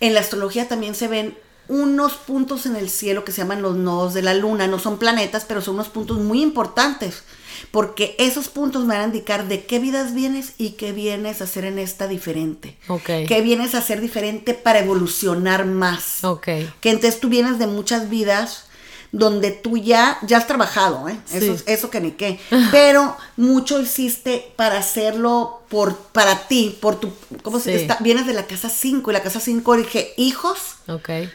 En 0.00 0.14
la 0.14 0.20
astrología 0.20 0.68
también 0.68 0.94
se 0.94 1.08
ven 1.08 1.36
unos 1.68 2.14
puntos 2.14 2.66
en 2.66 2.76
el 2.76 2.88
cielo 2.90 3.24
que 3.24 3.32
se 3.32 3.42
llaman 3.42 3.62
los 3.62 3.76
nodos 3.76 4.14
de 4.14 4.22
la 4.22 4.34
luna. 4.34 4.66
No 4.66 4.78
son 4.78 4.98
planetas, 4.98 5.44
pero 5.46 5.60
son 5.60 5.74
unos 5.74 5.88
puntos 5.88 6.18
muy 6.18 6.42
importantes. 6.42 7.22
Porque 7.70 8.14
esos 8.18 8.48
puntos 8.48 8.84
me 8.84 8.94
van 8.94 9.02
a 9.02 9.06
indicar 9.06 9.48
de 9.48 9.64
qué 9.66 9.78
vidas 9.78 10.14
vienes 10.14 10.52
y 10.58 10.70
qué 10.70 10.92
vienes 10.92 11.40
a 11.40 11.44
hacer 11.44 11.64
en 11.64 11.78
esta 11.78 12.06
diferente. 12.06 12.78
Ok. 12.88 13.04
¿Qué 13.26 13.40
vienes 13.42 13.74
a 13.74 13.78
hacer 13.78 14.00
diferente 14.00 14.54
para 14.54 14.78
evolucionar 14.78 15.66
más? 15.66 16.22
Ok. 16.24 16.44
Que 16.80 16.90
entonces 16.90 17.18
tú 17.20 17.28
vienes 17.28 17.58
de 17.58 17.66
muchas 17.66 18.08
vidas 18.08 18.64
donde 19.10 19.50
tú 19.50 19.76
ya, 19.76 20.18
ya 20.22 20.36
has 20.38 20.46
trabajado, 20.46 21.08
¿eh? 21.08 21.18
Eso, 21.32 21.56
Sí. 21.56 21.64
eso 21.66 21.90
que 21.90 22.00
ni 22.00 22.12
qué. 22.12 22.38
Pero 22.70 23.16
mucho 23.36 23.80
hiciste 23.80 24.52
para 24.56 24.78
hacerlo 24.78 25.57
por, 25.68 25.96
para 25.96 26.46
ti, 26.48 26.76
por 26.80 26.98
tu, 26.98 27.12
¿cómo 27.42 27.58
se 27.60 27.74
Sí. 27.76 27.82
está? 27.82 27.98
Vienes 28.00 28.26
de 28.26 28.32
la 28.34 28.46
casa 28.46 28.68
5 28.70 29.10
y 29.10 29.14
la 29.14 29.22
casa 29.22 29.40
5 29.40 29.76
dije 29.76 30.14
hijos, 30.16 30.58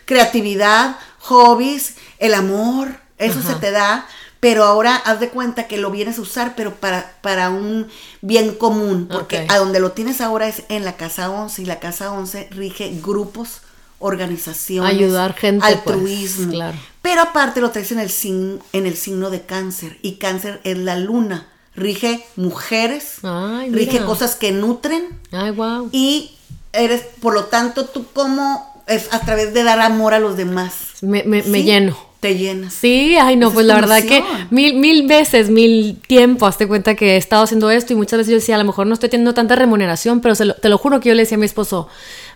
creatividad, 0.06 0.98
hobbies, 1.20 1.96
el 2.20 2.34
amor, 2.34 3.00
eso 3.18 3.40
Ajá. 3.40 3.54
se 3.54 3.56
te 3.60 3.72
da. 3.72 4.08
Pero 4.40 4.66
ahora 4.66 4.98
haz 4.98 5.22
de 5.22 5.30
cuenta 5.30 5.68
que 5.68 5.78
lo 5.78 5.90
vienes 5.90 6.18
a 6.18 6.22
usar, 6.22 6.56
pero 6.58 6.76
para, 6.76 7.14
para 7.22 7.50
un 7.50 7.88
bien 8.20 8.56
común. 8.56 9.08
Porque 9.10 9.46
a 9.48 9.58
donde 9.58 9.80
lo 9.80 9.94
tienes 9.94 10.20
ahora 10.20 10.50
es 10.50 10.64
en 10.68 10.84
la 10.84 10.98
casa 10.98 11.30
11 11.30 11.62
y 11.62 11.66
la 11.66 11.80
casa 11.80 12.12
11 12.12 12.50
rige 12.52 12.92
grupos, 13.02 13.62
organizaciones, 14.00 14.94
Ayudar 14.94 15.34
gente, 15.34 15.60
pues, 15.66 15.76
altruismo. 15.96 16.52
claro. 16.52 16.78
Pero 17.02 17.22
aparte 17.22 17.62
lo 17.62 17.72
traes 17.72 17.92
en 17.94 18.00
el, 18.00 18.10
sign- 18.10 18.62
en 18.74 18.86
el 18.86 18.98
signo 18.98 19.30
de 19.30 19.44
cáncer. 19.46 19.98
Y 20.02 20.16
cáncer 20.16 20.60
es 20.66 20.78
la 20.78 20.98
luna. 20.98 21.48
Rige 21.76 22.24
mujeres, 22.36 23.18
Ay, 23.24 23.70
rige 23.72 24.00
cosas 24.06 24.36
que 24.36 24.52
nutren. 24.52 25.08
Ay, 25.32 25.52
wow. 25.52 25.90
Y 25.92 26.32
eres, 26.72 27.02
por 27.20 27.34
lo 27.34 27.46
tanto, 27.46 27.86
tú 27.86 28.06
como 28.14 28.72
es 28.88 29.12
a 29.12 29.22
través 29.22 29.54
de 29.54 29.64
dar 29.64 29.80
amor 29.80 30.14
a 30.14 30.20
los 30.20 30.38
demás. 30.38 30.74
Me, 31.02 31.24
me, 31.24 31.42
lleno. 31.64 31.98
Te 32.20 32.38
llenas. 32.38 32.74
Sí, 32.74 33.18
ay 33.18 33.36
no, 33.36 33.48
Esa 33.48 33.54
pues 33.56 33.64
es 33.66 33.68
la 33.68 33.76
verdad 33.76 34.02
que 34.04 34.24
mil, 34.50 34.76
mil 34.76 35.06
veces, 35.08 35.50
mil 35.50 36.00
tiempo, 36.08 36.46
hazte 36.46 36.68
cuenta 36.70 36.96
que 36.96 37.16
he 37.16 37.18
estado 37.18 37.44
haciendo 37.44 37.70
esto 37.70 37.92
y 37.92 37.98
muchas 37.98 38.18
veces 38.20 38.32
yo 38.32 38.36
decía, 38.38 38.56
a 38.56 38.60
lo 38.60 38.64
mejor 38.64 38.88
no 38.88 38.94
estoy 38.94 39.10
teniendo 39.10 39.34
tanta 39.34 39.56
remuneración, 39.58 40.22
pero 40.22 40.34
se 40.36 40.46
lo- 40.46 40.54
te 40.54 40.70
lo 40.70 40.78
juro 40.78 41.02
que 41.02 41.10
yo 41.10 41.16
le 41.16 41.24
decía 41.24 41.36
a 41.36 41.40
mi 41.40 41.46
esposo, 41.48 41.90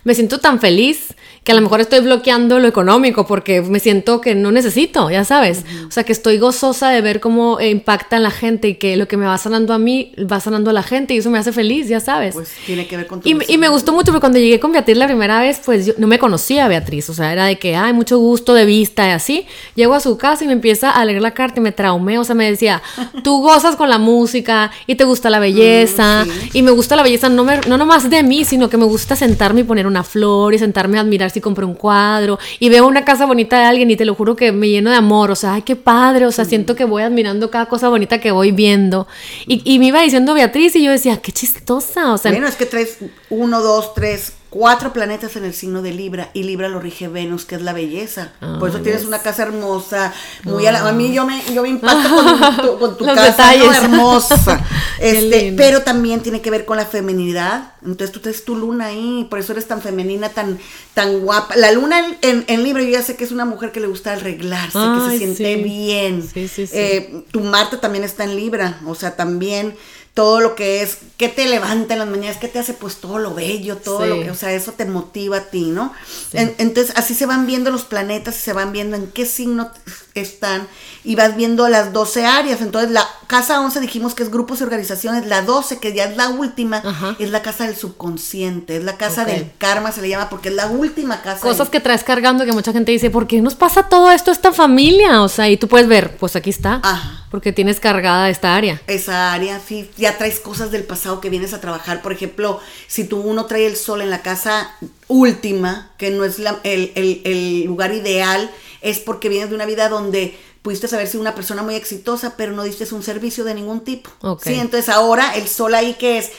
me 0.04 0.14
siento 0.14 0.40
tan 0.40 0.60
feliz 0.60 1.14
que 1.48 1.52
a 1.52 1.54
lo 1.54 1.62
mejor 1.62 1.80
estoy 1.80 2.00
bloqueando 2.00 2.58
lo 2.58 2.68
económico 2.68 3.26
porque 3.26 3.62
me 3.62 3.80
siento 3.80 4.20
que 4.20 4.34
no 4.34 4.52
necesito, 4.52 5.08
ya 5.08 5.24
sabes. 5.24 5.64
O 5.88 5.90
sea, 5.90 6.04
que 6.04 6.12
estoy 6.12 6.36
gozosa 6.36 6.90
de 6.90 7.00
ver 7.00 7.20
cómo 7.20 7.58
impacta 7.58 8.16
en 8.16 8.22
la 8.22 8.30
gente 8.30 8.68
y 8.68 8.74
que 8.74 8.98
lo 8.98 9.08
que 9.08 9.16
me 9.16 9.24
va 9.24 9.38
sanando 9.38 9.72
a 9.72 9.78
mí 9.78 10.12
va 10.30 10.40
sanando 10.40 10.68
a 10.68 10.72
la 10.74 10.82
gente 10.82 11.14
y 11.14 11.16
eso 11.16 11.30
me 11.30 11.38
hace 11.38 11.50
feliz, 11.52 11.88
ya 11.88 12.00
sabes. 12.00 12.34
Pues 12.34 12.50
tiene 12.66 12.86
que 12.86 12.98
ver 12.98 13.06
con 13.06 13.22
tu 13.22 13.26
Y, 13.30 13.32
me- 13.34 13.44
y 13.44 13.46
misión. 13.46 13.60
me 13.60 13.68
gustó 13.70 13.94
mucho 13.94 14.08
porque 14.12 14.20
cuando 14.20 14.38
llegué 14.38 14.60
con 14.60 14.72
Beatriz 14.72 14.98
la 14.98 15.06
primera 15.06 15.40
vez, 15.40 15.62
pues 15.64 15.86
yo 15.86 15.94
no 15.96 16.06
me 16.06 16.18
conocía 16.18 16.66
a 16.66 16.68
Beatriz, 16.68 17.08
o 17.08 17.14
sea, 17.14 17.32
era 17.32 17.46
de 17.46 17.58
que, 17.58 17.76
ay, 17.76 17.94
mucho 17.94 18.18
gusto 18.18 18.52
de 18.52 18.66
vista 18.66 19.08
y 19.08 19.12
así. 19.12 19.46
Llego 19.74 19.94
a 19.94 20.00
su 20.00 20.18
casa 20.18 20.44
y 20.44 20.48
me 20.48 20.52
empieza 20.52 20.90
a 20.90 21.02
leer 21.06 21.22
la 21.22 21.30
carta 21.32 21.60
y 21.60 21.62
me 21.62 21.72
traumé, 21.72 22.18
o 22.18 22.24
sea, 22.24 22.34
me 22.34 22.44
decía, 22.50 22.82
tú 23.24 23.40
gozas 23.40 23.74
con 23.76 23.88
la 23.88 23.96
música 23.96 24.70
y 24.86 24.96
te 24.96 25.04
gusta 25.04 25.30
la 25.30 25.38
belleza, 25.38 26.26
Mm, 26.26 26.30
sí. 26.30 26.50
y 26.58 26.62
me 26.62 26.72
gusta 26.72 26.94
la 26.94 27.02
belleza 27.02 27.30
no, 27.30 27.42
me, 27.44 27.58
no 27.68 27.78
nomás 27.78 28.10
de 28.10 28.22
mí, 28.22 28.44
sino 28.44 28.68
que 28.68 28.76
me 28.76 28.84
gusta 28.84 29.16
sentarme 29.16 29.62
y 29.62 29.64
poner 29.64 29.86
una 29.86 30.04
flor 30.04 30.52
y 30.52 30.58
sentarme 30.58 30.98
a 30.98 31.00
admirar 31.00 31.30
si 31.38 31.40
compré 31.40 31.64
un 31.64 31.74
cuadro 31.74 32.38
y 32.58 32.68
veo 32.68 32.86
una 32.86 33.04
casa 33.04 33.26
bonita 33.26 33.58
de 33.58 33.64
alguien 33.64 33.90
y 33.90 33.96
te 33.96 34.04
lo 34.04 34.14
juro 34.14 34.34
que 34.36 34.52
me 34.52 34.68
lleno 34.68 34.90
de 34.90 34.96
amor, 34.96 35.30
o 35.30 35.36
sea, 35.36 35.54
ay, 35.54 35.62
qué 35.62 35.76
padre, 35.76 36.26
o 36.26 36.32
sea, 36.32 36.44
siento 36.44 36.74
que 36.74 36.84
voy 36.84 37.02
admirando 37.02 37.50
cada 37.50 37.66
cosa 37.66 37.88
bonita 37.88 38.20
que 38.20 38.32
voy 38.32 38.52
viendo. 38.52 39.06
Y, 39.46 39.62
y 39.64 39.78
me 39.78 39.86
iba 39.86 40.02
diciendo 40.02 40.34
Beatriz 40.34 40.74
y 40.76 40.84
yo 40.84 40.90
decía, 40.90 41.18
qué 41.22 41.32
chistosa, 41.32 42.12
o 42.12 42.18
sea, 42.18 42.32
Bueno, 42.32 42.48
es 42.48 42.56
que 42.56 42.66
traes 42.66 42.98
uno, 43.30 43.60
dos, 43.60 43.94
tres, 43.94 44.32
cuatro 44.50 44.92
planetas 44.92 45.36
en 45.36 45.44
el 45.44 45.52
signo 45.52 45.82
de 45.82 45.92
Libra 45.92 46.30
y 46.32 46.42
Libra 46.44 46.68
lo 46.68 46.80
rige 46.80 47.08
Venus, 47.08 47.44
que 47.44 47.54
es 47.56 47.62
la 47.62 47.72
belleza. 47.72 48.32
Por 48.58 48.68
eso 48.68 48.78
Ay, 48.78 48.84
tienes 48.84 49.04
una 49.04 49.20
casa 49.20 49.42
hermosa, 49.42 50.12
muy 50.44 50.66
a, 50.66 50.72
la- 50.72 50.88
a 50.88 50.92
mí 50.92 51.12
yo 51.12 51.26
me, 51.26 51.42
yo 51.52 51.62
me 51.62 51.68
impacto 51.68 52.08
con 52.14 52.56
tu, 52.56 52.78
con 52.78 52.98
tu 52.98 53.04
casa 53.04 53.54
¿no? 53.56 53.72
hermosa. 53.74 54.64
Este, 55.00 55.54
pero 55.56 55.82
también 55.82 56.20
tiene 56.20 56.40
que 56.40 56.50
ver 56.50 56.64
con 56.64 56.76
la 56.76 56.86
feminidad. 56.86 57.72
Entonces 57.82 58.10
tú 58.10 58.20
tienes 58.20 58.44
tu 58.44 58.56
luna 58.56 58.86
ahí, 58.86 59.26
por 59.30 59.38
eso 59.38 59.52
eres 59.52 59.68
tan 59.68 59.80
femenina, 59.82 60.30
tan, 60.30 60.58
tan 60.94 61.20
guapa. 61.20 61.54
La 61.56 61.70
luna 61.72 62.16
en, 62.22 62.44
en, 62.48 62.64
Libra, 62.64 62.82
yo 62.82 62.88
ya 62.90 63.02
sé 63.02 63.16
que 63.16 63.24
es 63.24 63.30
una 63.32 63.44
mujer 63.44 63.70
que 63.70 63.80
le 63.80 63.86
gusta 63.86 64.14
arreglarse, 64.14 64.78
que 64.78 65.10
se 65.10 65.18
siente 65.18 65.56
sí. 65.56 65.62
bien. 65.62 66.22
Sí, 66.22 66.48
sí, 66.48 66.66
sí. 66.66 66.72
Eh, 66.76 67.24
tu 67.30 67.40
Marte 67.40 67.76
también 67.76 68.02
está 68.04 68.24
en 68.24 68.34
Libra, 68.34 68.80
o 68.86 68.94
sea, 68.94 69.14
también 69.14 69.76
todo 70.18 70.40
lo 70.40 70.56
que 70.56 70.82
es, 70.82 70.98
que 71.16 71.28
te 71.28 71.46
levanta 71.46 71.92
en 71.94 72.00
las 72.00 72.08
mañanas, 72.08 72.38
que 72.38 72.48
te 72.48 72.58
hace 72.58 72.74
pues 72.74 72.96
todo 72.96 73.20
lo 73.20 73.34
bello, 73.34 73.76
todo 73.76 74.02
Sí. 74.02 74.08
lo 74.08 74.20
que, 74.20 74.32
o 74.32 74.34
sea, 74.34 74.52
eso 74.52 74.72
te 74.72 74.84
motiva 74.84 75.36
a 75.36 75.44
ti, 75.44 75.66
¿no? 75.70 75.92
Sí. 76.32 76.38
En- 76.38 76.56
entonces, 76.58 76.92
así 76.96 77.14
se 77.14 77.24
van 77.24 77.46
viendo 77.46 77.70
los 77.70 77.84
planetas 77.84 78.34
se 78.34 78.52
van 78.52 78.72
viendo 78.72 78.96
en 78.96 79.06
qué 79.12 79.24
signo 79.26 79.70
están 80.14 80.66
y 81.04 81.14
vas 81.14 81.36
viendo 81.36 81.68
las 81.68 81.92
12 81.92 82.26
áreas. 82.26 82.60
Entonces, 82.60 82.90
la 82.90 83.06
casa 83.26 83.60
11 83.60 83.80
dijimos 83.80 84.14
que 84.14 84.22
es 84.22 84.30
grupos 84.30 84.60
y 84.60 84.64
organizaciones, 84.64 85.26
la 85.26 85.42
12, 85.42 85.78
que 85.78 85.92
ya 85.94 86.04
es 86.04 86.16
la 86.16 86.28
última, 86.28 86.78
Ajá. 86.84 87.16
es 87.18 87.30
la 87.30 87.42
casa 87.42 87.66
del 87.66 87.76
subconsciente, 87.76 88.76
es 88.76 88.84
la 88.84 88.96
casa 88.96 89.24
del 89.24 89.50
karma, 89.58 89.92
se 89.92 90.00
le 90.02 90.08
llama, 90.08 90.28
porque 90.30 90.48
es 90.48 90.54
la 90.54 90.66
última 90.66 91.22
casa. 91.22 91.40
Cosas 91.40 91.68
que 91.68 91.80
traes 91.80 92.04
cargando 92.04 92.44
que 92.44 92.52
mucha 92.52 92.72
gente 92.72 92.92
dice, 92.92 93.10
¿por 93.10 93.26
qué 93.26 93.40
nos 93.40 93.54
pasa 93.54 93.84
todo 93.88 94.10
esto 94.10 94.30
a 94.30 94.34
esta 94.34 94.52
familia? 94.52 95.22
O 95.22 95.28
sea, 95.28 95.48
y 95.48 95.56
tú 95.56 95.68
puedes 95.68 95.88
ver, 95.88 96.16
pues 96.16 96.36
aquí 96.36 96.50
está. 96.50 96.80
Ajá. 96.82 97.14
Porque 97.30 97.52
tienes 97.52 97.78
cargada 97.78 98.30
esta 98.30 98.56
área. 98.56 98.80
esa 98.86 99.34
área, 99.34 99.60
sí, 99.60 99.90
ya 99.98 100.16
traes 100.16 100.40
cosas 100.40 100.70
del 100.70 100.84
pasado 100.84 101.20
que 101.20 101.28
vienes 101.28 101.52
a 101.52 101.60
trabajar. 101.60 102.00
Por 102.00 102.12
ejemplo, 102.12 102.58
si 102.86 103.04
tú 103.04 103.20
uno 103.20 103.44
trae 103.44 103.66
el 103.66 103.76
sol 103.76 104.00
en 104.00 104.08
la 104.08 104.22
casa 104.22 104.70
última, 105.08 105.90
que 105.98 106.10
no 106.10 106.24
es 106.24 106.38
la- 106.38 106.58
el, 106.64 106.92
el- 106.94 107.20
el 107.24 107.64
lugar 107.64 107.92
ideal, 107.92 108.50
es 108.80 108.98
porque 109.00 109.28
vienes 109.28 109.50
de 109.50 109.56
una 109.56 109.66
vida 109.66 109.88
donde 109.88 110.38
pudiste 110.62 110.94
haber 110.94 111.08
sido 111.08 111.20
una 111.20 111.34
persona 111.34 111.62
muy 111.62 111.74
exitosa, 111.74 112.36
pero 112.36 112.52
no 112.52 112.62
diste 112.62 112.92
un 112.94 113.02
servicio 113.02 113.44
de 113.44 113.54
ningún 113.54 113.80
tipo. 113.80 114.10
Ok. 114.20 114.42
Sí, 114.44 114.54
entonces 114.54 114.88
ahora 114.88 115.34
el 115.34 115.48
sol 115.48 115.74
ahí 115.74 115.94
que 115.94 116.18
es, 116.18 116.30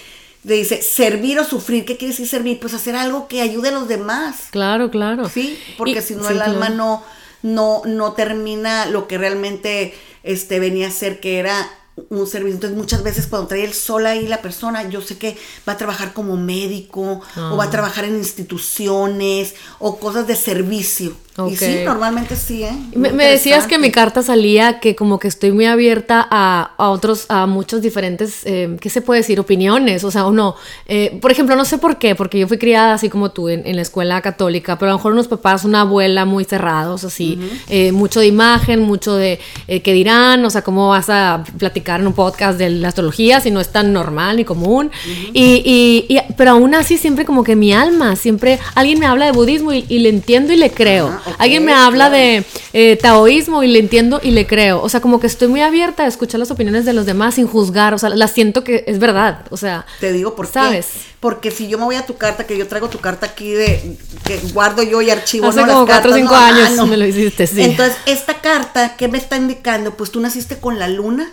le 0.43 0.55
dice, 0.55 0.81
servir 0.81 1.39
o 1.39 1.43
sufrir, 1.43 1.85
¿qué 1.85 1.97
quiere 1.97 2.13
decir 2.13 2.27
servir? 2.27 2.59
Pues 2.59 2.73
hacer 2.73 2.95
algo 2.95 3.27
que 3.27 3.41
ayude 3.41 3.69
a 3.69 3.71
los 3.71 3.87
demás. 3.87 4.47
Claro, 4.51 4.89
claro. 4.89 5.29
Sí, 5.29 5.59
porque 5.77 6.01
si 6.01 6.15
no 6.15 6.23
sí, 6.23 6.33
el 6.33 6.41
alma 6.41 6.69
no, 6.69 7.03
no, 7.41 7.81
no 7.85 8.13
termina 8.13 8.85
lo 8.85 9.07
que 9.07 9.17
realmente 9.17 9.93
este, 10.23 10.59
venía 10.59 10.87
a 10.87 10.91
ser, 10.91 11.19
que 11.19 11.39
era 11.39 11.69
un 12.09 12.27
servicio. 12.27 12.55
Entonces 12.55 12.77
muchas 12.77 13.03
veces 13.03 13.27
cuando 13.27 13.47
trae 13.47 13.63
el 13.63 13.73
sol 13.73 14.05
ahí 14.05 14.27
la 14.27 14.41
persona, 14.41 14.87
yo 14.89 15.01
sé 15.01 15.17
que 15.17 15.37
va 15.67 15.73
a 15.73 15.77
trabajar 15.77 16.13
como 16.13 16.37
médico 16.37 17.21
o 17.51 17.57
va 17.57 17.63
a 17.65 17.67
Ah. 17.67 17.71
trabajar 17.71 18.05
en 18.05 18.15
instituciones 18.17 19.55
o 19.79 19.97
cosas 19.99 20.27
de 20.27 20.35
servicio. 20.35 21.13
Y 21.49 21.55
sí, 21.55 21.83
normalmente 21.85 22.35
sí, 22.35 22.63
¿eh? 22.63 22.73
Me, 22.95 23.11
decías 23.23 23.65
que 23.65 23.79
mi 23.79 23.91
carta 23.91 24.21
salía 24.21 24.81
que 24.81 24.93
como 24.97 25.19
que 25.19 25.29
estoy 25.29 25.53
muy 25.53 25.67
abierta 25.67 26.27
a, 26.29 26.71
a 26.75 26.89
otros, 26.89 27.27
a 27.29 27.45
muchos 27.45 27.81
diferentes, 27.81 28.41
eh, 28.43 28.75
¿qué 28.81 28.89
se 28.89 28.99
puede 29.01 29.21
decir? 29.21 29.39
Opiniones, 29.39 30.03
o 30.03 30.11
sea, 30.11 30.25
o 30.25 30.33
no. 30.33 30.55
Eh, 30.85 31.17
por 31.21 31.31
ejemplo, 31.31 31.55
no 31.55 31.63
sé 31.63 31.77
por 31.77 31.97
qué, 31.97 32.13
porque 32.13 32.39
yo 32.39 32.47
fui 32.49 32.57
criada 32.57 32.93
así 32.93 33.07
como 33.09 33.31
tú 33.31 33.47
en, 33.47 33.65
en 33.65 33.77
la 33.77 33.83
escuela 33.83 34.21
católica, 34.21 34.77
pero 34.77 34.89
a 34.91 34.93
lo 34.93 34.97
mejor 34.97 35.13
unos 35.13 35.29
papás, 35.29 35.63
una 35.63 35.81
abuela 35.81 36.25
muy 36.25 36.43
cerrados, 36.43 37.05
así, 37.05 37.39
eh, 37.69 37.93
mucho 37.93 38.19
de 38.19 38.27
imagen, 38.27 38.81
mucho 38.81 39.15
de 39.15 39.39
qué 39.65 39.93
dirán, 39.93 40.43
o 40.43 40.49
sea, 40.49 40.61
cómo 40.61 40.89
vas 40.89 41.09
a 41.09 41.45
platicar 41.57 41.88
en 41.97 42.07
un 42.07 42.13
podcast 42.13 42.57
de 42.57 42.69
la 42.69 42.89
astrología 42.89 43.39
si 43.41 43.51
no 43.51 43.59
es 43.59 43.69
tan 43.69 43.93
normal 43.93 44.37
ni 44.37 44.45
común. 44.45 44.91
y, 45.33 45.41
y- 45.65 46.05
y- 46.15 46.19
pero 46.37 46.51
aún 46.51 46.75
así 46.75 46.97
siempre 46.97 47.25
como 47.25 47.43
que 47.43 47.55
mi 47.55 47.73
alma, 47.73 48.15
siempre 48.15 48.59
alguien 48.75 48.99
me 48.99 49.05
habla 49.05 49.25
de 49.25 49.31
budismo 49.31 49.73
y, 49.73 49.85
y 49.89 49.99
le 49.99 50.09
entiendo 50.09 50.53
y 50.53 50.57
le 50.57 50.71
creo. 50.71 51.07
Ah, 51.25 51.35
alguien 51.39 51.65
me 51.65 51.73
habla 51.73 52.09
claro. 52.09 52.15
de 52.23 52.43
eh, 52.73 52.95
taoísmo 53.01 53.63
y 53.63 53.67
le 53.67 53.79
entiendo 53.79 54.19
y 54.23 54.31
le 54.31 54.45
creo. 54.45 54.81
O 54.81 54.89
sea, 54.89 55.01
como 55.01 55.19
que 55.19 55.27
estoy 55.27 55.47
muy 55.47 55.61
abierta 55.61 56.03
a 56.03 56.07
escuchar 56.07 56.39
las 56.39 56.51
opiniones 56.51 56.85
de 56.85 56.93
los 56.93 57.05
demás 57.05 57.35
sin 57.35 57.47
juzgar. 57.47 57.93
O 57.93 57.97
sea, 57.97 58.09
las 58.09 58.31
siento 58.31 58.63
que 58.63 58.83
es 58.87 58.99
verdad. 58.99 59.45
O 59.49 59.57
sea, 59.57 59.85
Te 59.99 60.11
digo 60.13 60.35
por 60.35 60.47
¿Sabes? 60.47 60.87
qué. 60.93 60.99
Porque 61.19 61.51
si 61.51 61.67
yo 61.67 61.77
me 61.77 61.83
voy 61.83 61.95
a 61.95 62.05
tu 62.05 62.15
carta, 62.15 62.45
que 62.47 62.57
yo 62.57 62.65
traigo 62.67 62.87
tu 62.87 62.99
carta 62.99 63.25
aquí 63.25 63.51
de 63.51 63.97
que 64.23 64.37
guardo 64.53 64.83
yo 64.83 65.01
y 65.01 65.09
archivo. 65.09 65.47
Hace 65.47 65.61
¿no? 65.61 65.67
Como 65.67 65.85
cuatro 65.85 66.11
o 66.11 66.13
cartas, 66.13 66.15
cinco 66.15 66.31
¿no? 66.33 66.39
años 66.39 66.69
Ah, 66.71 66.75
no. 66.77 66.87
me 66.87 66.95
lo 66.95 67.05
hiciste, 67.05 67.45
sí. 67.45 67.61
Entonces, 67.61 67.97
esta 68.05 68.35
carta, 68.35 68.95
¿qué 68.95 69.07
me 69.09 69.17
está 69.17 69.35
indicando? 69.35 69.91
Pues 69.95 70.11
tú 70.11 70.21
naciste 70.21 70.57
con 70.59 70.79
la 70.79 70.87
luna, 70.87 71.29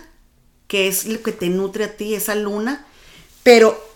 que 0.67 0.87
es 0.87 1.05
lo 1.05 1.21
que 1.21 1.31
te 1.31 1.49
nutre 1.49 1.85
a 1.85 1.95
ti, 1.95 2.13
esa 2.15 2.35
luna, 2.35 2.85
pero 3.43 3.87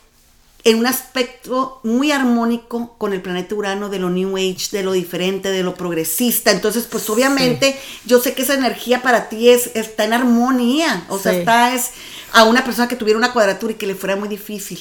en 0.63 0.77
un 0.77 0.85
aspecto 0.85 1.79
muy 1.83 2.11
armónico 2.11 2.95
con 2.97 3.13
el 3.13 3.21
planeta 3.21 3.55
Urano 3.55 3.89
de 3.89 3.99
lo 3.99 4.09
New 4.09 4.37
Age, 4.37 4.67
de 4.71 4.83
lo 4.83 4.91
diferente, 4.91 5.49
de 5.49 5.63
lo 5.63 5.73
progresista. 5.73 6.51
Entonces, 6.51 6.83
pues 6.83 7.09
obviamente 7.09 7.75
yo 8.05 8.19
sé 8.21 8.33
que 8.33 8.43
esa 8.43 8.53
energía 8.53 9.01
para 9.01 9.27
ti 9.27 9.49
es, 9.49 9.71
está 9.73 10.03
en 10.03 10.13
armonía. 10.13 11.05
O 11.09 11.17
sea, 11.17 11.33
está 11.33 11.73
es 11.73 11.91
a 12.33 12.43
una 12.43 12.63
persona 12.63 12.87
que 12.87 12.95
tuviera 12.95 13.17
una 13.17 13.33
cuadratura 13.33 13.73
y 13.73 13.75
que 13.75 13.87
le 13.87 13.95
fuera 13.95 14.15
muy 14.15 14.29
difícil 14.29 14.79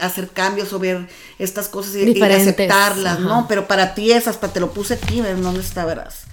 hacer 0.00 0.30
cambios 0.30 0.72
o 0.72 0.78
ver 0.78 1.06
estas 1.38 1.68
cosas 1.68 1.94
y, 1.94 2.20
aceptarlas, 2.20 3.18
ajá. 3.18 3.20
¿no? 3.20 3.46
Pero 3.48 3.68
para 3.68 3.94
ti 3.94 4.10
es, 4.10 4.26
hasta 4.26 4.52
te 4.52 4.58
lo 4.58 4.72
puse 4.72 4.94
aquí, 4.94 5.20
ver 5.20 5.40
dónde 5.40 5.60
está, 5.60 5.84
verás. 5.84 6.25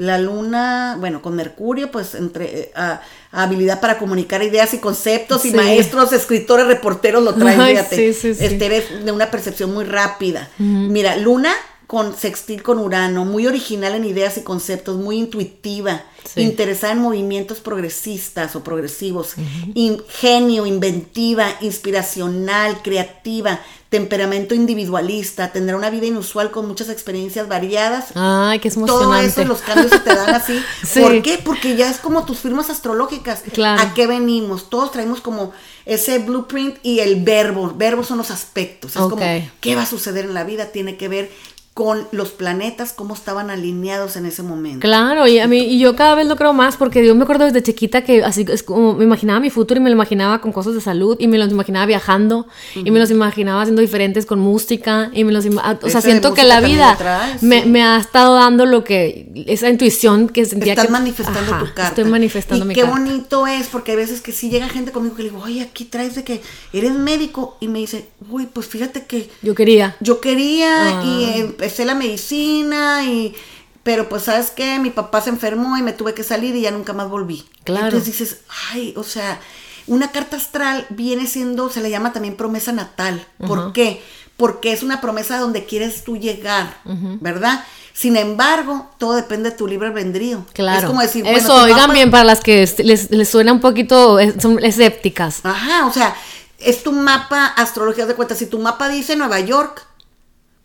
La 0.00 0.16
luna, 0.16 0.96
bueno, 0.98 1.20
con 1.20 1.36
Mercurio, 1.36 1.90
pues 1.90 2.14
entre 2.14 2.44
eh, 2.58 2.72
a- 2.74 3.02
habilidad 3.32 3.80
para 3.80 3.98
comunicar 3.98 4.42
ideas 4.42 4.72
y 4.72 4.78
conceptos 4.78 5.44
y 5.44 5.52
maestros, 5.52 6.12
escritores, 6.14 6.66
reporteros 6.66 7.22
lo 7.22 7.34
traen, 7.34 7.60
Ay, 7.60 7.76
fíjate. 7.76 7.96
sí, 7.96 8.14
sí, 8.14 8.34
sí. 8.34 8.44
Este 8.46 8.64
eres 8.64 9.04
de 9.04 9.12
una 9.12 9.30
percepción 9.30 9.74
muy 9.74 9.84
rápida. 9.84 10.48
Mira, 10.58 11.16
luna 11.16 11.52
con 11.90 12.16
sextil 12.16 12.62
con 12.62 12.78
Urano, 12.78 13.24
muy 13.24 13.48
original 13.48 13.96
en 13.96 14.04
ideas 14.04 14.36
y 14.36 14.42
conceptos, 14.42 14.96
muy 14.96 15.16
intuitiva, 15.18 16.04
Sí. 16.32 16.42
interesada 16.42 16.92
en 16.92 17.00
movimientos 17.00 17.58
progresistas 17.58 18.54
o 18.54 18.62
progresivos, 18.62 19.30
ingenio, 19.74 20.66
inventiva, 20.66 21.48
inspiracional, 21.60 22.82
creativa, 22.82 23.60
temperamento 23.88 24.54
individualista, 24.54 25.50
tendrá 25.50 25.76
una 25.76 25.90
vida 25.90 26.06
inusual 26.06 26.52
con 26.52 26.68
muchas 26.68 26.88
experiencias 26.90 27.48
variadas. 27.48 28.12
ay, 28.14 28.60
que 28.60 28.68
es 28.68 28.74
Todo 28.74 28.84
emocionante. 28.86 29.26
eso, 29.26 29.44
los 29.44 29.60
cambios 29.62 29.90
se 29.90 29.98
te 29.98 30.14
dan 30.14 30.34
así. 30.34 30.62
Sí. 30.86 31.00
¿Por 31.00 31.22
qué? 31.22 31.40
Porque 31.44 31.74
ya 31.76 31.90
es 31.90 31.96
como 31.98 32.24
tus 32.24 32.38
firmas 32.38 32.70
astrológicas. 32.70 33.42
Claro. 33.52 33.82
¿A 33.82 33.94
qué 33.94 34.06
venimos? 34.06 34.70
Todos 34.70 34.92
traemos 34.92 35.20
como 35.20 35.52
ese 35.86 36.18
blueprint 36.20 36.76
y 36.84 37.00
el 37.00 37.24
verbo. 37.24 37.72
Verbos 37.76 38.06
son 38.06 38.18
los 38.18 38.30
aspectos. 38.30 38.92
Es 38.92 39.00
Ok. 39.02 39.10
como, 39.18 39.24
¿qué 39.60 39.74
va 39.74 39.82
a 39.82 39.86
suceder 39.86 40.26
en 40.26 40.34
la 40.34 40.44
vida? 40.44 40.66
Tiene 40.66 40.96
que 40.96 41.08
ver 41.08 41.32
con 41.72 42.06
los 42.10 42.30
planetas, 42.30 42.92
cómo 42.92 43.14
estaban 43.14 43.48
alineados 43.48 44.16
en 44.16 44.26
ese 44.26 44.42
momento. 44.42 44.80
Claro, 44.80 45.26
y 45.28 45.38
a 45.38 45.46
mí 45.46 45.60
y 45.60 45.78
yo 45.78 45.94
cada 45.94 46.16
vez 46.16 46.26
lo 46.26 46.36
creo 46.36 46.52
más 46.52 46.76
porque 46.76 47.06
yo 47.06 47.14
me 47.14 47.22
acuerdo 47.22 47.44
desde 47.44 47.62
chiquita 47.62 48.02
que 48.02 48.24
así 48.24 48.44
es 48.48 48.62
como 48.64 48.94
me 48.94 49.04
imaginaba 49.04 49.38
mi 49.40 49.50
futuro 49.50 49.80
y 49.80 49.82
me 49.82 49.88
lo 49.88 49.94
imaginaba 49.94 50.40
con 50.40 50.52
cosas 50.52 50.74
de 50.74 50.80
salud 50.80 51.16
y 51.20 51.28
me 51.28 51.38
los 51.38 51.48
imaginaba 51.50 51.86
viajando 51.86 52.46
y 52.74 52.90
me 52.90 52.98
los 52.98 53.10
imaginaba 53.10 53.62
haciendo 53.62 53.80
diferentes 53.80 54.26
con 54.26 54.40
música 54.40 55.10
y 55.14 55.24
me 55.24 55.32
los 55.32 55.46
o 55.46 55.88
sea, 55.88 56.00
siento 56.00 56.34
que 56.34 56.42
la 56.44 56.60
vida 56.60 56.98
me, 57.40 57.82
ha 57.82 57.98
estado 57.98 58.34
dando 58.34 58.66
lo 58.66 58.82
que 58.84 59.30
esa 59.46 59.68
intuición 59.68 60.28
que 60.28 60.44
sentía 60.44 60.72
Estás 60.72 60.86
que 60.86 60.92
manifestando 60.92 61.52
Ajá, 61.52 61.60
tu 61.60 61.66
carta. 61.66 61.86
Estoy 61.88 62.04
manifestando 62.04 62.64
y 62.64 62.68
mi 62.68 62.74
qué 62.74 62.82
carta. 62.82 62.96
bonito 62.98 63.46
es, 63.46 63.68
porque 63.68 63.92
hay 63.92 63.96
veces 63.96 64.20
que 64.20 64.32
sí 64.32 64.50
llega 64.50 64.68
gente 64.68 64.90
conmigo 64.92 65.14
que 65.14 65.22
le 65.22 65.30
digo, 65.30 65.42
oye, 65.42 65.62
aquí 65.62 65.84
traes 65.84 66.14
de 66.16 66.24
que 66.24 66.42
eres 66.72 66.92
médico. 66.92 67.56
Y 67.60 67.68
me 67.68 67.78
dice, 67.78 68.08
uy, 68.28 68.46
pues 68.52 68.66
fíjate 68.66 69.04
que 69.06 69.30
Yo 69.42 69.54
quería. 69.54 69.96
yo 70.00 70.20
quería 70.20 71.02
y 71.04 71.54
Ah. 71.59 71.59
Empecé 71.60 71.84
la 71.84 71.94
medicina 71.94 73.04
y 73.04 73.34
pero 73.82 74.08
pues 74.08 74.24
sabes 74.24 74.50
qué, 74.50 74.78
mi 74.78 74.90
papá 74.90 75.20
se 75.20 75.30
enfermó 75.30 75.76
y 75.76 75.82
me 75.82 75.92
tuve 75.92 76.14
que 76.14 76.22
salir 76.22 76.54
y 76.54 76.62
ya 76.62 76.70
nunca 76.70 76.92
más 76.92 77.08
volví. 77.08 77.46
Claro. 77.64 77.86
Entonces 77.86 78.06
dices, 78.18 78.40
ay, 78.72 78.92
o 78.96 79.02
sea, 79.02 79.40
una 79.86 80.10
carta 80.12 80.36
astral 80.36 80.86
viene 80.90 81.26
siendo, 81.26 81.70
se 81.70 81.80
le 81.80 81.88
llama 81.90 82.12
también 82.12 82.36
promesa 82.36 82.72
natal. 82.72 83.26
¿Por 83.46 83.72
qué? 83.72 84.02
Porque 84.36 84.72
es 84.72 84.82
una 84.82 85.00
promesa 85.00 85.38
donde 85.38 85.64
quieres 85.64 86.04
tú 86.04 86.16
llegar, 86.18 86.76
¿verdad? 87.20 87.64
Sin 87.94 88.16
embargo, 88.16 88.90
todo 88.98 89.14
depende 89.14 89.50
de 89.50 89.56
tu 89.56 89.66
libre 89.66 89.88
albedrío. 89.88 90.44
Claro. 90.52 90.78
Es 90.80 90.84
como 90.84 91.00
decir, 91.00 91.22
bueno, 91.24 91.38
Eso, 91.38 91.54
oigan 91.62 91.92
bien 91.92 92.10
para 92.10 92.24
las 92.24 92.40
que 92.40 92.62
es- 92.62 92.78
les, 92.78 93.10
les 93.10 93.28
suena 93.28 93.52
un 93.52 93.60
poquito, 93.60 94.18
son 94.40 94.62
escépticas. 94.62 95.40
Ajá, 95.42 95.86
o 95.86 95.92
sea, 95.92 96.14
es 96.58 96.82
tu 96.82 96.92
mapa 96.92 97.46
astrología 97.46 98.06
de 98.06 98.14
cuenta. 98.14 98.34
Si 98.34 98.46
tu 98.46 98.58
mapa 98.58 98.88
dice 98.88 99.16
Nueva 99.16 99.40
York, 99.40 99.86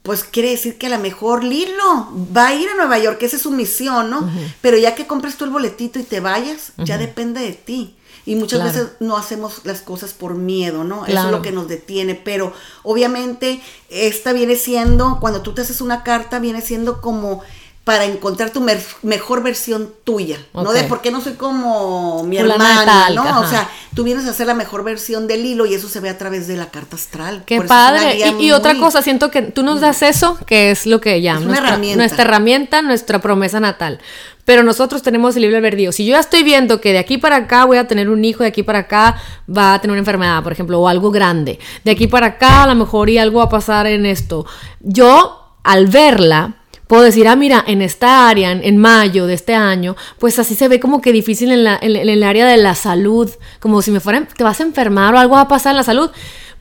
pues 0.06 0.24
quiere 0.24 0.52
decir 0.52 0.78
que 0.78 0.86
a 0.86 0.92
lo 0.92 1.00
mejor 1.00 1.44
Lilo 1.44 2.08
va 2.36 2.48
a 2.48 2.54
ir 2.54 2.70
a 2.70 2.76
Nueva 2.76 3.00
York, 3.00 3.22
esa 3.24 3.36
es 3.36 3.42
su 3.42 3.52
misión, 3.52 4.10
¿no? 4.12 4.30
Pero 4.62 4.78
ya 4.78 4.96
que 4.96 5.08
compres 5.08 5.36
tú 5.36 5.44
el 5.46 5.50
boletito 5.52 6.00
y 6.00 6.04
te 6.04 6.20
vayas, 6.20 6.72
ya 6.78 6.98
depende 6.98 7.42
de 7.42 7.54
ti. 7.54 7.96
Y 8.28 8.36
muchas 8.36 8.62
Claro. 8.62 8.74
veces 8.74 8.92
no 9.02 9.18
hacemos 9.18 9.62
las 9.66 9.82
cosas 9.82 10.14
por 10.14 10.34
miedo, 10.36 10.84
¿no? 10.84 11.06
Eso 11.06 11.26
es 11.26 11.32
lo 11.32 11.42
que 11.42 11.52
nos 11.52 11.68
detiene. 11.68 12.16
Pero 12.16 12.54
obviamente 12.84 13.62
esta 13.90 14.32
viene 14.34 14.56
siendo, 14.56 15.20
cuando 15.20 15.42
tú 15.42 15.54
te 15.54 15.62
haces 15.62 15.82
una 15.82 16.04
carta, 16.04 16.40
viene 16.40 16.62
siendo 16.62 17.02
como 17.02 17.42
para 17.86 18.06
encontrar 18.06 18.50
tu 18.50 18.66
mejor 19.04 19.44
versión 19.44 19.94
tuya, 20.04 20.40
¿no? 20.56 20.74
De 20.74 20.86
por 20.86 21.02
qué 21.02 21.12
no 21.12 21.22
soy 21.22 21.34
como 21.34 22.24
mi 22.24 22.36
hermana, 22.36 23.12
¿no? 23.12 23.22
ajá. 23.22 23.40
O 23.42 23.48
sea, 23.48 23.70
tú 23.94 24.04
vienes 24.04 24.26
a 24.26 24.34
ser 24.34 24.48
la 24.48 24.56
mejor 24.56 24.84
versión 24.84 25.28
del 25.28 25.46
hilo 25.46 25.68
y 25.68 25.76
eso 25.76 25.88
se 25.88 26.00
ve 26.00 26.10
a 26.10 26.18
través 26.18 26.48
de 26.48 26.58
la 26.58 26.72
carta 26.72 26.96
astral. 26.96 27.44
Qué 27.46 27.62
padre. 27.62 28.18
Y, 28.40 28.52
otra 28.54 28.76
cosa, 28.80 29.04
siento 29.04 29.30
que 29.30 29.44
tú 29.44 29.62
nos 29.62 29.82
das 29.82 30.02
eso, 30.02 30.36
que 30.48 30.72
es 30.72 30.88
lo 30.88 31.00
que 31.00 31.22
llaman 31.22 31.46
nuestra, 31.46 31.68
herramienta. 31.68 31.98
nuestra 31.98 32.24
herramienta, 32.24 32.82
nuestra 32.82 33.22
promesa 33.22 33.60
natal. 33.60 34.00
Pero 34.46 34.64
nosotros 34.64 35.04
tenemos 35.04 35.36
el 35.36 35.44
libre 35.44 35.58
albedrío. 35.58 35.92
Si 35.92 36.08
yo 36.08 36.14
ya 36.14 36.22
estoy 36.22 36.42
viendo 36.42 36.82
que 36.82 36.92
de 36.92 36.98
aquí 36.98 37.20
para 37.20 37.36
acá 37.36 37.66
voy 37.66 37.78
a 37.78 37.88
tener 37.88 38.10
un 38.10 38.26
hijo, 38.26 38.42
de 38.42 38.50
aquí 38.50 38.64
para 38.64 38.80
acá 38.80 39.22
va 39.48 39.76
a 39.76 39.82
tener 39.82 39.92
una 39.92 40.00
enfermedad, 40.00 40.42
por 40.42 40.54
ejemplo, 40.54 40.80
o 40.80 40.88
algo 40.88 41.12
grande, 41.12 41.60
de 41.84 41.92
aquí 41.92 42.08
para 42.08 42.26
acá 42.26 42.64
a 42.64 42.68
lo 42.68 42.74
mejor 42.74 43.12
y 43.12 43.20
algo 43.20 43.40
va 43.40 43.46
a 43.46 43.50
pasar 43.50 43.86
en 43.86 44.08
esto. 44.08 44.48
Yo, 44.80 45.54
al 45.64 45.86
verla, 45.86 46.56
puedo 46.88 47.04
decir, 47.04 47.28
ah, 47.28 47.36
mira, 47.36 47.64
en 47.68 47.82
esta 47.82 48.28
área, 48.30 48.52
en, 48.52 48.78
mayo 48.78 49.28
de 49.28 49.34
este 49.34 49.56
año, 49.56 49.96
pues 50.20 50.40
así 50.40 50.56
se 50.56 50.68
ve 50.68 50.80
como 50.80 51.02
que 51.02 51.12
difícil 51.12 51.52
en, 51.52 51.64
la, 51.64 51.78
en, 51.82 51.96
el 51.96 52.24
área 52.24 52.46
de 52.46 52.58
la 52.58 52.76
salud, 52.76 53.30
como 53.60 53.82
si 53.82 53.92
me 53.92 54.00
fueran, 54.00 54.28
te 54.28 54.44
vas 54.44 54.60
a 54.60 54.64
enfermar 54.64 55.14
o 55.14 55.20
algo 55.20 55.36
va 55.36 55.42
a 55.42 55.48
pasar 55.48 55.72
en 55.72 55.78
la 55.78 55.84
salud. 55.84 56.10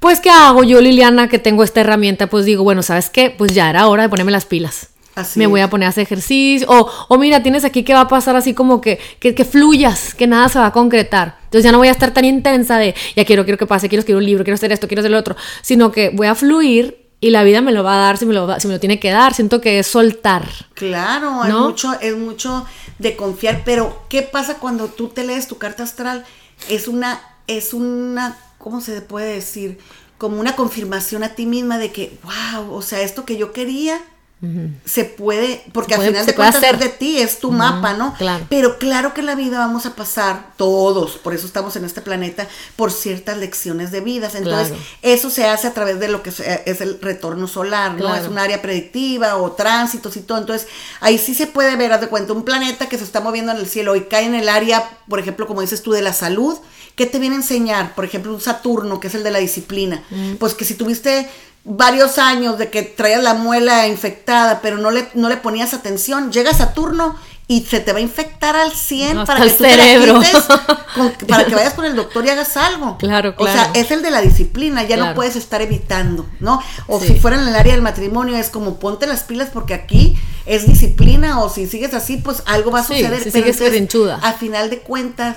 Pues, 0.01 0.21
¿qué 0.21 0.31
hago 0.31 0.65
yo, 0.65 0.81
Liliana, 0.81 1.29
que 1.29 1.39
tengo 1.39 1.65
esta 1.65 1.81
herramienta? 1.81 2.27
Pues 2.27 2.45
digo, 2.45 2.63
bueno, 2.63 2.83
¿sabes 2.83 3.09
qué? 3.09 3.31
Pues 3.31 3.55
ya 3.55 3.71
era 3.71 3.87
hora 3.89 4.03
de 4.03 4.09
ponerme 4.09 4.33
las 4.33 4.45
pilas. 4.45 4.91
Así 5.15 5.39
me 5.39 5.47
voy 5.47 5.61
a 5.61 5.71
poner 5.71 5.87
a 5.87 5.91
hacer 5.91 6.03
ejercicio. 6.03 6.67
O, 6.69 6.91
o 7.09 7.19
mira, 7.19 7.43
tienes 7.43 7.65
aquí 7.65 7.85
que 7.85 7.95
va 7.95 8.01
a 8.01 8.09
pasar 8.09 8.35
así 8.35 8.53
como 8.53 8.81
que, 8.81 8.99
que, 9.21 9.35
que, 9.35 9.45
fluyas, 9.45 10.13
que 10.15 10.27
nada 10.27 10.49
se 10.49 10.59
va 10.59 10.67
a 10.67 10.73
concretar. 10.73 11.39
Entonces 11.45 11.65
ya 11.65 11.73
no 11.73 11.79
voy 11.79 11.89
a 11.89 11.93
estar 11.93 12.13
tan 12.13 12.25
intensa 12.25 12.79
de, 12.79 12.95
ya 13.15 13.25
quiero, 13.25 13.45
quiero 13.45 13.57
que 13.57 13.67
pase, 13.67 13.89
quiero 13.89 14.01
escribir 14.01 14.19
un 14.19 14.27
libro, 14.27 14.45
quiero 14.45 14.57
hacer 14.57 14.73
esto, 14.73 14.89
quiero 14.89 15.01
hacer 15.01 15.13
lo 15.13 15.19
otro. 15.19 15.37
Sino 15.63 15.93
que 15.93 16.11
voy 16.11 16.27
a 16.27 16.35
fluir 16.35 17.04
y 17.25 17.31
la 17.31 17.43
vida 17.43 17.63
me 17.63 17.73
lo 17.73 17.83
va 17.83 17.95
a 17.95 17.99
dar 18.01 18.19
si 18.19 18.27
me 18.27 18.35
lo, 18.35 18.61
si 18.61 18.69
me 18.69 18.75
lo 18.75 18.81
tiene 18.81 19.01
que 19.01 19.11
dar. 19.11 19.33
Siento 19.33 19.63
que 19.63 19.79
es 19.79 19.87
soltar. 19.87 20.47
Claro, 20.75 21.43
es, 21.43 21.55
mucho, 21.55 21.99
es 22.03 22.15
mucho 22.15 22.67
de 22.99 23.17
confiar, 23.17 23.63
pero 23.65 24.03
¿qué 24.11 24.21
pasa 24.21 24.59
cuando 24.59 24.89
tú 24.89 25.09
te 25.09 25.25
lees 25.25 25.49
tu 25.49 25.57
carta 25.57 25.85
astral? 25.85 26.27
Es 26.69 26.87
una, 26.87 27.23
es 27.47 27.73
una, 27.73 28.37
¿cómo 28.59 28.83
se 28.83 29.01
puede 29.01 29.33
decir? 29.33 29.79
Como 30.19 30.39
una 30.39 30.55
confirmación 30.55 31.25
a 31.25 31.31
ti 31.31 31.47
misma 31.47 31.79
de 31.79 31.93
que, 31.93 32.19
wow, 32.25 32.75
o 32.75 32.83
sea, 32.83 33.01
esto 33.01 33.25
que 33.25 33.39
yo 33.39 33.53
quería 33.53 34.03
se 34.85 35.05
puede, 35.05 35.65
porque 35.73 35.95
al 35.95 36.03
final 36.03 36.27
de 36.27 36.35
cuentas 36.35 36.63
es 36.63 36.79
de 36.79 36.89
ti, 36.89 37.19
es 37.21 37.39
tu 37.39 37.51
mapa, 37.51 37.95
¿no? 37.95 38.15
Claro. 38.15 38.47
Pero 38.49 38.79
claro 38.79 39.15
que 39.15 39.21
en 39.21 39.27
la 39.27 39.35
vida 39.35 39.59
vamos 39.59 39.87
a 39.87 39.95
pasar 39.95 40.53
todos, 40.57 41.13
por 41.13 41.35
eso 41.35 41.47
estamos 41.47 41.77
en 41.77 41.85
este 41.85 42.01
planeta, 42.01 42.47
por 42.77 42.93
ciertas 42.93 43.39
lecciones 43.39 43.91
de 43.91 44.01
vidas. 44.01 44.35
Entonces, 44.35 44.77
eso 45.03 45.31
se 45.31 45.47
hace 45.47 45.67
a 45.67 45.75
través 45.75 46.01
de 46.01 46.09
lo 46.09 46.23
que 46.23 46.31
es 46.31 46.81
el 46.81 47.01
retorno 47.01 47.47
solar, 47.49 47.95
¿no? 47.95 48.15
Es 48.15 48.29
un 48.29 48.39
área 48.39 48.63
predictiva 48.63 49.37
o 49.37 49.53
tránsitos 49.53 50.17
y 50.17 50.21
todo. 50.21 50.39
Entonces, 50.39 50.69
ahí 51.01 51.19
sí 51.19 51.35
se 51.35 51.47
puede 51.47 51.77
ver, 51.77 51.93
haz 51.93 52.01
de 52.01 52.09
cuenta, 52.09 52.33
un 52.33 52.45
planeta 52.45 52.89
que 52.89 52.99
se 52.99 53.05
está 53.05 53.21
moviendo 53.21 53.53
en 53.53 53.59
el 53.59 53.69
cielo 53.69 53.97
y 53.97 54.05
cae 54.05 54.27
en 54.27 54.35
el 54.35 54.49
área, 54.49 54.89
por 55.09 55.19
ejemplo, 55.19 55.47
como 55.47 55.61
dices 55.61 55.83
tú, 55.83 55.93
de 55.93 56.03
la 56.03 56.13
salud. 56.13 56.57
¿Qué 56.95 57.07
te 57.07 57.19
viene 57.19 57.35
a 57.35 57.39
enseñar? 57.39 57.95
Por 57.97 58.05
ejemplo, 58.05 58.33
un 58.33 58.41
Saturno, 58.41 59.01
que 59.01 59.09
es 59.09 59.15
el 59.17 59.25
de 59.25 59.33
la 59.33 59.41
disciplina. 59.41 60.05
Pues 60.39 60.55
que 60.55 60.65
si 60.65 60.75
tuviste 60.75 61.29
varios 61.65 62.19
años 62.19 62.59
de 62.59 62.69
que 62.71 62.83
traías 62.83 63.23
la 63.23 63.35
muela 63.35 63.89
infectada, 63.89 64.61
pero 64.61 64.77
no 64.77 64.91
le, 64.91 65.09
no 65.15 65.29
le 65.29 65.39
ponías 65.39 65.73
atención, 65.73 66.31
llega 66.31 66.53
Saturno 66.53 67.17
y 67.47 67.63
se 67.63 67.81
te 67.81 67.93
va 67.93 67.99
a 67.99 68.03
infectar 68.03 68.57
al 68.57 68.73
100 68.73 69.25
para 69.25 69.45
que 69.45 69.51
tú 69.51 69.65
cerebro. 69.65 70.21
para 71.29 71.45
que 71.45 71.55
vayas 71.55 71.75
con 71.75 71.85
el 71.85 71.95
doctor 71.95 72.25
y 72.25 72.31
hagas 72.31 72.57
algo. 72.57 72.97
Claro, 72.99 73.37
claro. 73.37 73.51
O 73.51 73.55
sea, 73.55 73.71
es 73.75 73.91
el 73.91 74.03
de 74.03 74.11
la 74.11 74.23
disciplina, 74.23 74.83
ya 74.85 74.97
no 74.97 75.15
puedes 75.15 75.37
estar 75.37 75.61
evitando, 75.61 76.27
¿no? 76.41 76.63
O 76.87 77.01
si 77.01 77.15
fuera 77.15 77.41
en 77.41 77.49
el 77.49 77.55
área 77.55 77.75
del 77.75 77.83
matrimonio, 77.83 78.37
es 78.37 78.49
como 78.49 78.79
ponte 78.79 79.07
las 79.07 79.25
pilas 79.25 79.51
porque 79.53 79.75
aquí 79.75 80.19
es 80.47 80.67
disciplina, 80.67 81.41
o 81.43 81.51
si 81.51 81.67
sigues 81.67 81.93
así, 81.93 82.17
pues 82.19 82.43
algo 82.47 82.71
va 82.71 82.81
a 82.81 82.85
suceder. 82.85 83.23
Si 83.23 83.31
pero 83.31 83.53
sigues 83.53 83.95
a 84.23 84.33
final 84.33 84.71
de 84.71 84.79
cuentas, 84.79 85.37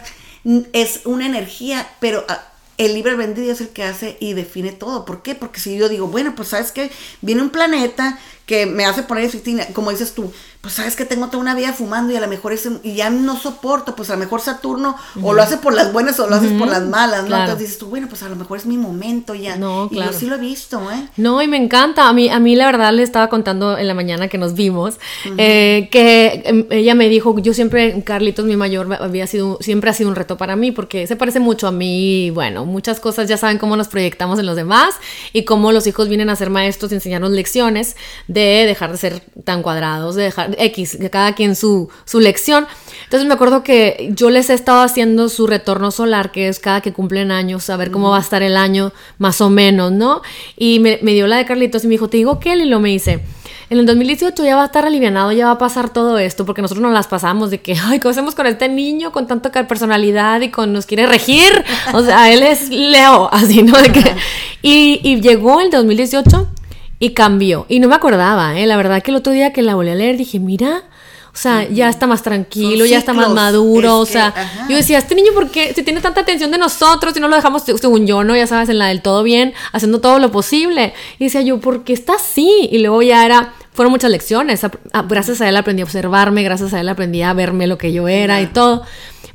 es 0.71 1.01
una 1.05 1.25
energía, 1.25 1.87
pero 1.99 2.25
ah, 2.29 2.41
el 2.77 2.93
libre 2.93 3.11
albedrío 3.11 3.51
es 3.51 3.61
el 3.61 3.69
que 3.69 3.83
hace 3.83 4.17
y 4.19 4.33
define 4.33 4.71
todo. 4.71 5.05
¿Por 5.05 5.21
qué? 5.23 5.35
Porque 5.35 5.59
si 5.59 5.77
yo 5.77 5.89
digo, 5.89 6.07
bueno, 6.07 6.35
pues 6.35 6.49
sabes 6.49 6.71
que 6.71 6.91
viene 7.21 7.41
un 7.41 7.49
planeta 7.49 8.19
que 8.47 8.65
me 8.65 8.85
hace 8.85 9.03
poner 9.03 9.29
como 9.73 9.91
dices 9.91 10.13
tú, 10.13 10.31
pues 10.61 10.73
sabes 10.73 10.95
que 10.95 11.05
tengo 11.05 11.27
toda 11.27 11.39
una 11.39 11.53
vida 11.53 11.73
fumando 11.73 12.13
y 12.13 12.15
a 12.15 12.21
lo 12.21 12.27
mejor 12.27 12.53
es, 12.53 12.67
y 12.81 12.95
ya 12.95 13.09
no 13.09 13.37
soporto, 13.37 13.93
pues 13.93 14.09
a 14.09 14.13
lo 14.13 14.19
mejor 14.19 14.39
Saturno 14.39 14.95
o 15.21 15.33
lo 15.33 15.41
hace 15.41 15.57
por 15.57 15.73
las 15.73 15.91
buenas 15.91 16.17
o 16.21 16.27
lo 16.27 16.35
haces 16.35 16.53
por 16.53 16.69
las 16.69 16.83
malas, 16.83 17.27
¿no? 17.27 17.35
Entonces 17.35 17.59
dices 17.59 17.77
tú, 17.77 17.87
bueno, 17.87 18.07
pues 18.07 18.23
a 18.23 18.29
lo 18.29 18.37
mejor 18.37 18.57
es 18.57 18.65
mi 18.65 18.77
momento 18.77 19.35
ya. 19.35 19.57
No, 19.57 19.89
claro. 19.89 20.11
Y 20.11 20.13
yo 20.13 20.19
sí 20.19 20.25
lo 20.27 20.35
he 20.35 20.39
visto, 20.39 20.81
¿eh? 20.91 21.09
No, 21.17 21.41
y 21.41 21.47
me 21.47 21.57
encanta. 21.57 22.07
A 22.07 22.13
mí, 22.13 22.29
a 22.29 22.39
mí 22.39 22.55
la 22.55 22.65
verdad 22.67 22.93
le 22.93 23.03
estaba 23.03 23.27
contando 23.27 23.77
en 23.77 23.85
la 23.85 23.93
mañana 23.93 24.29
que 24.29 24.37
nos 24.37 24.53
vimos, 24.53 24.97
eh, 25.37 25.89
que 25.91 26.43
em, 26.45 26.65
ella 26.69 26.95
me 26.95 27.09
dijo, 27.09 27.37
yo 27.39 27.53
siempre, 27.53 28.01
Carlitos, 28.03 28.45
mi 28.45 28.55
mayor, 28.55 28.93
había 29.01 29.27
sido, 29.27 29.57
siempre 29.59 29.89
ha 29.89 29.93
sido 29.93 30.09
un 30.09 30.15
reto 30.15 30.37
para 30.37 30.55
mí, 30.55 30.71
porque 30.71 31.05
se 31.05 31.17
parece 31.17 31.39
mucho 31.39 31.67
a 31.67 31.71
mí, 31.71 32.29
bueno, 32.31 32.65
muchas 32.65 33.01
cosas 33.01 33.27
ya 33.27 33.35
saben 33.35 33.57
cómo 33.57 33.75
nos 33.75 33.89
proyectamos 33.89 34.39
en 34.39 34.45
los 34.45 34.55
demás 34.55 34.95
y 35.33 35.43
cómo 35.43 35.73
los 35.73 35.85
hijos 35.85 36.07
vienen 36.07 36.29
a 36.29 36.35
ser 36.37 36.49
maestros 36.49 36.93
y 36.93 36.95
enseñarnos 36.95 37.31
lecciones 37.31 37.95
de 38.27 38.36
dejar 38.39 38.91
de 38.91 38.97
ser 38.97 39.21
tan 39.43 39.61
cuadrados, 39.61 40.15
de 40.15 40.23
dejar 40.23 40.55
X, 40.57 40.99
de 40.99 41.09
cada 41.09 41.33
quien 41.35 41.55
su, 41.55 41.89
su 42.05 42.19
lección. 42.19 42.67
Entonces 43.05 43.27
me 43.27 43.33
acuerdo 43.33 43.63
que 43.63 44.11
yo 44.13 44.29
les 44.29 44.49
he 44.49 44.53
estado 44.53 44.81
haciendo 44.81 45.29
su 45.29 45.47
retorno 45.47 45.91
solar, 45.91 46.31
que 46.31 46.47
es 46.47 46.59
cada 46.59 46.81
que 46.81 46.93
cumplen 46.93 47.31
años, 47.31 47.69
a 47.69 47.77
ver 47.77 47.91
cómo 47.91 48.09
va 48.09 48.17
a 48.17 48.21
estar 48.21 48.43
el 48.43 48.57
año 48.57 48.91
más 49.17 49.39
o 49.41 49.49
menos, 49.49 49.91
¿no? 49.91 50.21
Y 50.57 50.79
me, 50.79 50.97
dio 50.97 51.27
la 51.27 51.37
de 51.37 51.45
Carlitos 51.45 51.83
y 51.83 51.87
me 51.87 51.91
dijo, 51.93 52.09
te 52.09 52.17
digo 52.17 52.39
qué, 52.39 52.55
y 52.55 52.65
lo 52.65 52.79
me 52.79 52.89
dice, 52.89 53.21
en 53.69 53.79
el 53.79 53.85
2018 53.85 54.43
ya 54.43 54.55
va 54.55 54.63
a 54.63 54.65
estar 54.65 54.85
alivianado, 54.85 55.31
ya 55.31 55.45
va 55.45 55.51
a 55.53 55.57
pasar 55.57 55.89
todo 55.89 56.17
esto, 56.17 56.45
porque 56.45 56.61
nosotros 56.61 56.83
nos 56.83 56.93
las 56.93 57.07
pasamos 57.07 57.49
de 57.49 57.61
que, 57.61 57.75
ay, 57.81 57.99
¿qué 57.99 58.07
hacemos 58.07 58.35
con 58.35 58.47
este 58.47 58.69
niño 58.69 59.11
con 59.11 59.27
tanta 59.27 59.51
personalidad 59.67 60.41
y 60.41 60.51
con 60.51 60.73
nos 60.73 60.85
quiere 60.85 61.05
regir? 61.05 61.63
O 61.93 62.01
sea, 62.01 62.31
él 62.31 62.43
es 62.43 62.69
Leo, 62.69 63.29
así, 63.31 63.63
¿no? 63.63 63.77
De 63.77 63.91
que, 63.91 64.15
y, 64.61 64.99
y 65.03 65.21
llegó 65.21 65.61
el 65.61 65.69
2018 65.69 66.47
y 66.99 67.11
cambió. 67.11 67.65
Y 67.69 67.79
no 67.79 67.87
me 67.87 67.95
acordaba, 67.95 68.57
¿eh? 68.59 68.65
La 68.65 68.77
verdad 68.77 69.01
que 69.03 69.11
el 69.11 69.17
otro 69.17 69.33
día 69.33 69.53
que 69.53 69.61
la 69.61 69.75
volví 69.75 69.89
a 69.89 69.95
leer 69.95 70.17
dije, 70.17 70.39
mira, 70.39 70.83
o 71.33 71.39
sea, 71.39 71.69
ya 71.69 71.87
está 71.87 72.07
más 72.07 72.23
tranquilo, 72.23 72.85
ya 72.87 72.97
está 72.97 73.13
más 73.13 73.29
maduro, 73.29 73.99
o 73.99 74.07
sea, 74.07 74.33
yo 74.67 74.75
decía, 74.75 74.97
este 74.97 75.13
niño, 75.13 75.33
¿por 75.35 75.51
qué 75.51 75.71
se 75.71 75.83
tiene 75.83 76.01
tanta 76.01 76.21
atención 76.21 76.49
de 76.49 76.57
nosotros 76.57 77.15
y 77.15 77.19
no 77.19 77.27
lo 77.27 77.35
dejamos, 77.35 77.61
según 77.61 78.07
yo, 78.07 78.23
¿no? 78.23 78.35
Ya 78.35 78.47
sabes, 78.47 78.69
en 78.69 78.79
la 78.79 78.87
del 78.87 79.03
todo 79.03 79.21
bien, 79.21 79.53
haciendo 79.71 80.01
todo 80.01 80.17
lo 80.17 80.31
posible. 80.31 80.95
Y 81.19 81.25
decía 81.25 81.41
yo, 81.41 81.59
¿por 81.59 81.83
qué 81.83 81.93
está 81.93 82.15
así? 82.15 82.67
Y 82.71 82.79
luego 82.79 83.03
ya 83.03 83.23
era, 83.23 83.53
fueron 83.71 83.91
muchas 83.91 84.09
lecciones. 84.09 84.65
Gracias 85.07 85.39
a 85.41 85.47
él 85.47 85.55
aprendí 85.57 85.83
a 85.83 85.85
observarme, 85.85 86.41
gracias 86.41 86.73
a 86.73 86.79
él 86.79 86.89
aprendí 86.89 87.21
a 87.21 87.33
verme 87.33 87.67
lo 87.67 87.77
que 87.77 87.93
yo 87.93 88.07
era 88.07 88.41
y 88.41 88.47
todo. 88.47 88.81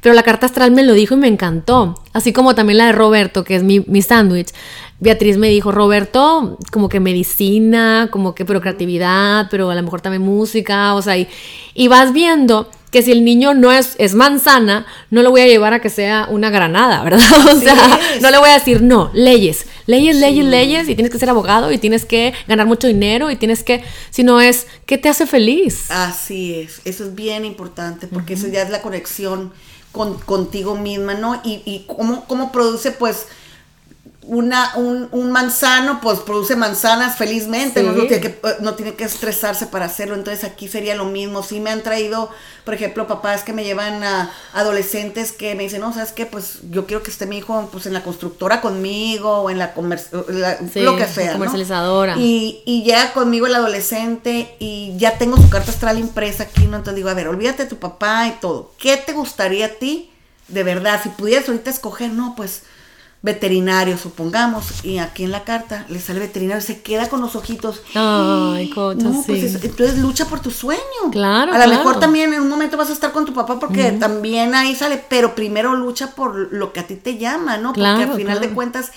Pero 0.03 0.15
la 0.17 0.25
carta 0.25 0.47
astral 0.47 0.73
me 0.73 0.83
lo 0.83 0.95
dijo 0.95 1.15
y 1.15 1.17
me 1.17 1.29
encantó. 1.29 1.95
Así 2.13 2.33
como 2.33 2.55
también 2.55 2.79
la 2.79 2.87
de 2.87 2.93
Roberto, 2.93 3.45
que 3.45 3.55
es 3.55 3.63
mi, 3.63 3.81
mi 3.87 4.03
sándwich. 4.03 4.49
Beatriz 5.03 5.37
me 5.37 5.49
dijo, 5.49 5.73
Roberto, 5.73 6.59
como 6.71 6.89
que 6.89 7.01
medicina, 7.01 8.09
como 8.13 8.37
que 8.37 8.45
pero 8.45 8.61
creatividad, 8.61 9.49
pero 9.51 9.69
a 9.69 9.75
lo 9.75 9.83
mejor 9.83 10.01
también 10.01 10.23
música, 10.23 10.95
o 10.95 11.03
sea, 11.03 11.17
y, 11.19 11.89
vas 11.89 12.13
viendo 12.13 12.71
que 12.93 13.03
si 13.03 13.11
el 13.11 13.25
niño 13.25 13.53
no 13.53 13.73
es, 13.73 13.97
es 13.99 14.15
manzana, 14.15 14.87
no 15.11 15.23
lo 15.23 15.31
voy 15.31 15.41
a 15.41 15.49
llevar 15.49 15.75
a 15.75 15.81
que 15.81 15.91
sea 15.91 16.29
una 16.31 16.51
granada, 16.51 17.03
¿verdad? 17.03 17.21
O 17.53 17.59
sea, 17.59 17.99
no 18.21 18.31
le 18.31 18.39
voy 18.39 18.51
a 18.51 18.55
decir, 18.55 18.81
no, 18.81 19.11
leyes, 19.13 19.67
leyes, 19.87 20.15
leyes, 20.17 20.45
leyes, 20.45 20.89
y 20.89 20.95
tienes 20.95 21.11
que 21.11 21.19
ser 21.19 21.31
abogado, 21.31 21.73
y 21.73 21.79
tienes 21.79 22.05
que 22.05 22.33
ganar 22.47 22.69
mucho 22.69 22.87
dinero, 22.87 23.29
y 23.29 23.35
tienes 23.35 23.65
que, 23.65 23.83
si 24.11 24.23
no 24.23 24.41
es, 24.41 24.69
¿qué 24.87 24.99
te 24.99 25.09
hace 25.09 25.27
feliz? 25.27 25.91
Así 25.91 26.55
es, 26.55 26.81
eso 26.85 27.05
es 27.05 27.15
bien 27.17 27.45
importante, 27.45 28.07
porque 28.07 28.35
eso 28.35 28.47
ya 28.47 28.63
es 28.63 28.71
la 28.71 28.83
conexión 28.83 29.53
con, 29.93 30.19
contigo 30.19 30.75
misma, 30.75 31.15
¿no? 31.15 31.41
Y, 31.45 31.63
y 31.65 31.85
cómo, 31.87 32.25
cómo 32.27 32.51
produce, 32.51 32.91
pues, 32.91 33.27
una, 34.25 34.73
un, 34.77 35.09
un, 35.11 35.33
manzano 35.33 36.01
pues 36.01 36.21
produce 36.21 36.55
manzanas 36.55 37.17
felizmente, 37.17 37.83
no, 37.83 37.93
tiene 37.93 38.21
que, 38.21 38.41
no, 38.61 38.75
tiene 38.75 38.95
que, 38.95 39.03
estresarse 39.03 39.67
para 39.67 39.87
hacerlo, 39.87 40.15
entonces 40.15 40.45
aquí 40.45 40.69
sería 40.69 40.95
lo 40.95 41.07
mismo, 41.07 41.43
sí 41.43 41.59
me 41.59 41.71
han 41.71 41.83
traído, 41.83 42.31
por 42.65 42.75
ejemplo, 42.75 43.09
papás 43.09 43.43
que 43.43 43.53
me 43.53 43.65
llevan 43.65 44.05
a 44.05 44.31
adolescentes 44.53 45.33
que 45.33 45.57
me 45.57 45.65
dicen, 45.65 45.81
no, 45.81 45.93
sabes 45.93 46.13
qué, 46.13 46.25
pues 46.25 46.61
yo 46.71 46.87
quiero 46.87 47.03
que 47.03 47.11
esté 47.11 47.27
mi 47.27 47.39
hijo 47.39 47.69
pues 47.73 47.87
en 47.87 47.95
la 47.95 48.05
constructora 48.05 48.61
conmigo 48.61 49.39
o 49.39 49.51
en 49.51 49.59
la, 49.59 49.73
lo 49.75 50.97
que 50.97 51.07
sea. 51.09 51.33
Comercializadora. 51.33 52.17
Y, 52.17 52.63
y 52.65 52.85
ya 52.85 53.13
conmigo 53.13 53.49
el 53.49 53.55
adolescente 53.57 54.55
y 54.61 54.95
ya 54.99 55.19
tengo 55.19 55.37
su 55.37 55.51
carta 55.51 55.73
astral 55.73 55.99
impresa 55.99 56.45
aquí, 56.45 56.67
¿no? 56.67 56.77
Entonces 56.77 56.95
digo, 56.95 57.09
a 57.09 57.15
ver, 57.15 57.27
olvídate 57.27 57.65
de 57.65 57.69
tu 57.69 57.79
papá 57.79 58.29
y 58.29 58.41
todo, 58.41 58.73
¿qué 58.79 58.97
te 58.97 59.13
gustaría 59.13 59.67
a 59.67 59.71
ti? 59.71 60.11
De 60.47 60.63
verdad, 60.63 61.01
si 61.03 61.09
pudieras 61.09 61.49
ahorita 61.49 61.71
escoger, 61.71 62.11
no, 62.13 62.35
pues 62.37 62.63
veterinario, 63.23 63.97
supongamos, 63.97 64.85
y 64.85 64.99
aquí 64.99 65.23
en 65.23 65.31
la 65.31 65.45
carta 65.45 65.87
le 65.89 66.01
sale 66.01 66.19
veterinario, 66.19 66.61
se 66.61 66.83
queda 66.83 67.09
con 67.09 67.21
los 67.21 67.37
ojitos. 67.37 67.81
Ay, 67.95 68.69
cocha, 68.71 69.07
pues 69.27 69.55
entonces 69.63 69.99
lucha 69.99 70.27
por 70.27 70.41
tu 70.41 70.51
sueño. 70.51 70.81
Claro. 71.13 71.53
A 71.53 71.67
lo 71.67 71.69
mejor 71.69 72.01
también 72.01 72.35
en 72.35 72.41
un 72.41 72.49
momento 72.49 72.77
vas 72.77 72.91
a 72.91 72.93
estar 72.93 73.13
con 73.13 73.25
tu 73.25 73.33
papá 73.33 73.61
porque 73.61 73.93
también 73.93 74.55
ahí 74.57 74.75
sale, 74.75 75.03
pero 75.09 75.37
primero 75.37 75.75
lucha 75.77 76.15
por 76.17 76.53
lo 76.53 76.73
que 76.73 76.81
a 76.81 76.87
ti 76.87 76.97
te 76.97 77.17
llama, 77.17 77.59
¿no? 77.59 77.73
Porque 77.73 77.87
al 77.87 78.15
final 78.15 78.41
de 78.41 78.51
cuentas 78.51 78.91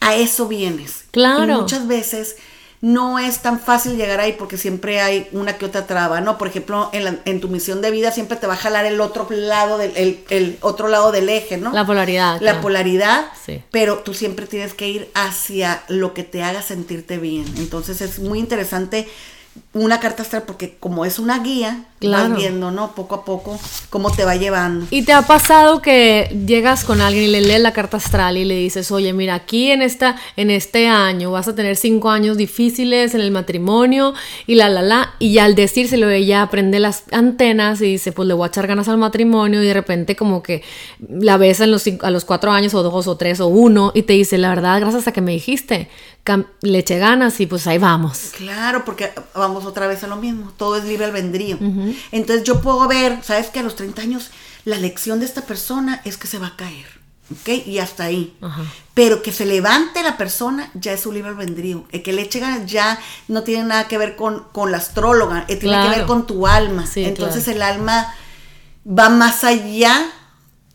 a 0.00 0.14
eso 0.14 0.46
vienes. 0.46 1.04
Claro. 1.10 1.60
muchas 1.60 1.86
veces 1.86 2.36
no 2.82 3.18
es 3.20 3.38
tan 3.38 3.58
fácil 3.60 3.96
llegar 3.96 4.18
ahí 4.20 4.32
porque 4.36 4.58
siempre 4.58 5.00
hay 5.00 5.28
una 5.32 5.56
que 5.56 5.64
otra 5.64 5.86
traba, 5.86 6.20
¿no? 6.20 6.36
Por 6.36 6.48
ejemplo, 6.48 6.90
en, 6.92 7.04
la- 7.04 7.16
en 7.24 7.40
tu 7.40 7.48
misión 7.48 7.80
de 7.80 7.90
vida 7.92 8.10
siempre 8.12 8.36
te 8.36 8.46
va 8.48 8.54
a 8.54 8.56
jalar 8.56 8.84
el 8.84 9.00
otro 9.00 9.26
lado 9.30 9.78
del, 9.78 9.92
el, 9.96 10.24
el 10.30 10.58
otro 10.62 10.88
lado 10.88 11.12
del 11.12 11.28
eje, 11.28 11.56
¿no? 11.58 11.72
La 11.72 11.86
polaridad. 11.86 12.34
La 12.34 12.38
claro. 12.40 12.60
polaridad, 12.60 13.24
Sí. 13.46 13.62
pero 13.70 13.98
tú 14.00 14.12
siempre 14.14 14.46
tienes 14.46 14.74
que 14.74 14.88
ir 14.88 15.10
hacia 15.14 15.82
lo 15.88 16.12
que 16.12 16.24
te 16.24 16.42
haga 16.42 16.60
sentirte 16.60 17.18
bien. 17.18 17.44
Entonces 17.56 18.00
es 18.00 18.18
muy 18.18 18.40
interesante 18.40 19.08
una 19.74 20.00
carta 20.00 20.22
astral 20.22 20.42
porque 20.46 20.76
como 20.80 21.04
es 21.04 21.18
una 21.18 21.38
guía, 21.40 21.84
Claro. 22.00 22.30
vas 22.30 22.38
viendo, 22.38 22.72
¿no? 22.72 22.96
Poco 22.96 23.14
a 23.14 23.24
poco 23.24 23.60
cómo 23.88 24.10
te 24.10 24.24
va 24.24 24.34
llevando. 24.34 24.86
¿Y 24.90 25.02
te 25.02 25.12
ha 25.12 25.22
pasado 25.22 25.80
que 25.80 26.36
llegas 26.46 26.82
con 26.84 27.00
alguien 27.00 27.26
y 27.26 27.28
le 27.28 27.40
lees 27.42 27.60
la 27.60 27.72
carta 27.72 27.98
astral 27.98 28.36
y 28.36 28.44
le 28.44 28.56
dices, 28.56 28.90
oye, 28.90 29.12
mira, 29.12 29.34
aquí 29.36 29.70
en, 29.70 29.82
esta, 29.82 30.16
en 30.36 30.50
este 30.50 30.88
año 30.88 31.30
vas 31.30 31.46
a 31.46 31.54
tener 31.54 31.76
cinco 31.76 32.10
años 32.10 32.36
difíciles 32.36 33.14
en 33.14 33.20
el 33.20 33.30
matrimonio 33.30 34.14
y 34.48 34.56
la, 34.56 34.68
la, 34.68 34.82
la, 34.82 35.14
y 35.20 35.38
al 35.38 35.54
decírselo 35.54 36.10
ella 36.10 36.48
prende 36.50 36.80
las 36.80 37.04
antenas 37.12 37.80
y 37.80 37.84
dice, 37.92 38.10
pues 38.10 38.26
le 38.26 38.34
voy 38.34 38.46
a 38.46 38.48
echar 38.48 38.66
ganas 38.66 38.88
al 38.88 38.98
matrimonio 38.98 39.62
y 39.62 39.66
de 39.66 39.74
repente 39.74 40.16
como 40.16 40.42
que 40.42 40.62
la 41.08 41.36
ves 41.36 41.60
en 41.60 41.70
los 41.70 41.82
cinco- 41.82 42.04
a 42.06 42.10
los 42.10 42.24
cuatro 42.24 42.50
años 42.50 42.74
o 42.74 42.82
dos 42.82 43.06
o 43.06 43.16
tres 43.16 43.38
o 43.38 43.46
uno 43.46 43.92
y 43.94 44.02
te 44.02 44.14
dice, 44.14 44.38
la 44.38 44.48
verdad, 44.48 44.80
gracias 44.80 45.06
a 45.06 45.12
que 45.12 45.20
me 45.20 45.30
dijiste, 45.32 45.88
le 46.60 46.78
eché 46.78 46.98
ganas 46.98 47.40
y 47.40 47.46
pues 47.46 47.66
ahí 47.66 47.78
vamos. 47.78 48.30
Claro, 48.36 48.84
porque 48.84 49.12
vamos 49.34 49.64
otra 49.64 49.86
vez 49.86 50.04
a 50.04 50.06
lo 50.06 50.16
mismo, 50.16 50.52
todo 50.56 50.76
es 50.76 50.84
libre 50.84 51.06
albedrío. 51.06 51.58
Entonces 52.12 52.44
yo 52.44 52.60
puedo 52.60 52.86
ver, 52.88 53.18
sabes 53.22 53.48
que 53.48 53.58
a 53.60 53.62
los 53.62 53.76
30 53.76 54.02
años 54.02 54.30
la 54.64 54.78
lección 54.78 55.18
de 55.20 55.26
esta 55.26 55.42
persona 55.42 56.00
es 56.04 56.16
que 56.16 56.28
se 56.28 56.38
va 56.38 56.48
a 56.48 56.56
caer, 56.56 56.86
¿ok? 57.32 57.66
Y 57.66 57.78
hasta 57.80 58.04
ahí. 58.04 58.36
Pero 58.94 59.22
que 59.22 59.32
se 59.32 59.46
levante 59.46 60.02
la 60.04 60.16
persona 60.16 60.70
ya 60.74 60.92
es 60.92 61.00
su 61.00 61.10
libre 61.12 61.30
albedrío. 61.30 61.86
El 61.90 62.02
que 62.04 62.12
le 62.12 62.22
eche 62.22 62.38
ganas 62.38 62.70
ya 62.70 62.98
no 63.26 63.42
tiene 63.42 63.64
nada 63.64 63.88
que 63.88 63.98
ver 63.98 64.14
con, 64.14 64.44
con 64.52 64.70
la 64.70 64.78
astróloga, 64.78 65.40
eh, 65.48 65.56
tiene 65.56 65.74
Claro. 65.76 65.90
que 65.90 65.98
ver 65.98 66.06
con 66.06 66.26
tu 66.26 66.46
alma. 66.46 66.86
Sí, 66.86 67.04
Entonces 67.04 67.48
el 67.48 67.62
alma 67.62 68.14
va 68.86 69.08
más 69.08 69.42
allá, 69.44 70.06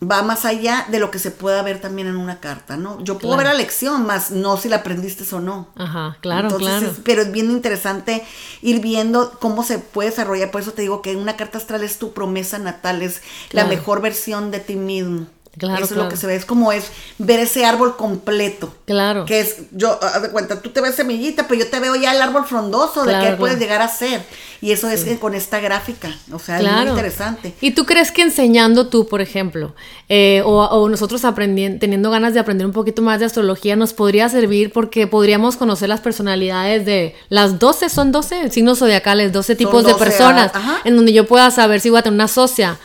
va 0.01 0.21
más 0.21 0.45
allá 0.45 0.85
de 0.91 0.99
lo 0.99 1.09
que 1.09 1.17
se 1.17 1.31
pueda 1.31 1.61
ver 1.63 1.81
también 1.81 2.07
en 2.07 2.17
una 2.17 2.39
carta, 2.39 2.77
¿no? 2.77 3.03
Yo 3.03 3.17
puedo 3.17 3.33
Claro. 3.35 3.37
ver 3.49 3.57
la 3.57 3.63
lección, 3.63 4.05
más 4.05 4.29
no 4.31 4.55
si 4.57 4.69
la 4.69 4.77
aprendiste 4.77 5.23
o 5.35 5.39
no. 5.39 5.69
Ajá, 5.75 6.17
claro, 6.21 6.49
Entonces, 6.49 6.67
claro. 6.69 6.87
es- 6.87 6.99
pero 7.03 7.21
es 7.23 7.31
bien 7.31 7.49
interesante 7.49 8.23
ir 8.61 8.79
viendo 8.79 9.31
cómo 9.39 9.63
se 9.63 9.79
puede 9.79 10.11
desarrollar. 10.11 10.51
Por 10.51 10.61
eso 10.61 10.73
te 10.73 10.83
digo 10.83 11.01
que 11.01 11.15
una 11.15 11.35
carta 11.35 11.57
astral 11.57 11.83
es 11.83 11.97
tu 11.97 12.13
promesa 12.13 12.59
natal, 12.59 13.01
es 13.01 13.21
Claro. 13.49 13.67
la 13.69 13.75
mejor 13.75 14.01
versión 14.01 14.51
de 14.51 14.59
ti 14.59 14.75
mismo. 14.75 15.25
Claro, 15.57 15.85
Eso 15.85 15.95
es 15.95 15.99
lo 15.99 16.09
que 16.09 16.17
se 16.17 16.27
ve, 16.27 16.35
es 16.35 16.45
como 16.45 16.71
es 16.71 16.91
ver 17.17 17.39
ese 17.39 17.65
árbol 17.65 17.97
completo. 17.97 18.73
Claro. 18.85 19.25
Que 19.25 19.39
es, 19.39 19.57
yo, 19.71 19.99
haz 20.01 20.21
de 20.21 20.29
cuenta, 20.29 20.61
tú 20.61 20.69
te 20.69 20.81
ves 20.81 20.95
semillita, 20.95 21.47
pero 21.47 21.61
yo 21.61 21.69
te 21.69 21.79
veo 21.79 21.95
ya 21.95 22.13
el 22.13 22.21
árbol 22.21 22.45
frondoso 22.45 23.03
de 23.03 23.17
qué 23.19 23.35
puedes 23.37 23.59
llegar 23.59 23.81
a 23.81 23.87
ser. 23.87 24.21
Y 24.61 24.71
eso 24.71 24.89
es 24.89 25.05
con 25.19 25.35
esta 25.35 25.59
gráfica. 25.59 26.09
O 26.31 26.39
sea, 26.39 26.59
es 26.59 26.71
muy 26.71 26.89
interesante. 26.89 27.53
¿Y 27.61 27.71
tú 27.71 27.85
crees 27.85 28.11
que 28.11 28.21
enseñando 28.21 28.87
tú, 28.87 29.07
por 29.07 29.21
ejemplo, 29.21 29.73
eh, 30.09 30.41
o, 30.45 30.63
o 30.63 30.89
nosotros 30.89 31.25
aprendiendo, 31.25 31.79
teniendo 31.79 32.09
ganas 32.11 32.33
de 32.33 32.39
aprender 32.39 32.65
un 32.65 32.73
poquito 32.73 33.01
más 33.01 33.19
de 33.19 33.25
astrología, 33.25 33.75
nos 33.75 33.93
podría 33.93 34.29
servir 34.29 34.71
porque 34.71 35.07
podríamos 35.07 35.57
conocer 35.57 35.89
las 35.89 36.01
personalidades 36.01 36.85
de 36.85 37.15
las 37.29 37.59
12, 37.59 37.89
son 37.89 38.11
12 38.11 38.49
signos 38.51 38.79
zodiacales, 38.79 39.33
12 39.33 39.55
tipos 39.55 39.83
de 39.83 39.91
12, 39.91 40.03
personas, 40.03 40.51
ajá. 40.53 40.77
en 40.83 40.95
donde 40.95 41.13
yo 41.13 41.27
pueda 41.27 41.49
saber 41.51 41.81
si 41.81 41.89
voy 41.89 41.99
a 41.99 42.03
tener 42.03 42.15
una 42.15 42.27
socia, 42.27 42.77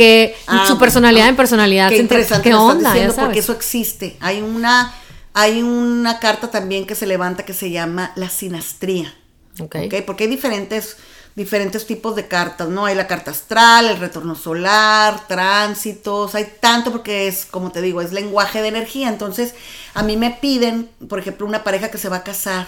que 0.00 0.36
Ah, 0.46 0.64
su 0.66 0.78
personalidad 0.78 1.28
en 1.28 1.36
personalidad, 1.36 1.88
Qué 1.90 1.96
se- 1.96 2.02
interesante 2.02 2.48
¿qué 2.48 2.54
onda? 2.54 2.82
Ya 2.82 2.88
diciendo, 2.92 3.14
sabes. 3.14 3.26
porque 3.26 3.38
eso 3.40 3.52
existe. 3.52 4.16
Hay 4.20 4.40
una, 4.40 4.92
hay 5.34 5.62
una 5.62 6.18
carta 6.18 6.50
también 6.50 6.86
que 6.86 6.94
se 6.94 7.06
levanta 7.06 7.44
que 7.44 7.54
se 7.54 7.70
llama 7.70 8.12
la 8.16 8.28
sinastría. 8.30 9.14
Ok. 9.60 9.76
¿ok? 9.86 9.94
Porque 10.06 10.24
hay 10.24 10.30
diferentes, 10.30 10.96
diferentes 11.34 11.86
tipos 11.86 12.16
de 12.16 12.26
cartas, 12.28 12.68
¿no? 12.68 12.86
Hay 12.86 12.94
la 12.94 13.06
carta 13.06 13.30
astral, 13.30 13.86
el 13.88 13.98
retorno 13.98 14.34
solar, 14.34 15.26
tránsitos, 15.28 16.34
hay 16.34 16.46
tanto 16.60 16.90
porque 16.92 17.28
es, 17.28 17.46
como 17.46 17.70
te 17.70 17.82
digo, 17.82 18.00
es 18.00 18.12
lenguaje 18.12 18.62
de 18.62 18.68
energía. 18.68 19.08
Entonces, 19.08 19.54
a 19.94 20.02
mí 20.02 20.16
me 20.16 20.30
piden, 20.30 20.88
por 21.08 21.18
ejemplo, 21.18 21.46
una 21.46 21.62
pareja 21.64 21.90
que 21.90 21.98
se 21.98 22.08
va 22.08 22.16
a 22.18 22.22
casar. 22.24 22.66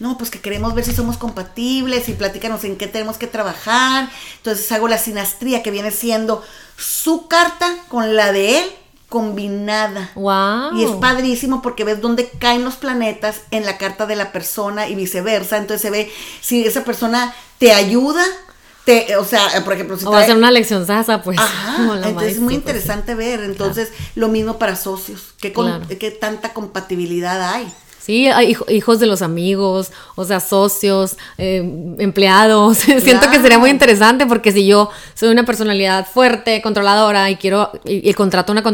No, 0.00 0.16
pues 0.18 0.30
que 0.30 0.40
queremos 0.40 0.74
ver 0.74 0.84
si 0.84 0.92
somos 0.94 1.16
compatibles 1.18 2.08
y 2.08 2.14
platícanos 2.14 2.64
en 2.64 2.76
qué 2.76 2.86
tenemos 2.88 3.18
que 3.18 3.26
trabajar. 3.28 4.08
Entonces 4.38 4.72
hago 4.72 4.88
la 4.88 4.98
sinastría 4.98 5.62
que 5.62 5.70
viene 5.70 5.90
siendo 5.92 6.42
su 6.76 7.28
carta 7.28 7.76
con 7.88 8.16
la 8.16 8.32
de 8.32 8.58
él 8.60 8.64
combinada. 9.10 10.10
Wow. 10.14 10.76
Y 10.78 10.84
es 10.84 10.90
padrísimo 10.92 11.62
porque 11.62 11.84
ves 11.84 12.00
dónde 12.00 12.30
caen 12.38 12.64
los 12.64 12.76
planetas 12.76 13.42
en 13.50 13.66
la 13.66 13.76
carta 13.76 14.06
de 14.06 14.16
la 14.16 14.32
persona 14.32 14.88
y 14.88 14.94
viceversa. 14.94 15.58
Entonces 15.58 15.82
se 15.82 15.90
ve 15.90 16.10
si 16.40 16.64
esa 16.64 16.82
persona 16.84 17.34
te 17.58 17.72
ayuda, 17.72 18.24
te, 18.84 19.16
o 19.16 19.24
sea, 19.24 19.62
por 19.64 19.74
ejemplo, 19.74 19.98
si 19.98 20.06
O 20.06 20.10
trae- 20.10 20.26
ser 20.26 20.36
una 20.36 20.50
lección 20.50 20.86
sasa, 20.86 21.22
pues. 21.22 21.38
Ajá, 21.38 21.76
entonces 22.04 22.32
es 22.32 22.38
muy 22.38 22.54
pues, 22.54 22.56
interesante 22.56 23.14
ver. 23.14 23.40
Entonces, 23.40 23.90
lo 24.14 24.28
mismo 24.28 24.58
para 24.58 24.76
socios. 24.76 25.34
¿Qué, 25.40 25.52
con- 25.52 25.66
Claro. 25.66 25.86
qué 25.98 26.10
tanta 26.10 26.52
compatibilidad 26.54 27.52
hay? 27.54 27.70
Sí, 28.10 28.26
hay 28.26 28.56
hijos 28.70 28.98
de 28.98 29.06
los 29.06 29.22
amigos, 29.22 29.92
o 30.16 30.24
sea, 30.24 30.40
socios, 30.40 31.16
eh, 31.38 31.58
empleados. 32.00 32.78
Siento 32.78 33.30
que 33.30 33.38
sería 33.38 33.56
muy 33.56 33.70
interesante 33.70 34.26
porque 34.26 34.50
si 34.50 34.66
yo 34.66 34.90
soy 35.14 35.28
una 35.28 35.44
personalidad 35.44 36.08
fuerte, 36.12 36.60
controladora 36.60 37.30
y 37.30 37.36
quiero 37.36 37.70
y, 37.84 38.10
y 38.10 38.12
contrato 38.14 38.50
una, 38.50 38.64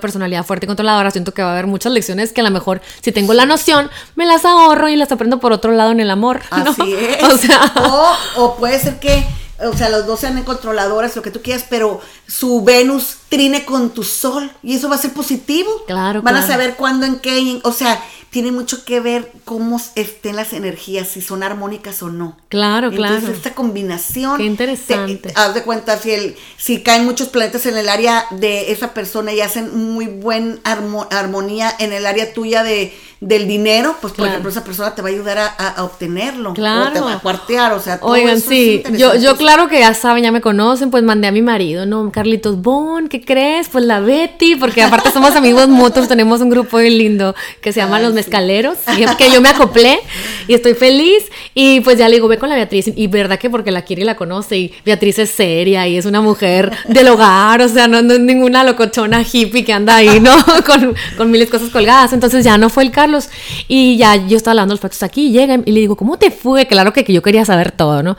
personalidad 0.00 0.46
fuerte 0.46 0.64
y 0.64 0.68
controladora, 0.68 1.10
siento 1.10 1.34
que 1.34 1.42
va 1.42 1.50
a 1.50 1.52
haber 1.52 1.66
muchas 1.66 1.92
lecciones 1.92 2.32
que 2.32 2.40
a 2.40 2.44
lo 2.44 2.50
mejor 2.50 2.80
si 3.02 3.12
tengo 3.12 3.34
la 3.34 3.44
noción 3.44 3.90
me 4.16 4.24
las 4.24 4.46
ahorro 4.46 4.88
y 4.88 4.96
las 4.96 5.12
aprendo 5.12 5.40
por 5.40 5.52
otro 5.52 5.72
lado 5.72 5.90
en 5.90 6.00
el 6.00 6.10
amor. 6.10 6.40
¿no? 6.50 6.70
Así 6.70 6.94
es. 6.94 7.22
O 7.30 7.36
sea, 7.36 7.74
o, 7.76 8.16
o 8.36 8.56
puede 8.56 8.78
ser 8.78 8.98
que, 8.98 9.26
o 9.58 9.76
sea, 9.76 9.90
los 9.90 10.06
dos 10.06 10.20
sean 10.20 10.42
controladoras, 10.42 11.14
lo 11.16 11.20
que 11.20 11.30
tú 11.30 11.42
quieras, 11.42 11.66
pero 11.68 12.00
su 12.26 12.64
Venus 12.64 13.18
trine 13.28 13.66
con 13.66 13.90
tu 13.90 14.04
Sol 14.04 14.50
y 14.62 14.76
eso 14.76 14.88
va 14.88 14.94
a 14.94 14.98
ser 14.98 15.12
positivo. 15.12 15.70
Claro, 15.86 16.22
Van 16.22 16.36
a 16.36 16.46
saber 16.46 16.76
cuándo, 16.76 17.04
en 17.04 17.18
qué, 17.18 17.60
o 17.62 17.72
sea, 17.72 18.02
tiene 18.30 18.52
mucho 18.52 18.84
que 18.84 19.00
ver 19.00 19.30
cómo 19.44 19.80
estén 19.96 20.36
las 20.36 20.52
energías, 20.52 21.08
si 21.08 21.20
son 21.20 21.42
armónicas 21.42 22.02
o 22.02 22.10
no. 22.10 22.36
claro, 22.48 22.88
Entonces 22.90 23.18
claro. 23.20 23.34
esta 23.34 23.54
combinación. 23.54 24.36
Qué 24.36 24.44
interesante. 24.44 25.16
te- 25.16 25.32
haz 25.34 25.54
de 25.54 25.62
cuenta 25.62 25.98
si 25.98 26.12
el, 26.12 26.36
si 26.56 26.82
caen 26.82 27.04
muchos 27.04 27.28
planetas 27.28 27.66
en 27.66 27.76
el 27.76 27.88
área 27.88 28.26
de 28.30 28.70
esa 28.72 28.94
persona 28.94 29.32
y 29.32 29.40
hacen 29.40 29.76
muy 29.94 30.06
buen 30.06 30.60
armo- 30.62 31.08
armonía 31.10 31.72
en 31.80 31.92
el 31.92 32.06
área 32.06 32.32
tuya 32.32 32.62
de 32.62 32.94
del 33.20 33.46
dinero, 33.46 33.96
pues 34.00 34.12
por 34.14 34.20
Claro. 34.22 34.30
ejemplo 34.30 34.50
esa 34.50 34.64
persona 34.64 34.94
te 34.94 35.02
va 35.02 35.08
a 35.08 35.12
ayudar 35.12 35.36
a, 35.36 35.46
a- 35.46 35.68
a 35.68 35.84
obtenerlo. 35.84 36.54
Claro. 36.54 36.88
O 36.88 36.92
te 36.94 37.00
va 37.00 37.12
a 37.12 37.18
cuartear, 37.20 37.72
o 37.74 37.78
sea, 37.80 38.00
todo 38.00 38.12
Oigan, 38.12 38.30
eso 38.38 38.50
es 38.50 38.56
sí, 38.56 38.82
yo, 38.96 39.14
yo 39.14 39.36
claro 39.36 39.68
que 39.68 39.78
ya 39.80 39.92
saben, 39.92 40.22
ya 40.24 40.32
me 40.32 40.40
conocen, 40.40 40.90
pues 40.90 41.02
mandé 41.02 41.26
a 41.28 41.30
mi 41.32 41.42
marido, 41.42 41.84
¿no? 41.84 42.10
Carlitos 42.12 42.62
Bon, 42.62 43.08
¿qué 43.10 43.22
crees? 43.22 43.68
Pues 43.68 43.84
la 43.84 44.00
Betty, 44.00 44.56
porque 44.56 44.82
aparte 44.82 45.10
somos 45.12 45.36
amigos 45.36 45.68
mutuos, 45.68 46.08
tenemos 46.08 46.40
un 46.40 46.48
grupo 46.48 46.78
muy 46.78 46.88
lindo 46.88 47.34
que 47.60 47.74
se 47.74 47.80
llama 47.80 47.96
Ay, 47.98 48.04
Los. 48.04 48.14
Mezcaleros, 48.20 48.78
y 48.98 49.04
que 49.16 49.30
yo 49.32 49.40
me 49.40 49.48
acoplé 49.48 49.98
y 50.46 50.54
estoy 50.54 50.74
feliz. 50.74 51.24
Y 51.54 51.80
pues 51.80 51.98
ya 51.98 52.08
le 52.08 52.16
digo, 52.16 52.28
ve 52.28 52.38
con 52.38 52.48
la 52.48 52.54
Beatriz, 52.54 52.90
y 52.94 53.06
verdad 53.06 53.38
que 53.38 53.48
porque 53.48 53.70
la 53.70 53.82
quiere 53.82 54.02
y 54.02 54.04
la 54.04 54.16
conoce, 54.16 54.58
y 54.58 54.74
Beatriz 54.84 55.18
es 55.18 55.30
seria 55.30 55.88
y 55.88 55.96
es 55.96 56.04
una 56.04 56.20
mujer 56.20 56.70
del 56.86 57.08
hogar, 57.08 57.62
o 57.62 57.68
sea, 57.68 57.88
no, 57.88 58.02
no 58.02 58.14
es 58.14 58.20
ninguna 58.20 58.62
locochona 58.64 59.22
hippie 59.22 59.64
que 59.64 59.72
anda 59.72 59.96
ahí, 59.96 60.20
¿no? 60.20 60.34
con, 60.66 60.94
con 61.16 61.30
miles 61.30 61.48
de 61.48 61.58
cosas 61.58 61.70
colgadas. 61.70 62.12
Entonces 62.12 62.44
ya 62.44 62.58
no 62.58 62.68
fue 62.68 62.82
el 62.84 62.90
Carlos. 62.90 63.28
Y 63.68 63.96
ya 63.96 64.16
yo 64.16 64.36
estaba 64.36 64.54
lavando 64.54 64.74
los 64.74 64.80
platos 64.80 65.02
aquí, 65.02 65.28
y 65.28 65.32
llega 65.32 65.58
y 65.64 65.72
le 65.72 65.80
digo, 65.80 65.96
¿cómo 65.96 66.18
te 66.18 66.30
fue? 66.30 66.66
Claro 66.66 66.92
que, 66.92 67.04
que 67.04 67.12
yo 67.12 67.22
quería 67.22 67.44
saber 67.44 67.72
todo, 67.72 68.02
¿no? 68.02 68.16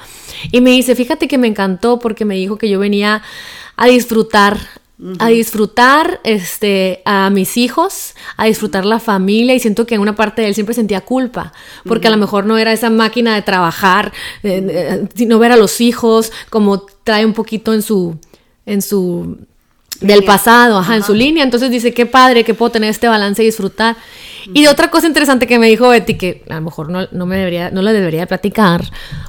Y 0.51 0.61
me 0.61 0.71
dice, 0.71 0.95
fíjate 0.95 1.27
que 1.27 1.37
me 1.37 1.47
encantó 1.47 1.99
porque 1.99 2.25
me 2.25 2.35
dijo 2.35 2.57
que 2.57 2.69
yo 2.69 2.79
venía 2.79 3.21
a 3.77 3.87
disfrutar 3.87 4.57
a 5.19 5.29
disfrutar 5.29 6.19
este 6.23 7.01
a 7.05 7.29
mis 7.29 7.57
hijos, 7.57 8.13
a 8.37 8.45
disfrutar 8.45 8.85
la 8.85 8.99
familia 8.99 9.55
y 9.55 9.59
siento 9.59 9.85
que 9.85 9.95
en 9.95 10.01
una 10.01 10.15
parte 10.15 10.41
de 10.41 10.49
él 10.49 10.55
siempre 10.55 10.75
sentía 10.75 11.01
culpa, 11.01 11.53
porque 11.85 12.07
a 12.07 12.11
lo 12.11 12.17
mejor 12.17 12.45
no 12.45 12.57
era 12.57 12.71
esa 12.71 12.89
máquina 12.89 13.33
de 13.33 13.41
trabajar, 13.41 14.13
eh, 14.43 14.65
eh, 14.69 15.07
sino 15.15 15.39
ver 15.39 15.51
a 15.51 15.57
los 15.57 15.81
hijos 15.81 16.31
como 16.49 16.85
trae 17.03 17.25
un 17.25 17.33
poquito 17.33 17.73
en 17.73 17.81
su 17.81 18.17
en 18.65 18.81
su 18.81 19.37
del 20.01 20.23
pasado, 20.23 20.79
ajá, 20.79 20.95
en 20.95 21.03
su 21.03 21.13
línea. 21.13 21.43
Entonces 21.43 21.71
dice, 21.71 21.93
qué 21.93 22.05
padre 22.05 22.43
que 22.43 22.53
puedo 22.53 22.71
tener 22.71 22.89
este 22.89 23.07
balance 23.07 23.41
y 23.41 23.45
disfrutar. 23.45 23.95
Y 24.53 24.67
otra 24.67 24.89
cosa 24.89 25.07
interesante 25.07 25.47
que 25.47 25.59
me 25.59 25.67
dijo 25.67 25.89
Betty, 25.89 26.15
que 26.15 26.43
a 26.49 26.55
lo 26.55 26.61
mejor 26.61 26.89
no, 26.89 27.07
no 27.11 27.25
me 27.25 27.37
debería, 27.37 27.69
no 27.69 27.81
le 27.81 27.93
debería 27.93 28.25
platicar, 28.25 28.83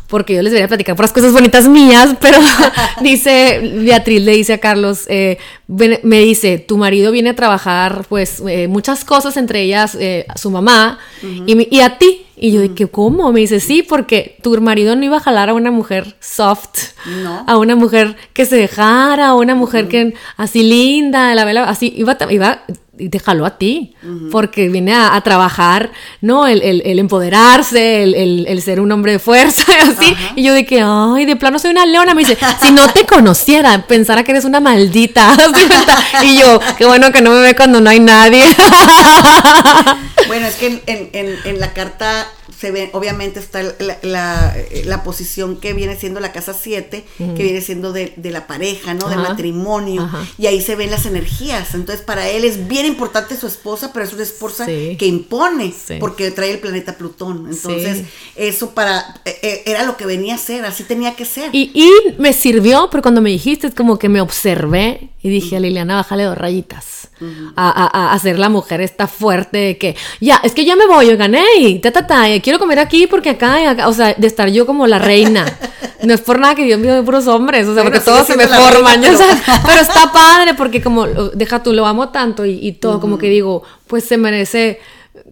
porque 0.06 0.34
yo 0.34 0.42
les 0.42 0.52
debería 0.52 0.68
platicar 0.68 0.96
por 0.96 1.04
las 1.04 1.12
cosas 1.12 1.32
bonitas 1.32 1.68
mías, 1.68 2.16
pero 2.20 2.38
dice, 3.02 3.60
Beatriz 3.82 4.22
le 4.22 4.32
dice 4.32 4.54
a 4.54 4.58
Carlos, 4.58 5.04
eh, 5.08 5.38
me 5.68 6.20
dice, 6.20 6.58
tu 6.58 6.78
marido 6.78 7.12
viene 7.12 7.30
a 7.30 7.36
trabajar, 7.36 8.06
pues, 8.08 8.42
eh, 8.48 8.68
muchas 8.68 9.04
cosas, 9.04 9.36
entre 9.36 9.62
ellas 9.62 9.96
eh, 10.00 10.26
su 10.36 10.50
mamá, 10.50 10.98
y 11.22 11.80
a 11.80 11.98
ti. 11.98 12.26
Y 12.44 12.50
yo 12.50 12.60
dije, 12.60 12.88
¿cómo? 12.88 13.30
Me 13.32 13.38
dice, 13.38 13.60
sí, 13.60 13.84
porque 13.84 14.36
tu 14.42 14.60
marido 14.60 14.96
no 14.96 15.04
iba 15.04 15.18
a 15.18 15.20
jalar 15.20 15.48
a 15.50 15.54
una 15.54 15.70
mujer 15.70 16.16
soft, 16.18 16.76
No. 17.22 17.44
a 17.46 17.56
una 17.56 17.76
mujer 17.76 18.16
que 18.32 18.46
se 18.46 18.56
dejara, 18.56 19.28
a 19.28 19.34
una 19.34 19.54
mujer 19.54 19.86
que 19.86 20.14
así 20.36 20.64
linda, 20.64 21.36
la 21.36 21.44
vela, 21.44 21.62
así, 21.68 21.92
iba, 21.96 22.18
iba, 22.30 22.62
y 22.98 23.08
te 23.08 23.18
jaló 23.18 23.46
a 23.46 23.56
ti, 23.56 23.94
porque 24.30 24.68
viene 24.68 24.92
a, 24.94 25.18
trabajar, 25.22 25.92
¿no? 26.20 26.46
El, 26.46 26.60
el, 26.62 26.98
empoderarse, 26.98 28.02
el, 28.02 28.46
el, 28.46 28.62
ser 28.62 28.80
un 28.80 28.92
hombre 28.92 29.12
de 29.12 29.18
fuerza 29.18 29.64
y 29.72 29.80
así. 29.90 30.16
Y 30.36 30.42
yo 30.42 30.52
de 30.52 30.66
que, 30.66 30.82
ay, 30.84 31.24
de 31.24 31.36
plano 31.36 31.58
soy 31.58 31.70
una 31.70 31.86
leona. 31.86 32.14
Me 32.14 32.20
dice, 32.20 32.36
si 32.60 32.70
no 32.72 32.92
te 32.92 33.06
conociera, 33.06 33.86
pensara 33.86 34.24
que 34.24 34.32
eres 34.32 34.44
una 34.44 34.60
maldita. 34.60 35.34
y 36.22 36.38
yo, 36.38 36.60
qué 36.76 36.84
bueno 36.84 37.12
que 37.12 37.22
no 37.22 37.30
me 37.30 37.40
ve 37.40 37.56
cuando 37.56 37.80
no 37.80 37.88
hay 37.88 38.00
nadie. 38.00 38.44
bueno, 40.28 40.46
es 40.46 40.54
que 40.56 40.82
en, 40.86 41.10
en, 41.12 41.36
en 41.44 41.60
la 41.60 41.72
carta 41.72 42.26
se 42.62 42.70
ve, 42.70 42.90
obviamente 42.92 43.40
está 43.40 43.60
la, 43.80 44.54
la, 44.84 45.02
posición 45.02 45.58
que 45.58 45.72
viene 45.72 45.96
siendo 45.96 46.20
la 46.20 46.30
casa 46.30 46.54
7, 46.54 47.04
que 47.18 47.42
viene 47.42 47.60
siendo 47.60 47.92
de, 47.92 48.14
la 48.22 48.46
pareja, 48.46 48.94
¿no? 48.94 49.08
De 49.08 49.16
matrimonio. 49.16 50.08
Y 50.38 50.46
ahí 50.46 50.62
se 50.62 50.76
ven 50.76 50.92
las 50.92 51.04
energías. 51.04 51.74
Entonces, 51.74 52.04
para 52.04 52.28
él 52.28 52.44
es 52.44 52.68
bien 52.68 52.81
importante 52.86 53.36
su 53.36 53.46
esposa, 53.46 53.92
pero 53.92 54.04
es 54.04 54.12
una 54.12 54.22
esposa 54.22 54.66
que 54.66 55.06
impone, 55.06 55.74
porque 56.00 56.30
trae 56.30 56.50
el 56.50 56.58
planeta 56.58 56.96
Plutón. 56.96 57.48
Entonces, 57.50 58.04
eso 58.36 58.70
para, 58.70 59.20
e, 59.24 59.38
e, 59.42 59.70
era 59.70 59.84
lo 59.84 59.96
que 59.96 60.06
venía 60.06 60.34
a 60.34 60.38
ser, 60.38 60.64
así 60.64 60.84
tenía 60.84 61.14
que 61.14 61.24
ser. 61.24 61.50
Y, 61.52 61.70
y 61.74 61.90
me 62.18 62.32
sirvió, 62.32 62.88
pero 62.90 63.02
cuando 63.02 63.20
me 63.20 63.30
dijiste, 63.30 63.66
es 63.66 63.74
como 63.74 63.98
que 63.98 64.08
me 64.08 64.20
observé 64.20 65.10
y 65.22 65.28
dije, 65.28 65.56
a 65.56 65.60
Liliana, 65.60 65.96
bájale 65.96 66.24
dos 66.24 66.36
rayitas. 66.36 67.08
a, 67.54 68.12
a, 68.12 68.18
ser 68.18 68.38
la 68.38 68.48
mujer 68.48 68.80
esta 68.80 69.06
fuerte 69.06 69.58
de 69.58 69.78
que, 69.78 69.96
ya, 70.20 70.40
es 70.42 70.52
que 70.52 70.64
ya 70.64 70.74
me 70.74 70.86
voy, 70.86 71.06
yo 71.06 71.16
gané 71.16 71.44
y 71.58 71.78
ta, 71.78 71.92
ta, 71.92 72.04
ta, 72.04 72.24
quiero 72.42 72.58
comer 72.58 72.80
aquí 72.80 73.06
porque 73.06 73.30
acá, 73.30 73.62
y 73.62 73.66
acá, 73.66 73.88
o 73.88 73.92
sea, 73.92 74.14
de 74.14 74.26
estar 74.26 74.48
yo 74.48 74.66
como 74.66 74.86
la 74.86 74.98
reina. 74.98 75.46
No 76.02 76.14
es 76.14 76.20
por 76.20 76.38
nada 76.38 76.54
que 76.54 76.64
Dios 76.64 76.78
me 76.80 76.92
dio 76.92 77.04
puros 77.04 77.26
hombres, 77.26 77.66
o 77.66 77.74
sea, 77.74 77.82
porque 77.82 78.00
todos 78.00 78.26
se 78.26 78.36
me 78.36 78.46
forman, 78.46 79.00
pero... 79.02 79.18
pero... 79.66 79.80
está 79.80 80.12
padre 80.12 80.54
porque 80.54 80.82
como, 80.82 81.06
deja 81.06 81.62
tú, 81.62 81.72
lo 81.72 81.86
amo 81.86 82.10
tanto 82.10 82.44
y, 82.44 82.72
todo, 82.72 83.00
como 83.00 83.18
que 83.18 83.28
digo, 83.28 83.62
pues 83.86 84.04
se 84.04 84.16
merece 84.16 84.80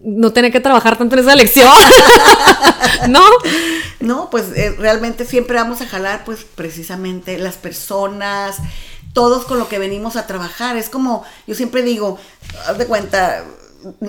no 0.03 0.31
tener 0.31 0.51
que 0.51 0.59
trabajar 0.59 0.97
tanto 0.97 1.15
en 1.15 1.21
esa 1.21 1.35
lección. 1.35 1.71
¿No? 3.09 3.23
No, 3.99 4.29
pues 4.29 4.45
eh, 4.55 4.75
realmente 4.77 5.25
siempre 5.25 5.55
vamos 5.57 5.81
a 5.81 5.87
jalar, 5.87 6.23
pues 6.23 6.45
precisamente 6.55 7.37
las 7.37 7.55
personas, 7.55 8.57
todos 9.13 9.45
con 9.45 9.59
lo 9.59 9.67
que 9.67 9.79
venimos 9.79 10.15
a 10.15 10.27
trabajar. 10.27 10.77
Es 10.77 10.89
como, 10.89 11.23
yo 11.47 11.55
siempre 11.55 11.83
digo, 11.83 12.19
haz 12.67 12.77
de 12.77 12.87
cuenta, 12.87 13.43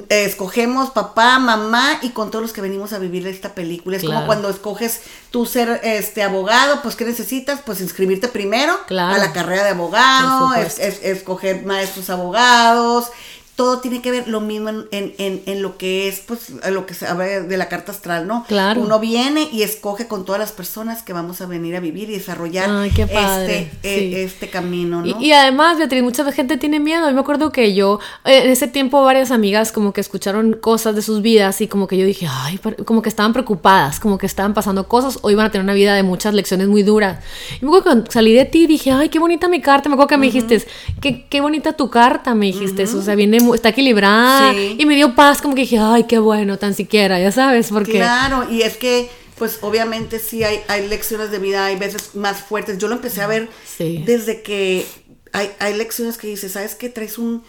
escogemos 0.09 0.91
papá, 0.91 1.39
mamá 1.39 1.99
y 2.03 2.11
con 2.11 2.31
todos 2.31 2.43
los 2.43 2.53
que 2.53 2.61
venimos 2.61 2.93
a 2.93 2.99
vivir 2.99 3.27
esta 3.27 3.55
película. 3.55 3.97
Es 3.97 4.05
como 4.05 4.27
cuando 4.27 4.49
escoges 4.49 5.01
tú 5.31 5.47
ser 5.47 5.81
este 5.83 6.23
abogado, 6.23 6.83
pues 6.83 6.97
¿qué 6.97 7.05
necesitas? 7.05 7.61
Pues 7.65 7.81
inscribirte 7.81 8.29
primero 8.29 8.79
a 8.89 9.19
la 9.19 9.33
carrera 9.33 9.65
de 9.65 9.71
abogado, 9.71 10.55
es, 10.55 10.79
escoger 10.79 11.65
maestros 11.65 12.11
abogados 12.11 13.11
todo 13.55 13.81
tiene 13.81 14.01
que 14.01 14.11
ver 14.11 14.29
lo 14.29 14.41
mismo 14.41 14.71
en, 14.71 14.87
en, 14.91 15.43
en, 15.45 15.63
lo 15.63 15.77
que 15.77 16.09
es, 16.09 16.21
pues, 16.21 16.53
lo 16.71 16.87
que 16.87 16.95
se 16.95 17.07
habla 17.07 17.25
de 17.25 17.57
la 17.59 17.69
carta 17.69 17.93
astral, 17.93 18.27
¿no? 18.27 18.45
Claro. 18.49 18.81
Uno 18.81 18.99
viene 18.99 19.47
y 19.53 19.63
escoge 19.63 20.09
con 20.09 20.25
todas 20.25 20.41
las 20.41 20.53
personas 20.53 21.03
que 21.03 21.13
vamos 21.13 21.43
a 21.43 21.47
venir 21.47 21.77
a 21.77 21.81
vivir 21.81 22.09
y 22.09 22.15
desarrollar 22.15 22.87
este, 22.87 23.71
e, 23.83 24.25
este 24.25 24.49
camino, 24.49 25.03
¿no? 25.03 25.21
Y, 25.21 25.33
además, 25.33 25.77
Beatriz, 25.77 26.03
mucha 26.03 26.31
gente 26.33 26.57
tiene 26.57 26.81
miedo. 26.81 27.07
Yo 27.07 27.15
me 27.15 27.21
acuerdo 27.21 27.53
que 27.53 27.75
yo, 27.75 28.01
eh, 28.25 28.43
en 28.45 28.51
ese 28.51 28.69
tiempo, 28.69 29.03
varias 29.05 29.31
amigas 29.31 29.71
como 29.71 29.93
que 29.93 30.01
escucharon 30.01 30.55
cosas 30.55 30.95
de 30.95 31.03
sus 31.03 31.21
vidas 31.21 31.61
y 31.61 31.69
como 31.69 31.87
que 31.87 31.99
yo 31.99 32.07
dije, 32.07 32.27
ay, 32.31 32.59
como 32.87 33.03
que 33.03 33.11
estaban 33.11 33.35
preocupadas, 33.35 34.01
como 34.01 34.17
que 34.17 34.25
estaban 34.25 34.55
pasando 34.55 34.89
cosas 34.89 35.19
o 35.21 35.31
iban 35.31 35.47
a 35.47 35.51
tener 35.51 35.65
una 35.65 35.75
vida 35.75 35.95
de 35.95 36.03
muchas 36.03 36.33
lecciones 36.33 36.69
muy 36.69 36.83
duras. 36.83 37.23
Y 37.61 37.65
me 37.65 37.69
acuerdo 37.69 37.85
que 37.85 37.91
cuando 37.91 38.11
salí 38.11 38.33
de 38.33 38.47
ti 38.47 38.67
dije, 38.67 38.93
ay, 38.93 39.11
qué 39.11 39.19
bonita 39.19 39.47
mi 39.47 39.61
carta. 39.61 39.91
Me 39.91 39.95
acuerdo 39.95 40.09
que 40.09 40.17
me 40.17 40.27
dijiste, 40.27 40.67
qué, 41.03 41.27
qué 41.29 41.43
bonita 41.43 41.75
tu 41.75 41.91
carta, 41.91 42.35
me 42.35 42.47
dijiste. 42.47 42.85
O 42.85 43.03
sea, 43.03 43.15
viene 43.15 43.43
está 43.55 43.71
equilibrada. 43.71 44.55
Y 44.55 44.85
me 44.87 44.95
dio 44.95 45.15
paz, 45.15 45.43
como 45.43 45.55
que 45.55 45.63
dije, 45.63 45.79
ay, 45.79 46.05
qué 46.05 46.19
bueno, 46.19 46.59
tan 46.59 46.75
siquiera, 46.75 47.21
ya 47.21 47.33
sabes, 47.33 47.69
porque... 47.71 47.93
Claro, 47.93 48.51
y 48.51 48.63
es 48.63 48.77
que, 48.77 49.09
pues 49.39 49.59
obviamente 49.63 50.19
sí 50.19 50.45
hay, 50.45 50.61
hay 50.69 50.89
lecciones 50.89 51.31
de 51.31 51.39
vida, 51.39 51.67
hay 51.67 51.77
veces 51.77 52.15
más 52.15 52.41
fuertes. 52.41 52.79
Yo 52.79 52.89
lo 52.89 52.95
empecé 52.95 53.23
a 53.23 53.27
ver 53.27 53.49
desde 53.79 54.43
que 54.43 54.87
hay, 55.33 55.51
hay 55.59 55.75
lecciones 55.75 56.19
que 56.19 56.27
dices, 56.27 56.53
¿sabes 56.53 56.75
qué? 56.75 56.89
Traes 56.89 57.19
un 57.19 57.43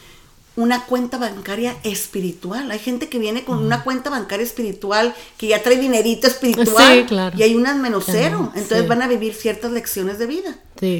una 0.56 0.86
cuenta 0.86 1.18
bancaria 1.18 1.76
espiritual. 1.84 2.70
Hay 2.72 2.80
gente 2.80 3.10
que 3.10 3.18
viene 3.18 3.44
con 3.44 3.58
una 3.58 3.84
cuenta 3.84 4.10
bancaria 4.10 4.46
espiritual 4.46 5.16
que 5.38 5.48
ya 5.48 5.64
trae 5.64 5.78
dinerito 5.78 6.28
espiritual 6.28 7.34
y 7.36 7.44
hay 7.44 7.56
unas 7.56 7.78
menos 7.78 8.06
cero. 8.08 8.52
Entonces 8.56 8.88
van 8.88 9.02
a 9.02 9.08
vivir 9.08 9.34
ciertas 9.34 9.72
lecciones 9.72 10.20
de 10.20 10.28
vida. 10.28 10.56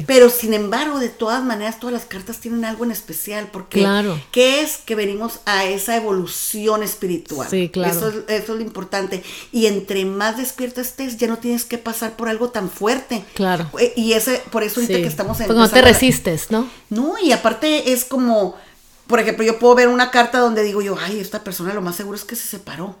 Pero 0.06 0.30
sin 0.30 0.54
embargo, 0.54 0.98
de 0.98 1.10
todas 1.10 1.44
maneras, 1.44 1.78
todas 1.78 1.92
las 1.92 2.06
cartas 2.06 2.38
tienen 2.38 2.64
algo 2.64 2.84
en 2.84 2.90
especial 2.90 3.48
porque 3.52 3.80
claro. 3.80 4.18
¿qué 4.30 4.62
es 4.62 4.78
que 4.78 4.94
venimos 4.94 5.40
a 5.44 5.66
esa 5.66 5.96
evolución 5.96 6.82
espiritual? 6.82 7.48
Eso 7.52 8.08
es, 8.08 8.14
eso 8.28 8.52
es 8.52 8.58
lo 8.58 8.60
importante. 8.60 9.22
Y 9.52 9.66
entre 9.66 10.04
más 10.06 10.38
despierto 10.38 10.80
estés, 10.80 11.18
ya 11.18 11.28
no 11.28 11.38
tienes 11.38 11.64
que 11.64 11.76
pasar 11.76 12.16
por 12.16 12.28
algo 12.28 12.48
tan 12.48 12.70
fuerte. 12.70 13.24
Claro. 13.34 13.68
Eh, 13.78 13.92
y 13.96 14.14
ese, 14.14 14.42
por 14.50 14.62
eso 14.62 14.80
ahorita 14.80 15.00
que 15.00 15.06
estamos 15.06 15.38
en... 15.40 15.46
Pues 15.46 15.58
no 15.58 15.68
te 15.68 15.82
resistes, 15.82 16.50
¿no? 16.50 16.68
No, 16.88 17.14
y 17.22 17.32
aparte 17.32 17.92
es 17.92 18.04
como 18.04 18.56
por 19.06 19.20
ejemplo, 19.20 19.44
yo 19.44 19.58
puedo 19.58 19.74
ver 19.74 19.88
una 19.88 20.10
carta 20.10 20.38
donde 20.38 20.62
digo 20.62 20.82
yo, 20.82 20.96
ay, 20.98 21.20
esta 21.20 21.44
persona 21.44 21.74
lo 21.74 21.82
más 21.82 21.96
seguro 21.96 22.16
es 22.16 22.24
que 22.24 22.36
se 22.36 22.46
separó, 22.46 22.96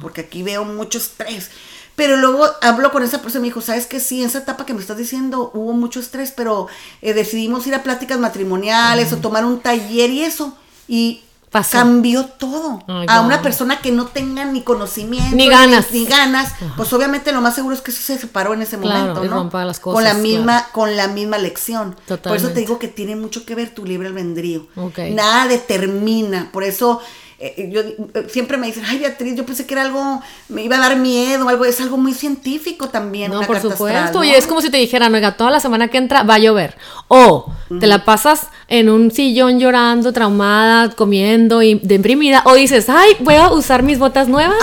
porque 0.00 0.22
aquí 0.22 0.42
veo 0.42 0.64
mucho 0.64 0.98
estrés. 0.98 1.50
Pero 1.94 2.16
luego 2.16 2.46
hablo 2.62 2.92
con 2.92 3.02
esa 3.02 3.20
persona 3.22 3.40
y 3.40 3.42
me 3.42 3.48
dijo, 3.48 3.60
¿sabes 3.60 3.86
que 3.86 3.98
Sí, 3.98 4.20
en 4.20 4.28
esa 4.28 4.38
etapa 4.38 4.64
que 4.64 4.72
me 4.72 4.80
estás 4.80 4.96
diciendo 4.96 5.50
hubo 5.52 5.72
mucho 5.72 5.98
estrés, 5.98 6.30
pero 6.30 6.68
eh, 7.02 7.12
decidimos 7.12 7.66
ir 7.66 7.74
a 7.74 7.82
pláticas 7.82 8.20
matrimoniales 8.20 9.12
o 9.12 9.16
tomar 9.16 9.44
un 9.44 9.58
taller 9.60 10.10
y 10.10 10.22
eso. 10.22 10.56
Y 10.86 11.22
Cambió 11.70 12.26
todo. 12.26 12.84
a 12.86 13.20
una 13.20 13.42
persona 13.42 13.80
que 13.80 13.92
no 13.92 14.06
tenga 14.06 14.44
ni 14.44 14.62
conocimiento, 14.62 15.34
ni 15.34 15.48
ganas, 15.48 15.90
ni, 15.92 16.04
ganas 16.04 16.54
pues 16.76 16.92
obviamente 16.92 17.32
lo 17.32 17.40
más 17.40 17.54
seguro 17.54 17.74
es 17.74 17.80
que 17.80 17.92
se 17.92 18.18
separó 18.18 18.54
en 18.54 18.62
ese 18.62 18.76
momento, 18.76 19.24
¿no? 19.24 19.50
con 19.80 20.04
la 20.04 20.14
misma, 20.14 20.68
con 20.72 20.96
la 20.96 21.08
misma 21.08 21.38
lección. 21.38 21.96
Por 22.06 22.36
eso 22.36 22.48
te 22.48 22.60
digo 22.60 22.78
que 22.78 22.88
tiene 22.88 23.16
mucho 23.16 23.44
que 23.44 23.54
ver 23.54 23.74
tu 23.74 23.84
libre 23.84 24.08
albedrío. 24.08 24.66
Nada 25.10 25.46
determina. 25.46 26.50
Por 26.52 26.64
eso 26.64 27.00
eh, 27.40 27.70
yo 27.70 27.82
eh, 27.82 28.26
siempre 28.28 28.56
me 28.56 28.66
dicen, 28.66 28.82
ay 28.84 28.98
Beatriz, 28.98 29.36
yo 29.36 29.46
pensé 29.46 29.64
que 29.64 29.74
era 29.74 29.82
algo, 29.82 30.20
me 30.48 30.64
iba 30.64 30.74
a 30.76 30.80
dar 30.80 30.96
miedo, 30.96 31.48
algo, 31.48 31.64
es 31.64 31.80
algo 31.80 31.96
muy 31.96 32.12
científico 32.12 32.88
también. 32.88 33.30
No, 33.30 33.42
por 33.42 33.60
supuesto, 33.60 34.24
y 34.24 34.30
es 34.30 34.48
como 34.48 34.60
si 34.60 34.70
te 34.70 34.76
dijeran, 34.76 35.14
oiga, 35.14 35.36
toda 35.36 35.52
la 35.52 35.60
semana 35.60 35.86
que 35.86 35.98
entra 35.98 36.24
va 36.24 36.34
a 36.34 36.38
llover. 36.38 36.76
O 37.06 37.52
te 37.78 37.86
la 37.86 38.04
pasas 38.04 38.48
en 38.66 38.88
un 38.88 39.12
sillón 39.12 39.60
llorando, 39.60 40.12
traumada, 40.12 40.90
comiendo 40.90 41.62
y 41.62 41.74
deprimida, 41.74 42.42
o 42.44 42.54
dices, 42.54 42.88
ay, 42.88 43.16
voy 43.20 43.36
a 43.36 43.52
usar 43.52 43.84
mis 43.84 44.00
botas 44.00 44.26
nuevas 44.26 44.58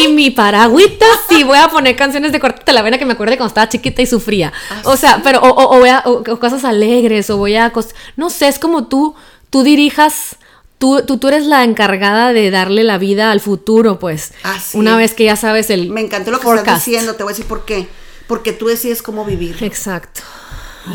y 0.00 0.06
mi 0.08 0.30
paragüita, 0.30 1.06
y 1.30 1.42
voy 1.42 1.58
a 1.58 1.68
poner 1.68 1.96
canciones 1.96 2.30
de 2.30 2.38
corte 2.38 2.72
la 2.72 2.82
vena 2.82 2.98
que 2.98 3.04
me 3.04 3.14
acuerde 3.14 3.36
cuando 3.36 3.48
estaba 3.48 3.68
chiquita 3.68 4.00
y 4.00 4.06
sufría. 4.06 4.52
Ah, 4.70 4.82
o 4.84 4.96
sea, 4.96 5.20
pero, 5.24 5.40
o, 5.42 5.76
voy 5.76 5.88
a, 5.88 6.04
o, 6.06 6.22
cosas 6.38 6.64
alegres, 6.64 7.30
o 7.30 7.36
voy 7.36 7.56
a, 7.56 7.72
no 8.14 8.30
sé, 8.30 8.46
es 8.46 8.60
como 8.60 8.86
tú, 8.86 9.16
tú 9.50 9.64
dirijas 9.64 10.36
Tú, 10.82 11.00
tú, 11.06 11.28
eres 11.28 11.46
la 11.46 11.62
encargada 11.62 12.32
de 12.32 12.50
darle 12.50 12.82
la 12.82 12.98
vida 12.98 13.30
al 13.30 13.40
futuro, 13.40 14.00
pues. 14.00 14.32
Así 14.42 14.76
Una 14.76 14.96
vez 14.96 15.14
que 15.14 15.22
ya 15.22 15.36
sabes 15.36 15.70
el. 15.70 15.90
Me 15.90 16.00
encantó 16.00 16.32
lo 16.32 16.40
que 16.40 16.54
estás 16.56 16.84
diciendo, 16.84 17.14
te 17.14 17.22
voy 17.22 17.30
a 17.30 17.34
decir 17.34 17.46
por 17.46 17.64
qué. 17.64 17.86
Porque 18.26 18.52
tú 18.52 18.66
decides 18.66 19.00
cómo 19.00 19.24
vivir. 19.24 19.62
Exacto. 19.62 20.22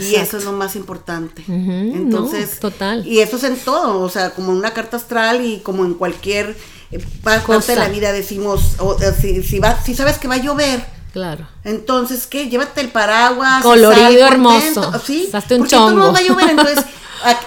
Y 0.02 0.16
eso 0.16 0.40
es 0.40 0.44
lo 0.44 0.52
más 0.52 0.76
importante. 0.76 1.42
Entonces, 1.48 2.60
total. 2.60 3.08
Y 3.08 3.20
eso 3.20 3.38
es 3.38 3.46
en 3.46 3.56
todo, 3.56 4.02
o 4.02 4.10
sea, 4.10 4.32
como 4.32 4.52
en 4.52 4.58
una 4.58 4.74
carta 4.74 4.98
astral 4.98 5.46
y 5.46 5.60
como 5.60 5.86
en 5.86 5.94
cualquier 5.94 6.58
eh, 6.92 7.00
parte 7.24 7.72
de 7.72 7.78
la 7.78 7.88
vida 7.88 8.12
decimos, 8.12 8.76
o, 8.80 8.98
si, 9.00 9.42
si, 9.42 9.60
va, 9.60 9.82
si 9.82 9.96
sabes 9.96 10.18
que 10.18 10.28
va 10.28 10.36
a 10.36 10.42
llover, 10.42 10.86
Claro. 11.14 11.48
Entonces, 11.64 12.28
¿qué? 12.28 12.48
Llévate 12.48 12.80
el 12.82 12.90
paraguas. 12.90 13.64
Colorido, 13.64 14.28
hermoso. 14.28 14.92
Sí. 15.04 15.30
un 15.52 15.66
chongo. 15.66 15.98
no 15.98 16.14
va 16.14 16.20
a 16.20 16.22
llover, 16.22 16.50
entonces 16.52 16.86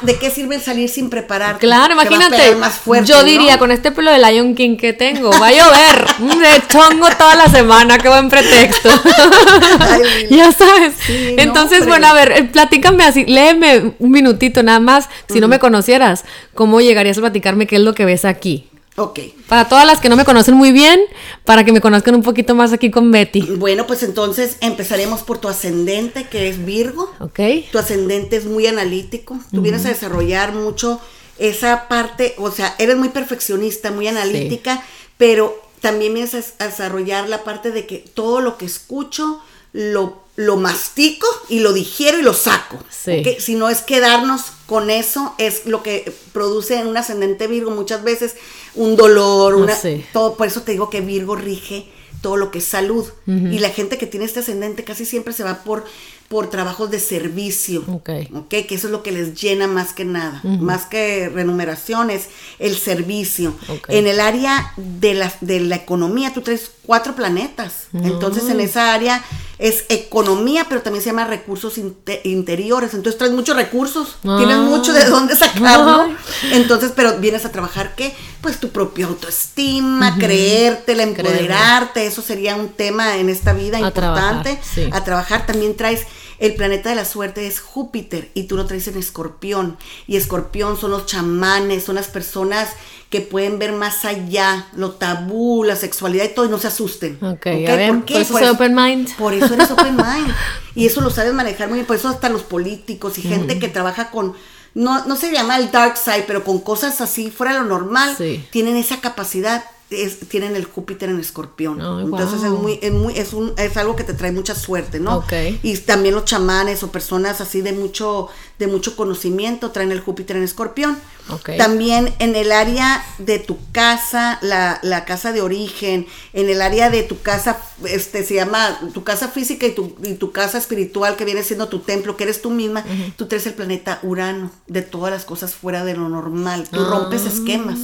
¿De 0.02 0.18
qué 0.18 0.30
sirve 0.30 0.58
salir 0.60 0.88
sin 0.88 1.10
preparar? 1.10 1.58
Claro, 1.58 1.94
imagínate. 1.94 2.56
yo 3.04 3.22
diría, 3.24 3.58
con 3.58 3.70
este 3.70 3.92
pelo 3.92 4.10
de 4.10 4.18
Lion 4.18 4.54
King 4.54 4.76
que 4.76 4.92
tengo, 4.92 5.30
va 5.30 5.48
a 5.48 5.52
llover. 5.52 6.06
De 6.40 6.62
chongo 6.68 7.08
toda 7.18 7.36
la 7.36 7.48
semana, 7.48 7.98
qué 7.98 8.08
buen 8.08 8.28
pretexto. 8.28 8.88
ya 10.30 10.52
sabes. 10.52 10.94
Entonces, 11.08 11.86
bueno, 11.86 12.06
a 12.06 12.12
ver, 12.12 12.32
eh, 12.32 12.44
platícame 12.44 13.04
así, 13.04 13.24
léeme 13.26 13.92
un 13.98 14.10
minutito 14.10 14.62
nada 14.62 14.80
más, 14.80 15.08
si 15.28 15.40
no 15.40 15.48
me 15.48 15.58
conocieras, 15.58 16.24
¿cómo 16.54 16.80
llegarías 16.80 17.18
a 17.18 17.20
platicarme 17.20 17.66
qué 17.66 17.76
es 17.76 17.82
lo 17.82 17.94
que 17.94 18.04
ves 18.04 18.24
aquí? 18.24 18.69
Ok. 18.96 19.20
Para 19.48 19.68
todas 19.68 19.86
las 19.86 20.00
que 20.00 20.08
no 20.08 20.16
me 20.16 20.24
conocen 20.24 20.54
muy 20.54 20.72
bien, 20.72 21.00
para 21.44 21.64
que 21.64 21.72
me 21.72 21.80
conozcan 21.80 22.14
un 22.14 22.22
poquito 22.22 22.54
más 22.54 22.72
aquí 22.72 22.90
con 22.90 23.10
Betty. 23.10 23.42
Bueno, 23.56 23.86
pues 23.86 24.02
entonces 24.02 24.56
empezaremos 24.60 25.22
por 25.22 25.38
tu 25.38 25.48
ascendente, 25.48 26.24
que 26.24 26.48
es 26.48 26.64
Virgo. 26.64 27.10
Ok. 27.20 27.40
Tu 27.70 27.78
ascendente 27.78 28.36
es 28.36 28.46
muy 28.46 28.66
analítico. 28.66 29.38
Tú 29.52 29.62
vienes 29.62 29.86
a 29.86 29.88
desarrollar 29.88 30.52
mucho 30.52 31.00
esa 31.38 31.88
parte, 31.88 32.34
o 32.36 32.50
sea, 32.50 32.74
eres 32.78 32.96
muy 32.96 33.08
perfeccionista, 33.08 33.90
muy 33.90 34.06
analítica, 34.08 34.84
pero 35.16 35.62
también 35.80 36.12
vienes 36.12 36.34
a 36.58 36.66
desarrollar 36.66 37.28
la 37.28 37.44
parte 37.44 37.70
de 37.70 37.86
que 37.86 37.98
todo 37.98 38.42
lo 38.42 38.58
que 38.58 38.66
escucho 38.66 39.40
lo 39.72 40.18
lo 40.40 40.56
mastico 40.56 41.26
y 41.50 41.60
lo 41.60 41.74
digiero 41.74 42.18
y 42.18 42.22
lo 42.22 42.32
saco. 42.32 42.82
Sí. 42.88 43.22
Si 43.38 43.56
no 43.56 43.68
es 43.68 43.82
quedarnos 43.82 44.44
con 44.64 44.88
eso, 44.88 45.34
es 45.36 45.66
lo 45.66 45.82
que 45.82 46.10
produce 46.32 46.78
en 46.78 46.86
un 46.86 46.96
ascendente 46.96 47.46
Virgo 47.46 47.70
muchas 47.70 48.02
veces 48.02 48.36
un 48.74 48.96
dolor, 48.96 49.54
una, 49.54 49.74
sí. 49.76 50.02
todo, 50.14 50.36
por 50.36 50.46
eso 50.46 50.62
te 50.62 50.72
digo 50.72 50.88
que 50.88 51.02
Virgo 51.02 51.36
rige 51.36 51.86
todo 52.22 52.38
lo 52.38 52.50
que 52.50 52.58
es 52.58 52.64
salud. 52.64 53.06
Y 53.26 53.58
la 53.58 53.68
gente 53.68 53.98
que 53.98 54.06
tiene 54.06 54.24
este 54.24 54.40
ascendente 54.40 54.82
casi 54.82 55.04
siempre 55.04 55.34
se 55.34 55.44
va 55.44 55.62
por, 55.62 55.84
por 56.30 56.48
trabajos 56.48 56.92
de 56.92 57.00
servicio. 57.00 57.82
Ok. 57.88 58.08
¿ok? 58.36 58.48
Que 58.48 58.74
eso 58.76 58.86
es 58.86 58.92
lo 58.92 59.02
que 59.02 59.10
les 59.10 59.34
llena 59.34 59.66
más 59.66 59.92
que 59.92 60.04
nada. 60.04 60.40
Más 60.44 60.86
que 60.86 61.28
remuneraciones, 61.28 62.28
el 62.60 62.76
servicio. 62.78 63.52
Ok. 63.68 63.86
En 63.88 64.06
el 64.06 64.20
área 64.20 64.72
de 64.76 65.14
la, 65.14 65.32
de 65.40 65.58
la 65.58 65.74
economía, 65.74 66.32
tú 66.32 66.42
traes 66.42 66.70
cuatro 66.86 67.16
planetas. 67.16 67.88
Entonces, 67.92 68.48
en 68.48 68.60
esa 68.60 68.94
área 68.94 69.24
es 69.58 69.86
economía, 69.88 70.66
pero 70.68 70.82
también 70.82 71.02
se 71.02 71.10
llama 71.10 71.24
recursos 71.26 71.76
inte- 71.78 72.20
interiores. 72.22 72.94
Entonces, 72.94 73.18
traes 73.18 73.32
muchos 73.34 73.56
recursos. 73.56 74.16
Tienes 74.22 74.56
Ah. 74.56 74.62
mucho 74.62 74.92
de 74.92 75.04
dónde 75.06 75.34
sacarlo. 75.34 76.02
Ay. 76.02 76.16
Entonces, 76.52 76.92
pero 76.94 77.18
vienes 77.18 77.44
a 77.44 77.50
trabajar, 77.50 77.96
¿qué? 77.96 78.14
Pues 78.40 78.60
tu 78.60 78.68
propia 78.68 79.06
autoestima, 79.06 80.16
creértela, 80.16 81.02
empoderarte. 81.02 82.06
Eso 82.06 82.22
sería 82.22 82.54
un 82.54 82.68
tema 82.68 83.16
en 83.16 83.28
esta 83.28 83.52
vida 83.52 83.84
A 83.84 83.90
trabajar, 83.90 84.34
importante. 84.36 84.62
sí. 84.74 84.88
A 84.92 85.02
trabajar. 85.02 85.44
También 85.44 85.76
traes 85.76 86.06
el 86.40 86.54
planeta 86.56 86.88
de 86.88 86.96
la 86.96 87.04
suerte 87.04 87.46
es 87.46 87.60
Júpiter 87.60 88.30
y 88.34 88.44
tú 88.44 88.56
lo 88.56 88.66
traes 88.66 88.88
en 88.88 88.98
escorpión. 88.98 89.76
Y 90.08 90.16
escorpión 90.16 90.76
son 90.76 90.90
los 90.90 91.06
chamanes, 91.06 91.84
son 91.84 91.94
las 91.94 92.08
personas 92.08 92.70
que 93.10 93.20
pueden 93.20 93.58
ver 93.58 93.72
más 93.72 94.04
allá, 94.04 94.66
lo 94.74 94.92
tabú, 94.92 95.64
la 95.64 95.76
sexualidad 95.76 96.24
y 96.24 96.28
todo, 96.34 96.46
y 96.46 96.48
no 96.48 96.58
se 96.58 96.68
asusten. 96.68 97.18
Ok, 97.22 97.44
ya 97.44 97.76
ven, 97.76 98.02
por 98.02 98.16
eso 98.16 98.38
soy 98.38 98.48
open 98.48 98.74
mind. 98.74 99.16
Por 99.16 99.34
eso 99.34 99.52
eres 99.54 99.70
open 99.70 99.96
mind. 99.96 100.34
Y 100.74 100.86
eso 100.86 101.00
lo 101.00 101.10
sabes 101.10 101.34
manejar 101.34 101.68
muy 101.68 101.76
bien. 101.76 101.86
Por 101.86 101.96
eso 101.96 102.08
hasta 102.08 102.28
los 102.28 102.42
políticos 102.42 103.18
y 103.18 103.22
gente 103.22 103.58
que 103.58 103.68
trabaja 103.68 104.10
con, 104.10 104.34
no, 104.74 105.04
no 105.06 105.16
se 105.16 105.32
llama 105.32 105.56
el 105.58 105.70
dark 105.70 105.96
side, 105.96 106.24
pero 106.26 106.42
con 106.44 106.60
cosas 106.60 107.00
así 107.00 107.30
fuera 107.30 107.52
de 107.52 107.58
lo 107.60 107.64
normal, 107.66 108.14
Sí. 108.16 108.44
tienen 108.50 108.76
esa 108.76 109.00
capacidad. 109.00 109.64
Es- 109.90 110.20
tienen 110.28 110.56
el 110.56 110.64
Júpiter 110.64 111.08
en 111.08 111.18
escorpión. 111.20 111.80
Entonces 112.00 112.42
es 112.42 112.50
muy, 112.50 112.78
es 112.82 112.92
muy, 112.92 113.18
es 113.18 113.32
un, 113.32 113.52
es 113.56 113.76
algo 113.76 113.96
que 113.96 114.04
te 114.04 114.14
trae 114.14 114.32
mucha 114.32 114.54
suerte, 114.54 115.00
¿no? 115.00 115.18
Ok. 115.18 115.32
Y 115.62 115.76
también 115.78 116.14
los 116.14 116.24
chamanes 116.24 116.82
o 116.82 116.90
personas 116.92 117.40
así 117.40 117.60
de 117.60 117.72
mucho, 117.72 118.28
de 118.58 118.66
mucho 118.66 118.96
conocimiento 118.96 119.70
traen 119.70 119.92
el 119.92 120.00
Júpiter 120.00 120.36
en 120.36 120.42
escorpión. 120.44 120.96
Ok. 121.28 121.50
También 121.58 122.12
en 122.18 122.34
el 122.34 122.50
área 122.50 123.04
de 123.18 123.38
tu 123.38 123.56
casa, 123.72 124.38
la, 124.42 124.80
la 124.82 125.04
casa 125.04 125.32
de 125.32 125.42
origen, 125.42 126.06
en 126.32 126.48
el 126.50 126.60
área 126.60 126.90
de 126.90 127.02
tu 127.04 127.20
casa, 127.22 127.58
este 127.84 128.24
se 128.24 128.34
llama 128.34 128.80
tu 128.94 129.04
casa 129.04 129.28
física 129.28 129.66
y 129.66 129.72
tu, 129.74 129.94
y 130.02 130.14
tu 130.14 130.32
casa 130.32 130.58
espiritual, 130.58 131.16
que 131.16 131.24
viene 131.24 131.42
siendo 131.44 131.68
tu 131.68 131.80
templo, 131.80 132.16
que 132.16 132.24
eres 132.24 132.42
tú 132.42 132.50
misma, 132.50 132.84
tú 133.16 133.26
traes 133.26 133.46
el 133.46 133.54
planeta 133.54 134.00
Urano, 134.02 134.50
de 134.66 134.82
todas 134.82 135.12
las 135.12 135.24
cosas 135.24 135.54
fuera 135.54 135.84
de 135.84 135.94
lo 135.94 136.08
normal. 136.08 136.68
Tú 136.70 136.84
rompes 136.84 137.24
esquemas. 137.26 137.78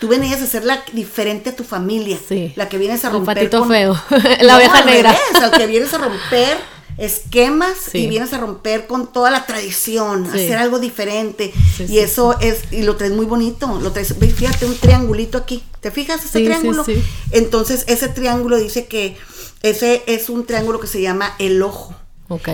Tú 0.00 0.08
venías 0.08 0.42
a 0.42 0.46
ser 0.46 0.64
la 0.64 0.82
diferente 0.92 1.47
a 1.48 1.56
tu 1.56 1.64
familia. 1.64 2.18
Sí. 2.28 2.52
La 2.56 2.68
que 2.68 2.78
vienes 2.78 3.04
a 3.04 3.08
El 3.08 3.14
romper. 3.14 3.34
patito 3.36 3.60
con- 3.60 3.68
feo. 3.70 4.00
La 4.40 4.52
No, 4.52 4.56
oveja 4.58 4.78
al 4.78 4.86
negra. 4.86 5.12
revés, 5.12 5.42
al 5.42 5.50
que 5.58 5.66
vienes 5.66 5.92
a 5.94 5.98
romper 5.98 6.56
esquemas 6.98 7.74
Sí. 7.92 7.98
y 7.98 8.06
vienes 8.08 8.32
a 8.32 8.38
romper 8.38 8.86
con 8.86 9.12
toda 9.12 9.30
la 9.30 9.46
tradición, 9.46 10.24
Sí. 10.32 10.44
hacer 10.44 10.58
algo 10.58 10.78
diferente. 10.78 11.52
Sí, 11.76 11.86
y 11.88 11.98
eso 12.00 12.38
es, 12.40 12.64
y 12.72 12.82
lo 12.82 12.96
traes 12.96 13.12
muy 13.12 13.24
bonito, 13.26 13.78
lo 13.80 13.92
traes, 13.92 14.14
fíjate, 14.18 14.66
un 14.66 14.76
triangulito 14.76 15.38
aquí. 15.38 15.62
¿Te 15.80 15.90
fijas 15.90 16.24
ese 16.24 16.40
triángulo? 16.44 16.84
Entonces, 17.30 17.84
ese 17.86 18.08
triángulo 18.08 18.56
dice 18.56 18.86
que 18.86 19.16
ese 19.62 20.02
es 20.06 20.28
un 20.28 20.44
triángulo 20.46 20.80
que 20.80 20.86
se 20.86 21.00
llama 21.00 21.34
el 21.38 21.62
ojo. 21.62 21.94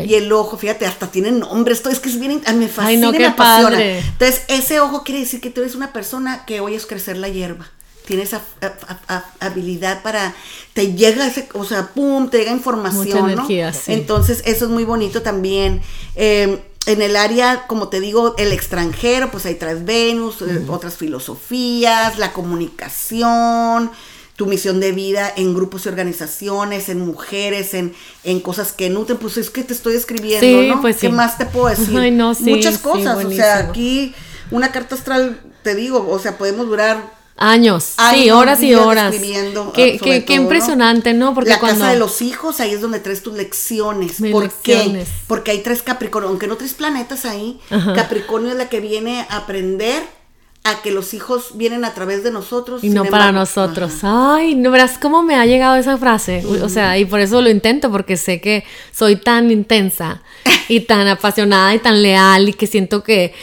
Y 0.07 0.15
el 0.15 0.31
ojo, 0.33 0.57
fíjate, 0.57 0.87
hasta 0.87 1.09
tiene 1.11 1.33
nombre. 1.33 1.75
Esto 1.75 1.89
es 1.91 1.99
que 1.99 2.09
es 2.09 2.21
bien, 2.21 2.41
me 2.55 2.69
fascina 2.69 2.87
Ay, 2.89 2.97
no, 2.99 3.11
me 3.11 3.27
apasiona. 3.27 3.71
padre. 3.71 3.99
Entonces, 3.99 4.43
ese 4.47 4.79
ojo 4.79 5.03
quiere 5.03 5.21
decir 5.23 5.41
que 5.41 5.51
tú 5.51 5.63
eres 5.63 5.75
una 5.75 5.93
persona 5.93 6.45
que 6.47 6.61
oyes 6.61 6.87
crecer 6.87 7.17
la 7.17 7.29
hierba. 7.29 7.67
Tienes 8.07 8.35
a- 8.35 8.43
a- 8.61 9.01
a- 9.09 9.25
habilidad 9.41 10.03
para, 10.03 10.35
te 10.75 10.93
llega 10.93 11.27
ese, 11.27 11.49
o 11.55 11.65
sea, 11.65 11.87
pum, 11.95 12.29
te 12.29 12.39
llega 12.39 12.51
información, 12.53 13.05
Mucha 13.07 13.21
¿no? 13.21 13.29
energía, 13.31 13.73
sí. 13.73 13.93
Entonces, 13.95 14.43
eso 14.45 14.67
es 14.67 14.71
muy 14.71 14.85
bonito 14.85 15.23
también. 15.23 15.81
Eh, 16.17 16.63
en 16.87 17.01
el 17.01 17.17
área, 17.17 17.67
como 17.67 17.89
te 17.89 18.01
digo, 18.01 18.35
el 18.37 18.53
extranjero, 18.53 19.31
pues 19.31 19.47
ahí 19.47 19.55
traes 19.55 19.87
Venus, 19.87 20.43
eh, 20.43 20.63
otras 20.69 20.97
filosofías, 20.99 22.19
la 22.19 22.35
comunicación, 22.35 23.91
tu 24.37 24.47
misión 24.47 24.81
de 24.81 24.93
vida 24.93 25.33
en 25.37 25.55
grupos 25.55 25.87
y 25.87 25.89
organizaciones, 25.89 26.89
en 26.89 27.01
mujeres, 27.01 27.73
en, 27.73 27.95
en 28.25 28.41
cosas 28.41 28.73
que 28.73 28.91
nutren, 28.91 29.17
pues 29.19 29.37
es 29.39 29.49
que 29.49 29.63
te 29.65 29.73
estoy 29.73 29.95
escribiendo, 29.95 30.47
Sí, 30.63 30.69
¿no? 30.69 30.81
pues 30.81 30.97
¿Qué 30.97 31.07
sí. 31.07 31.13
más 31.13 31.39
te 31.39 31.47
puedo 31.47 31.69
decir? 31.75 31.97
Ay, 31.99 32.11
no, 32.11 32.35
sí, 32.35 32.45
Muchas 32.51 32.79
cosas, 32.79 33.25
o 33.25 33.31
sea, 33.31 33.59
aquí 33.59 34.15
una 34.51 34.73
carta 34.73 34.95
astral, 34.95 35.41
te 35.63 35.75
digo, 35.75 36.07
o 36.11 36.19
sea, 36.19 36.37
podemos 36.37 36.67
durar 36.67 37.24
Años, 37.37 37.95
sí, 38.13 38.31
horas 38.31 38.63
y 38.63 38.75
horas. 38.75 39.13
escribiendo, 39.13 39.73
Qué, 39.73 40.25
impresionante, 40.29 41.15
¿no? 41.15 41.35
Porque 41.35 41.51
la 41.51 41.59
cuando 41.59 41.81
casa 41.81 41.93
de 41.93 41.99
los 41.99 42.23
hijos, 42.23 42.61
ahí 42.61 42.73
es 42.73 42.81
donde 42.81 43.01
traes 43.01 43.23
tus 43.23 43.35
lecciones. 43.35 44.21
Mis 44.21 44.31
¿Por 44.31 44.45
lecciones. 44.45 45.09
qué? 45.09 45.15
Porque 45.27 45.51
hay 45.51 45.59
tres 45.59 45.83
Capricornio, 45.83 46.29
aunque 46.29 46.47
no 46.47 46.57
tres 46.57 46.75
planetas 46.75 47.25
ahí, 47.25 47.61
Ajá. 47.71 47.93
Capricornio 47.95 48.53
es 48.53 48.57
la 48.57 48.69
que 48.69 48.79
viene 48.79 49.27
a 49.29 49.39
aprender 49.39 50.05
a 50.67 50.81
que 50.81 50.91
los 50.91 51.13
hijos 51.13 51.49
vienen 51.57 51.85
a 51.85 51.93
través 51.93 52.25
de 52.25 52.31
nosotros. 52.31 52.83
y 52.83 52.89
no 52.89 53.05
para 53.05 53.33
nosotros. 53.33 53.93
Ajá. 54.03 54.37
Ay, 54.37 54.55
no 54.55 54.71
verás 54.71 54.97
cómo 54.99 55.23
me 55.23 55.35
ha 55.37 55.45
llegado 55.45 55.77
esa 55.77 55.99
frase. 55.99 56.43
O 56.63 56.71
sea, 56.71 56.97
y 56.97 57.05
por 57.05 57.21
eso 57.21 57.43
lo 57.43 57.51
intento, 57.51 57.91
porque 57.93 58.17
sé 58.17 58.41
que 58.41 58.65
soy 58.91 59.17
tan 59.17 59.51
intensa 59.51 60.23
y 60.69 60.81
tan 60.81 61.07
apasionada 61.07 61.75
y 61.75 61.81
tan 61.81 62.01
leal 62.03 62.49
y 62.49 62.55
que 62.55 62.67
siento 62.67 63.03
que, 63.03 63.35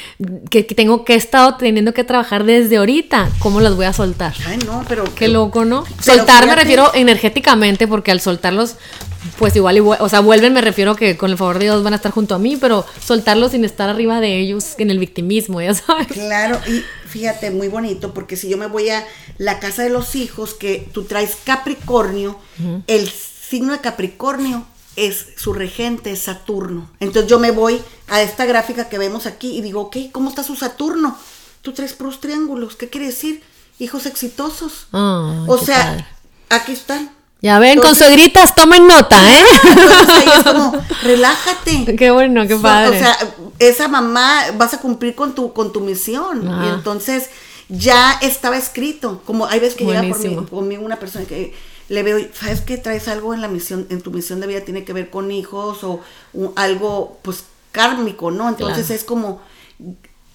que, 0.50 0.66
que 0.66 0.74
tengo 0.74 1.06
que 1.06 1.14
he 1.14 1.18
estado 1.18 1.58
teniendo 1.58 1.94
que 1.94 2.04
trabajar 2.04 2.44
desde 2.44 2.78
ahorita. 2.78 3.30
¿Cómo 3.38 3.62
las 3.62 3.76
voy 3.76 3.86
a 3.86 3.94
soltar? 3.94 4.34
Ay, 4.48 4.58
no, 4.66 4.84
pero. 4.90 5.04
Qué 5.16 5.28
loco, 5.28 5.64
¿no? 5.64 5.84
Soltar 6.02 6.48
me 6.48 6.56
refiero 6.56 6.90
energéticamente, 6.96 7.88
porque 7.88 8.10
al 8.10 8.20
soltarlos, 8.20 8.78
pues 9.38 9.56
igual, 9.56 9.78
y 9.78 9.82
vue- 9.82 9.98
o 10.00 10.10
sea, 10.10 10.22
vuelven, 10.22 10.54
me 10.54 10.62
refiero 10.62 10.96
que 10.96 11.16
con 11.18 11.30
el 11.30 11.38
favor 11.38 11.60
de 11.60 11.66
Dios 11.66 11.84
van 11.84 11.94
a 11.94 11.98
estar 11.98 12.12
junto 12.12 12.34
a 12.34 12.40
mí, 12.40 12.58
pero 12.60 12.84
soltarlos 13.06 13.52
sin 13.52 13.64
estar 13.64 13.90
arriba 13.90 14.20
de 14.20 14.40
ellos 14.40 14.74
en 14.80 14.90
el 14.90 14.98
victimismo, 14.98 15.62
ya 15.62 15.76
sabes. 15.76 16.08
Claro, 16.08 16.60
y 16.68 16.82
fíjate, 17.12 17.52
muy 17.52 17.68
bonito, 17.68 18.14
porque 18.14 18.38
si 18.38 18.50
yo 18.50 18.58
me 18.58 18.68
voy 18.68 18.90
a 18.90 19.06
la 19.38 19.60
casa 19.60 19.84
de 19.84 19.90
los 19.90 20.16
hijos, 20.16 20.54
que 20.54 20.88
tú 20.94 21.04
traes 21.04 21.38
Capricornio, 21.44 22.40
el 22.88 23.10
signo 23.10 23.74
de 23.74 23.80
Capricornio 23.80 24.66
es 24.96 25.28
su 25.38 25.54
regente, 25.54 26.12
es 26.12 26.24
Saturno. 26.24 26.90
Entonces 27.00 27.30
yo 27.30 27.40
me 27.40 27.52
voy 27.52 27.82
a 28.08 28.22
esta 28.22 28.46
gráfica 28.46 28.90
que 28.90 28.98
vemos 28.98 29.26
aquí 29.26 29.58
y 29.58 29.62
digo, 29.62 29.82
ok, 29.82 29.98
¿cómo 30.12 30.30
está 30.30 30.44
su 30.44 30.56
Saturno? 30.56 31.18
Tú 31.62 31.74
traes 31.74 31.94
puros 31.94 32.20
triángulos, 32.20 32.76
¿qué 32.76 32.90
quiere 32.90 33.08
decir? 33.08 33.44
Hijos 33.78 34.06
exitosos. 34.06 34.88
Ay, 34.92 35.46
o 35.48 35.58
sea, 35.58 35.84
padre. 35.84 36.08
aquí 36.50 36.72
están. 36.72 37.12
Ya 37.42 37.58
ven, 37.60 37.80
con 37.80 37.88
Entonces- 37.90 38.06
suegritas, 38.08 38.54
tomen 38.56 38.86
nota, 38.88 39.18
¿eh? 39.40 39.44
Entonces 39.64 40.24
es 40.38 40.44
como, 40.44 40.74
relájate. 41.04 41.96
Qué 41.96 42.12
bueno, 42.12 42.48
qué 42.48 42.56
padre. 42.56 42.98
O 42.98 43.00
sea, 43.00 43.18
esa 43.60 43.88
mamá 43.88 44.44
vas 44.58 44.74
a 44.76 44.80
cumplir 44.80 45.16
con 45.16 45.34
tu, 45.34 45.52
con 45.54 45.74
tu 45.74 45.80
misión. 45.82 46.48
Y 46.64 46.68
entonces 46.70 47.30
ya 47.68 48.14
estaba 48.22 48.58
escrito. 48.58 49.24
Como 49.26 49.48
hay 49.48 49.60
veces 49.60 49.76
que 49.76 49.86
llega 49.86 50.04
por 50.04 50.20
mí, 50.20 50.36
conmigo 50.50 50.86
una 50.86 50.98
persona 50.98 51.26
que 51.26 51.56
le 51.90 52.04
veo, 52.04 52.20
¿sabes 52.40 52.62
que 52.62 52.78
traes 52.78 53.08
algo 53.08 53.34
en 53.34 53.42
la 53.42 53.48
misión, 53.48 53.88
en 53.90 54.02
tu 54.02 54.12
misión 54.12 54.40
de 54.40 54.48
vida 54.48 54.62
tiene 54.62 54.84
que 54.86 54.94
ver 54.94 55.10
con 55.10 55.32
hijos 55.32 55.84
o 55.84 56.00
un- 56.34 56.54
algo 56.56 57.18
pues 57.24 57.44
kármico, 57.72 58.30
¿no? 58.32 58.50
Entonces 58.50 58.86
Claro. 58.86 58.96
es 59.00 59.04
como 59.04 59.42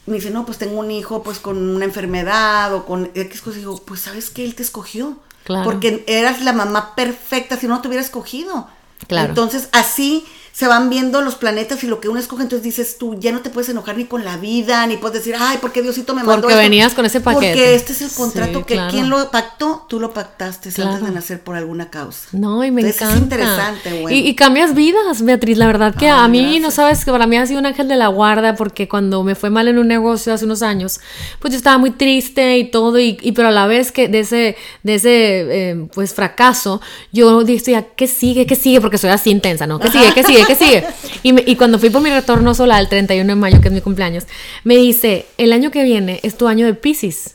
me 0.07 0.17
dice, 0.17 0.31
no, 0.31 0.45
pues 0.47 0.59
tengo 0.59 0.79
un 0.79 0.91
hijo 0.91 1.23
pues 1.23 1.39
con 1.39 1.57
una 1.75 1.85
enfermedad 1.85 2.75
o 2.75 2.85
con 2.85 3.11
X 3.15 3.41
cosas. 3.41 3.57
Y 3.57 3.61
digo, 3.61 3.81
pues 3.85 4.01
sabes 4.01 4.31
que 4.31 4.45
él 4.45 4.55
te 4.55 4.63
escogió. 4.63 5.19
Claro. 5.47 5.65
Porque 5.65 6.05
eras 6.09 6.43
la 6.43 6.53
mamá 6.53 6.97
perfecta 6.97 7.57
si 7.57 7.69
no 7.69 7.81
te 7.81 7.87
hubiera 7.87 8.03
escogido. 8.03 8.67
Claro. 9.07 9.29
Entonces 9.29 9.69
así 9.71 10.27
se 10.57 10.67
van 10.67 10.89
viendo 10.89 11.21
los 11.21 11.35
planetas 11.35 11.85
y 11.85 11.87
lo 11.87 12.01
que 12.01 12.09
uno 12.09 12.19
escoge, 12.19 12.43
entonces 12.45 12.63
dices 12.65 12.97
tú, 12.97 13.15
ya 13.21 13.31
no 13.31 13.41
te 13.43 13.51
puedes 13.51 13.69
enojar 13.69 13.95
ni 13.99 14.07
con 14.07 14.25
la 14.25 14.39
vida, 14.39 14.87
ni 14.87 14.97
puedes 14.97 15.19
decir, 15.19 15.35
ay, 15.39 15.59
¿por 15.59 15.71
qué 15.71 15.83
Diosito 15.83 16.15
me 16.15 16.23
mandó 16.23 16.41
Porque 16.41 16.55
esto?". 16.55 16.63
venías 16.63 16.95
con 16.95 17.05
ese 17.05 17.21
paquete. 17.21 17.49
Porque 17.49 17.75
este 17.75 17.93
es 17.93 18.01
el 18.01 18.11
contrato 18.11 18.61
Sí, 18.61 18.65
que 18.65 18.73
claro. 18.75 18.91
quien 18.91 19.11
lo 19.11 19.31
pactó, 19.31 19.85
tú 19.87 20.01
lo 20.01 20.15
pactaste 20.15 20.71
Claro. 20.71 20.93
antes 20.93 21.07
de 21.07 21.15
nacer 21.15 21.41
por 21.43 21.57
alguna 21.57 21.91
causa. 21.91 22.29
No, 22.33 22.65
y 22.65 22.71
me 22.71 22.81
Entonces, 22.81 23.03
encanta. 23.03 23.17
Es 23.19 23.23
interesante, 23.23 24.01
güey. 24.01 24.15
Y, 24.19 24.29
y 24.29 24.35
cambias 24.35 24.75
vidas, 24.75 25.21
Beatriz. 25.21 25.59
La 25.59 25.67
verdad 25.67 25.95
que 25.95 26.09
Ay, 26.09 26.25
a 26.25 26.27
mí, 26.29 26.59
no 26.59 26.71
sabes, 26.71 27.05
que 27.05 27.11
para 27.11 27.27
mí 27.27 27.37
ha 27.37 27.47
sido 27.47 27.61
un 27.61 27.67
ángel 27.67 27.87
de 27.89 27.97
la 27.97 28.07
guarda, 28.09 28.55
porque 28.57 28.89
cuando 28.89 29.23
me 29.25 29.35
fue 29.35 29.51
mal 29.51 29.69
en 29.69 29.77
un 29.77 29.89
negocio 29.89 30.33
hace 30.33 30.47
unos 30.47 30.63
años, 30.63 31.01
pues 31.39 31.53
yo 31.53 31.59
estaba 31.59 31.77
muy 31.77 31.91
triste 31.91 32.57
y 32.57 32.71
todo, 32.71 32.99
y, 32.99 33.19
y 33.21 33.33
pero 33.33 33.49
a 33.49 33.51
la 33.51 33.67
vez 33.67 33.93
que 33.93 34.09
de 34.09 34.21
ese, 34.21 34.57
de 34.83 34.95
ese 34.95 35.11
eh, 35.11 35.87
pues 35.93 36.15
fracaso, 36.15 36.81
yo 37.13 37.45
dije, 37.45 37.73
ya, 37.73 37.83
¿qué 37.95 38.07
sigue? 38.07 38.47
¿Qué 38.47 38.57
sigue? 38.57 38.81
Porque 38.81 38.97
soy 38.97 39.11
así 39.11 39.29
intensa, 39.29 39.67
¿no? 39.67 39.79
¿Qué 39.79 39.91
sigue? 39.91 40.15
¿Qué 40.15 40.25
sigue? 40.25 40.46
¿Qué 40.47 40.55
sigue? 40.55 40.85
Y, 41.23 41.33
me- 41.33 41.45
y 41.47 41.57
cuando 41.57 41.79
fui 41.79 41.91
por 41.91 42.03
mi 42.03 42.11
retorno 42.11 42.55
solar 42.55 42.81
el 42.81 42.89
31 42.89 43.27
de 43.29 43.35
mayo, 43.35 43.61
que 43.61 43.69
es 43.69 43.75
mi 43.75 43.81
cumpleaños, 43.81 44.25
me 44.65 44.77
dice, 44.77 45.27
el 45.39 45.53
año 45.53 45.71
que 45.71 45.83
viene 45.85 46.21
es 46.23 46.37
tu 46.37 46.49
año 46.49 46.67
de 46.67 46.75
Pisces. 46.75 47.35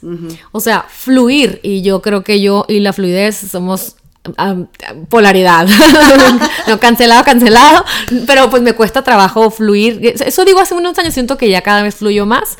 O 0.52 0.60
sea, 0.60 0.86
fluir. 0.90 1.60
Y 1.64 1.82
yo 1.82 2.02
creo 2.02 2.24
que 2.24 2.42
yo 2.42 2.66
y 2.68 2.80
la 2.80 2.94
fluidez 2.94 3.36
somos 3.38 3.96
polaridad. 5.10 5.68
no, 6.68 6.80
cancelado, 6.80 7.24
cancelado. 7.24 7.84
Pero 8.28 8.50
pues 8.50 8.62
me 8.62 8.74
cuesta 8.74 9.04
trabajo 9.04 9.50
fluir. 9.50 10.14
Eso 10.26 10.46
digo 10.46 10.60
hace 10.60 10.76
unos 10.76 10.98
años, 11.00 11.14
siento 11.14 11.38
que 11.38 11.50
ya 11.50 11.62
cada 11.62 11.84
vez 11.84 11.96
fluyo 11.96 12.26
más. 12.26 12.58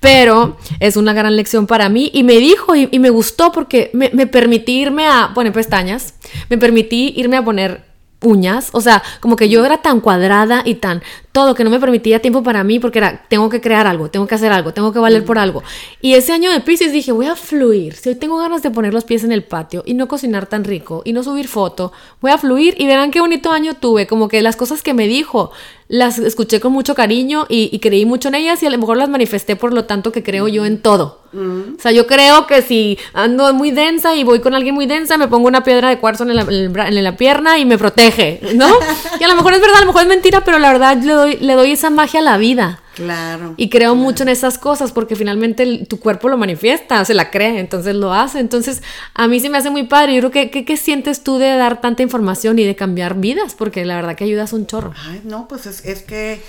Pero 0.00 0.56
es 0.80 0.96
una 0.96 1.12
gran 1.12 1.36
lección 1.36 1.66
para 1.66 1.88
mí. 1.88 2.10
Y 2.14 2.22
me 2.22 2.38
dijo 2.38 2.74
y, 2.74 2.98
me 2.98 3.10
gustó 3.10 3.52
porque 3.52 3.90
me, 3.92 4.10
me 4.12 4.26
permití 4.26 4.80
irme 4.80 5.06
a 5.06 5.32
poner 5.34 5.52
pestañas. 5.52 6.14
Me 6.48 6.58
permití 6.58 7.12
irme 7.16 7.36
a 7.36 7.44
poner 7.44 7.91
uñas, 8.22 8.70
o 8.72 8.80
sea, 8.80 9.02
como 9.20 9.36
que 9.36 9.48
yo 9.48 9.64
era 9.64 9.78
tan 9.82 10.00
cuadrada 10.00 10.62
y 10.64 10.76
tan 10.76 11.02
todo 11.32 11.54
que 11.54 11.64
no 11.64 11.70
me 11.70 11.80
permitía 11.80 12.20
tiempo 12.20 12.42
para 12.42 12.62
mí 12.62 12.78
porque 12.78 12.98
era, 12.98 13.24
tengo 13.28 13.48
que 13.48 13.60
crear 13.60 13.86
algo, 13.86 14.10
tengo 14.10 14.26
que 14.26 14.34
hacer 14.34 14.52
algo, 14.52 14.72
tengo 14.72 14.92
que 14.92 14.98
valer 14.98 15.24
por 15.24 15.38
algo. 15.38 15.62
Y 16.02 16.12
ese 16.12 16.32
año 16.32 16.52
de 16.52 16.60
Pisces 16.60 16.92
dije, 16.92 17.10
voy 17.10 17.26
a 17.26 17.36
fluir. 17.36 17.94
Si 17.94 18.10
hoy 18.10 18.14
tengo 18.16 18.36
ganas 18.36 18.62
de 18.62 18.70
poner 18.70 18.92
los 18.92 19.04
pies 19.04 19.24
en 19.24 19.32
el 19.32 19.42
patio 19.42 19.82
y 19.86 19.94
no 19.94 20.08
cocinar 20.08 20.46
tan 20.46 20.64
rico 20.64 21.02
y 21.06 21.14
no 21.14 21.22
subir 21.22 21.48
foto, 21.48 21.92
voy 22.20 22.32
a 22.32 22.38
fluir 22.38 22.74
y 22.78 22.86
verán 22.86 23.10
qué 23.10 23.20
bonito 23.20 23.50
año 23.50 23.74
tuve. 23.74 24.06
Como 24.06 24.28
que 24.28 24.42
las 24.42 24.56
cosas 24.56 24.82
que 24.82 24.92
me 24.92 25.08
dijo 25.08 25.52
las 25.92 26.18
escuché 26.18 26.58
con 26.58 26.72
mucho 26.72 26.94
cariño 26.94 27.44
y, 27.50 27.78
creí 27.80 28.06
mucho 28.06 28.28
en 28.28 28.36
ellas 28.36 28.62
y 28.62 28.66
a 28.66 28.70
lo 28.70 28.78
mejor 28.78 28.96
las 28.96 29.10
manifesté 29.10 29.56
por 29.56 29.74
lo 29.74 29.84
tanto 29.84 30.10
que 30.10 30.22
creo 30.22 30.48
yo 30.48 30.64
en 30.64 30.80
todo. 30.80 31.20
O 31.34 31.80
sea, 31.80 31.92
yo 31.92 32.06
creo 32.06 32.46
que 32.46 32.62
si 32.62 32.98
ando 33.12 33.52
muy 33.52 33.70
densa 33.72 34.14
y 34.14 34.24
voy 34.24 34.40
con 34.40 34.54
alguien 34.54 34.74
muy 34.74 34.86
densa, 34.86 35.18
me 35.18 35.28
pongo 35.28 35.48
una 35.48 35.64
piedra 35.64 35.90
de 35.90 35.98
cuarzo 35.98 36.24
en 36.24 36.34
la, 36.34 36.42
en 36.42 37.04
la 37.04 37.16
pierna 37.16 37.58
y 37.58 37.66
me 37.66 37.76
protege, 37.76 38.40
¿no? 38.54 38.68
y 39.20 39.24
a 39.24 39.28
lo 39.28 39.36
mejor 39.36 39.52
es 39.52 39.60
verdad, 39.60 39.76
a 39.76 39.80
lo 39.80 39.86
mejor 39.86 40.02
es 40.02 40.08
mentira, 40.08 40.42
pero 40.44 40.58
la 40.58 40.72
verdad 40.72 40.96
le 40.96 41.12
doy, 41.22 41.36
le 41.36 41.54
doy 41.54 41.72
esa 41.72 41.90
magia 41.90 42.20
a 42.20 42.22
la 42.22 42.36
vida. 42.36 42.80
Claro. 42.94 43.54
Y 43.56 43.70
creo 43.70 43.94
mucho 43.94 44.22
en 44.22 44.28
esas 44.28 44.58
cosas 44.58 44.92
porque 44.92 45.16
finalmente 45.16 45.86
tu 45.86 45.98
cuerpo 45.98 46.28
lo 46.28 46.36
manifiesta, 46.36 47.04
se 47.04 47.14
la 47.14 47.30
cree, 47.30 47.58
entonces 47.58 47.94
lo 47.94 48.12
hace. 48.12 48.38
Entonces, 48.38 48.82
a 49.14 49.28
mí 49.28 49.40
se 49.40 49.48
me 49.48 49.58
hace 49.58 49.70
muy 49.70 49.84
padre. 49.84 50.14
Yo 50.14 50.30
creo 50.30 50.50
que, 50.50 50.64
¿qué, 50.64 50.76
sientes 50.76 51.24
tú 51.24 51.38
de 51.38 51.48
dar 51.56 51.80
tanta 51.80 52.02
información 52.02 52.58
y 52.58 52.64
de 52.64 52.76
cambiar 52.76 53.16
vidas? 53.16 53.54
Porque 53.54 53.84
la 53.84 53.96
verdad 53.96 54.14
que 54.14 54.24
ayudas 54.24 54.52
un 54.52 54.66
chorro. 54.66 54.92
Ay, 55.06 55.22
no, 55.24 55.48
pues 55.48 55.66
es, 55.66 56.02
que 56.02 56.42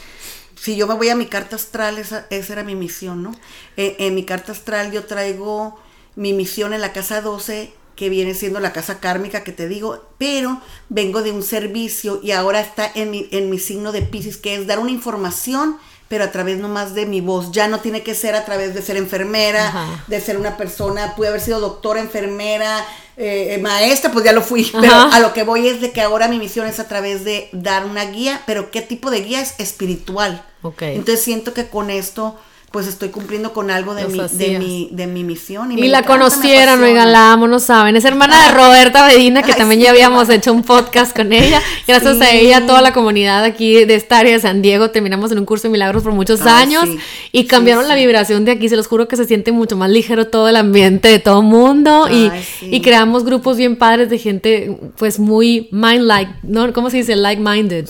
si 0.60 0.76
yo 0.76 0.88
me 0.88 0.96
voy 0.96 1.10
a 1.10 1.16
mi 1.16 1.28
carta 1.28 1.56
astral, 1.56 1.98
esa, 1.98 2.26
esa 2.30 2.54
era 2.54 2.64
mi 2.64 2.76
misión, 2.76 3.24
¿no? 3.24 3.32
Eh, 3.78 3.96
en 4.00 4.16
mi 4.16 4.26
carta 4.26 4.52
astral 4.52 4.92
yo 4.92 5.06
traigo 5.06 5.80
mi 6.16 6.34
misión 6.34 6.74
en 6.74 6.82
la 6.82 6.92
casa 6.92 7.22
12 7.22 7.74
que 7.96 8.10
viene 8.10 8.34
siendo 8.34 8.60
la 8.60 8.74
casa 8.74 9.00
kármica 9.00 9.44
que 9.44 9.52
te 9.52 9.68
digo, 9.68 10.04
pero 10.18 10.62
vengo 10.90 11.22
de 11.22 11.32
un 11.32 11.44
servicio 11.44 12.20
y 12.24 12.32
ahora 12.32 12.62
está 12.62 12.90
en 12.94 13.12
mi, 13.12 13.28
en 13.32 13.50
mi 13.50 13.60
signo 13.60 13.92
de 13.92 14.02
Pisces, 14.02 14.38
que 14.38 14.56
es 14.56 14.68
dar 14.68 14.80
una 14.80 14.92
información 14.92 15.78
pero 16.14 16.26
a 16.26 16.32
través 16.32 16.60
nomás 16.60 16.94
de 16.94 17.08
mi 17.08 17.22
voz. 17.22 17.52
Ya 17.52 17.68
no 17.68 17.80
tiene 17.80 18.04
que 18.04 18.14
ser 18.14 18.36
a 18.36 18.46
través 18.46 18.76
de 18.76 18.84
ser 18.84 18.98
enfermera, 18.98 20.04
de 20.06 20.22
ser 20.22 20.38
una 20.38 20.58
persona, 20.58 21.16
puede 21.16 21.30
haber 21.30 21.42
sido 21.42 21.60
doctora, 21.60 22.02
enfermera, 22.02 22.86
eh, 23.18 23.58
maestra, 23.64 24.12
pues 24.12 24.24
ya 24.24 24.32
lo 24.32 24.44
fui. 24.44 24.72
Pero 24.80 24.94
a 24.94 25.20
lo 25.20 25.34
que 25.34 25.42
voy 25.42 25.68
es 25.68 25.82
de 25.82 25.92
que 25.92 26.02
ahora 26.02 26.28
mi 26.28 26.38
misión 26.38 26.68
es 26.68 26.80
a 26.80 26.88
través 26.88 27.24
de 27.24 27.50
dar 27.52 27.86
una 27.86 28.06
guía, 28.06 28.44
pero 28.46 28.70
¿qué 28.70 28.82
tipo 28.82 29.10
de 29.10 29.22
guía 29.22 29.42
es 29.42 29.56
espiritual? 29.58 30.46
Entonces 30.82 31.24
siento 31.24 31.56
que 31.56 31.68
con 31.68 31.90
esto 31.90 32.38
pues 32.74 32.88
estoy 32.88 33.10
cumpliendo 33.10 33.54
con 33.54 33.70
algo 33.70 33.94
de, 33.94 34.08
mi, 34.08 34.18
de 34.18 34.58
mi, 34.58 34.90
de 34.92 35.06
mi 35.06 35.24
misión. 35.24 35.72
Y, 35.72 35.90
la 35.90 36.02
conocieron, 36.02 36.82
oigan, 36.82 37.12
la 37.12 37.32
amo, 37.32 37.48
no 37.48 37.60
saben. 37.60 37.96
Es 37.96 38.04
hermana 38.04 38.48
de 38.48 38.52
Roberta 38.52 39.06
Medina, 39.06 39.44
que 39.44 39.54
también 39.54 39.80
ya 39.80 39.92
habíamos 39.92 40.28
hecho 40.30 40.52
un 40.52 40.64
podcast 40.64 41.16
con 41.16 41.32
ella. 41.34 41.62
Gracias 41.88 42.20
a 42.20 42.32
ella, 42.32 42.66
toda 42.66 42.82
la 42.82 42.92
comunidad 42.92 43.44
aquí 43.44 43.86
de 43.86 43.94
esta 43.94 44.18
área 44.18 44.34
de 44.34 44.40
San 44.40 44.64
Diego, 44.64 44.90
terminamos 44.90 45.32
en 45.32 45.38
un 45.38 45.46
curso 45.46 45.68
de 45.68 45.72
milagros 45.72 46.02
por 46.02 46.14
muchos 46.14 46.42
años 46.48 46.86
y 47.32 47.46
cambiaron 47.46 47.88
la 47.88 47.94
vibración 47.94 48.44
de 48.44 48.54
aquí. 48.54 48.68
Se 48.70 48.76
los 48.76 48.88
juro 48.88 49.08
que 49.08 49.18
se 49.18 49.26
siente 49.26 49.52
mucho 49.52 49.78
más 49.78 49.92
ligero 49.92 50.26
todo 50.26 50.50
el 50.50 50.56
ambiente 50.56 51.10
de 51.10 51.20
todo 51.20 51.44
mundo 51.44 52.08
y, 52.10 52.32
y, 52.62 52.82
creamos 52.82 53.24
grupos 53.24 53.56
bien 53.56 53.76
padres 53.76 54.10
de 54.10 54.18
gente, 54.18 54.76
pues 54.98 55.20
muy 55.20 55.70
mind-like, 55.72 56.32
¿no? 56.42 56.74
¿Cómo 56.74 56.90
se 56.90 56.98
dice? 56.98 57.16
Like-minded. 57.16 57.88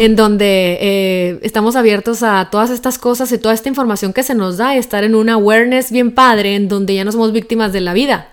En 0.00 0.16
donde 0.16 0.78
eh, 0.80 1.38
estamos 1.42 1.76
abiertos 1.76 2.24
a 2.24 2.48
todas 2.50 2.70
estas 2.70 2.98
cosas 2.98 3.30
y 3.30 3.38
toda 3.38 3.54
esta 3.54 3.68
información 3.68 4.14
que 4.16 4.22
se 4.22 4.34
nos 4.34 4.56
da 4.56 4.74
estar 4.76 5.04
en 5.04 5.14
un 5.14 5.28
awareness 5.28 5.92
bien 5.92 6.10
padre 6.10 6.54
en 6.54 6.68
donde 6.68 6.94
ya 6.94 7.04
no 7.04 7.12
somos 7.12 7.32
víctimas 7.32 7.74
de 7.74 7.82
la 7.82 7.92
vida, 7.92 8.30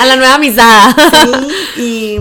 a 0.00 0.04
la 0.04 0.16
nueva 0.16 0.36
misada. 0.36 0.94
sí, 1.74 1.80
y 1.80 2.18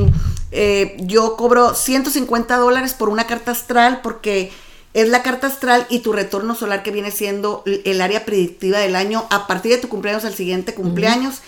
eh, 0.53 0.95
yo 1.01 1.35
cobro 1.35 1.75
150 1.75 2.55
dólares 2.55 2.93
por 2.93 3.09
una 3.09 3.27
carta 3.27 3.51
astral 3.51 3.99
porque 4.01 4.53
es 4.95 5.09
la 5.09 5.21
carta 5.23 5.47
astral 5.47 5.85
y 5.89 5.99
tu 5.99 6.13
retorno 6.13 6.55
solar 6.55 6.81
que 6.81 6.89
viene 6.89 7.11
siendo 7.11 7.63
el 7.65 7.99
área 7.99 8.23
predictiva 8.23 8.79
del 8.79 8.95
año 8.95 9.27
a 9.29 9.45
partir 9.45 9.73
de 9.73 9.77
tu 9.77 9.89
cumpleaños 9.89 10.23
al 10.23 10.33
siguiente 10.33 10.73
cumpleaños. 10.73 11.41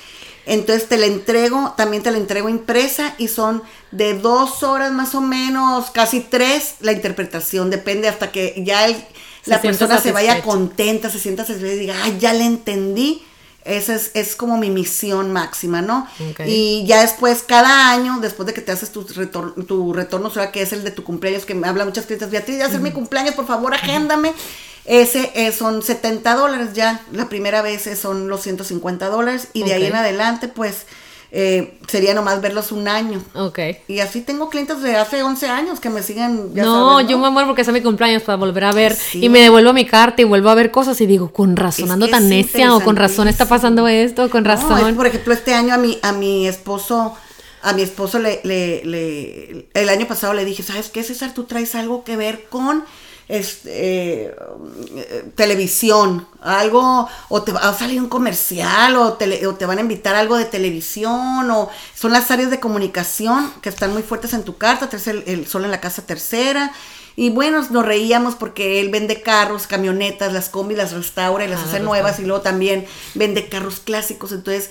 Entonces 0.45 0.89
te 0.89 0.97
la 0.97 1.05
entrego, 1.05 1.73
también 1.77 2.03
te 2.03 2.11
la 2.11 2.17
entrego 2.17 2.49
impresa 2.49 3.15
y 3.17 3.29
son 3.29 3.63
de 3.91 4.15
dos 4.15 4.63
horas 4.63 4.91
más 4.91 5.15
o 5.15 5.21
menos, 5.21 5.91
casi 5.91 6.19
tres, 6.19 6.75
la 6.81 6.91
interpretación, 6.91 7.69
depende 7.69 8.09
hasta 8.09 8.33
que 8.33 8.53
ya 8.65 8.85
la 9.45 9.61
persona 9.61 10.01
se 10.01 10.11
vaya 10.11 10.41
contenta, 10.41 11.09
se 11.09 11.17
sienta 11.17 11.45
satisfecha 11.45 11.73
y 11.73 11.79
diga, 11.79 11.95
ay, 12.03 12.17
ya 12.19 12.33
le 12.33 12.43
entendí 12.43 13.23
esa 13.67 13.95
es, 13.95 14.11
es, 14.13 14.35
como 14.35 14.57
mi 14.57 14.69
misión 14.69 15.31
máxima, 15.31 15.81
¿no? 15.81 16.07
Y 16.45 16.85
ya 16.87 17.01
después, 17.01 17.43
cada 17.43 17.91
año, 17.91 18.19
después 18.21 18.47
de 18.47 18.53
que 18.53 18.61
te 18.61 18.71
haces 18.71 18.91
tu, 18.91 19.03
retorno, 19.03 19.51
tu 19.65 19.93
retorno 19.93 20.29
solar, 20.29 20.51
que 20.51 20.61
es 20.61 20.73
el 20.73 20.83
de 20.83 20.91
tu 20.91 21.03
cumpleaños, 21.03 21.45
que 21.45 21.53
me 21.53 21.67
habla 21.67 21.85
muchas 21.85 22.05
clientes, 22.05 22.29
Beatriz, 22.29 22.57
ya 22.57 22.65
hacer 22.65 22.79
mi 22.79 22.91
cumpleaños, 22.91 23.35
por 23.35 23.45
favor, 23.45 23.73
agéndame. 23.73 24.33
Ese 24.85 25.31
eh, 25.35 25.51
son 25.51 25.83
70 25.83 26.35
dólares 26.35 26.69
ya. 26.73 27.01
La 27.11 27.27
primera 27.27 27.61
vez 27.61 27.89
son 27.99 28.29
los 28.29 28.41
150 28.41 29.09
dólares. 29.09 29.49
Y 29.51 29.63
de 29.63 29.73
ahí 29.73 29.85
en 29.85 29.95
adelante, 29.95 30.47
pues 30.47 30.85
eh, 31.39 31.77
sería 31.87 32.15
nomás 32.15 32.41
verlos 32.41 32.71
un 32.71 32.87
año. 32.87 33.23
Ok. 33.35 33.59
Y 33.87 33.99
así 33.99 34.21
tengo 34.21 34.49
clientes 34.49 34.81
de 34.81 34.95
hace 34.95 35.21
11 35.21 35.47
años 35.47 35.79
que 35.79 35.91
me 35.91 36.01
siguen. 36.01 36.51
no, 36.55 36.99
yo 37.01 37.19
me 37.19 37.29
muero 37.29 37.47
porque 37.47 37.61
es 37.61 37.71
mi 37.71 37.81
cumpleaños 37.81 38.23
para 38.23 38.37
volver 38.37 38.63
a 38.63 38.71
ver. 38.71 38.97
Y 39.13 39.29
me 39.29 39.41
devuelvo 39.41 39.71
mi 39.71 39.85
carta 39.85 40.23
y 40.23 40.25
vuelvo 40.25 40.49
a 40.49 40.55
ver 40.55 40.71
cosas 40.71 40.99
y 40.99 41.05
digo, 41.05 41.31
con 41.31 41.55
razón 41.55 41.91
ando 41.91 42.07
tan 42.07 42.27
necia 42.27 42.73
o 42.75 42.79
con 42.79 42.95
razón 42.95 43.27
está 43.27 43.47
pasando 43.47 43.87
esto, 43.87 44.31
con 44.31 44.45
razón. 44.45 44.95
por 44.95 45.05
ejemplo, 45.05 45.31
este 45.31 45.53
año 45.53 45.75
a 45.75 45.77
mi, 45.77 45.99
a 46.01 46.11
mi 46.11 46.47
esposo. 46.47 47.15
A 47.61 47.73
mi 47.73 47.81
esposo 47.81 48.17
le, 48.19 48.39
le, 48.43 48.83
le, 48.85 49.67
el 49.73 49.89
año 49.89 50.07
pasado 50.07 50.33
le 50.33 50.45
dije, 50.45 50.63
¿sabes 50.63 50.89
qué, 50.89 51.03
César? 51.03 51.33
Tú 51.33 51.43
traes 51.43 51.75
algo 51.75 52.03
que 52.03 52.15
ver 52.15 52.45
con 52.49 52.83
este, 53.27 54.33
televisión, 55.35 56.27
algo, 56.41 57.07
o 57.29 57.43
te 57.43 57.51
va 57.51 57.61
a 57.61 57.73
salir 57.73 58.01
un 58.01 58.09
comercial, 58.09 58.95
o 58.97 59.13
te, 59.13 59.45
o 59.47 59.55
te 59.55 59.65
van 59.65 59.79
a 59.79 59.81
invitar 59.81 60.15
algo 60.15 60.37
de 60.37 60.45
televisión, 60.45 61.49
o 61.51 61.69
son 61.95 62.13
las 62.13 62.31
áreas 62.31 62.51
de 62.51 62.59
comunicación 62.59 63.51
que 63.61 63.69
están 63.69 63.93
muy 63.93 64.03
fuertes 64.03 64.33
en 64.33 64.43
tu 64.43 64.57
carta, 64.57 64.89
el, 65.07 65.23
el 65.27 65.47
sol 65.47 65.65
en 65.65 65.71
la 65.71 65.81
casa 65.81 66.05
tercera. 66.05 66.71
Y 67.19 67.31
bueno, 67.31 67.65
nos 67.71 67.83
reíamos 67.83 68.35
porque 68.35 68.79
él 68.79 68.89
vende 68.89 69.23
carros, 69.23 69.65
camionetas, 69.65 70.31
las 70.33 70.49
combis 70.49 70.77
las 70.77 70.91
restaura 70.91 71.43
y 71.43 71.47
las 71.47 71.61
ah, 71.61 71.65
hace 71.65 71.79
nuevas 71.79 72.19
y 72.19 72.23
luego 72.23 72.41
también 72.41 72.85
vende 73.15 73.49
carros 73.49 73.79
clásicos. 73.79 74.31
Entonces, 74.31 74.69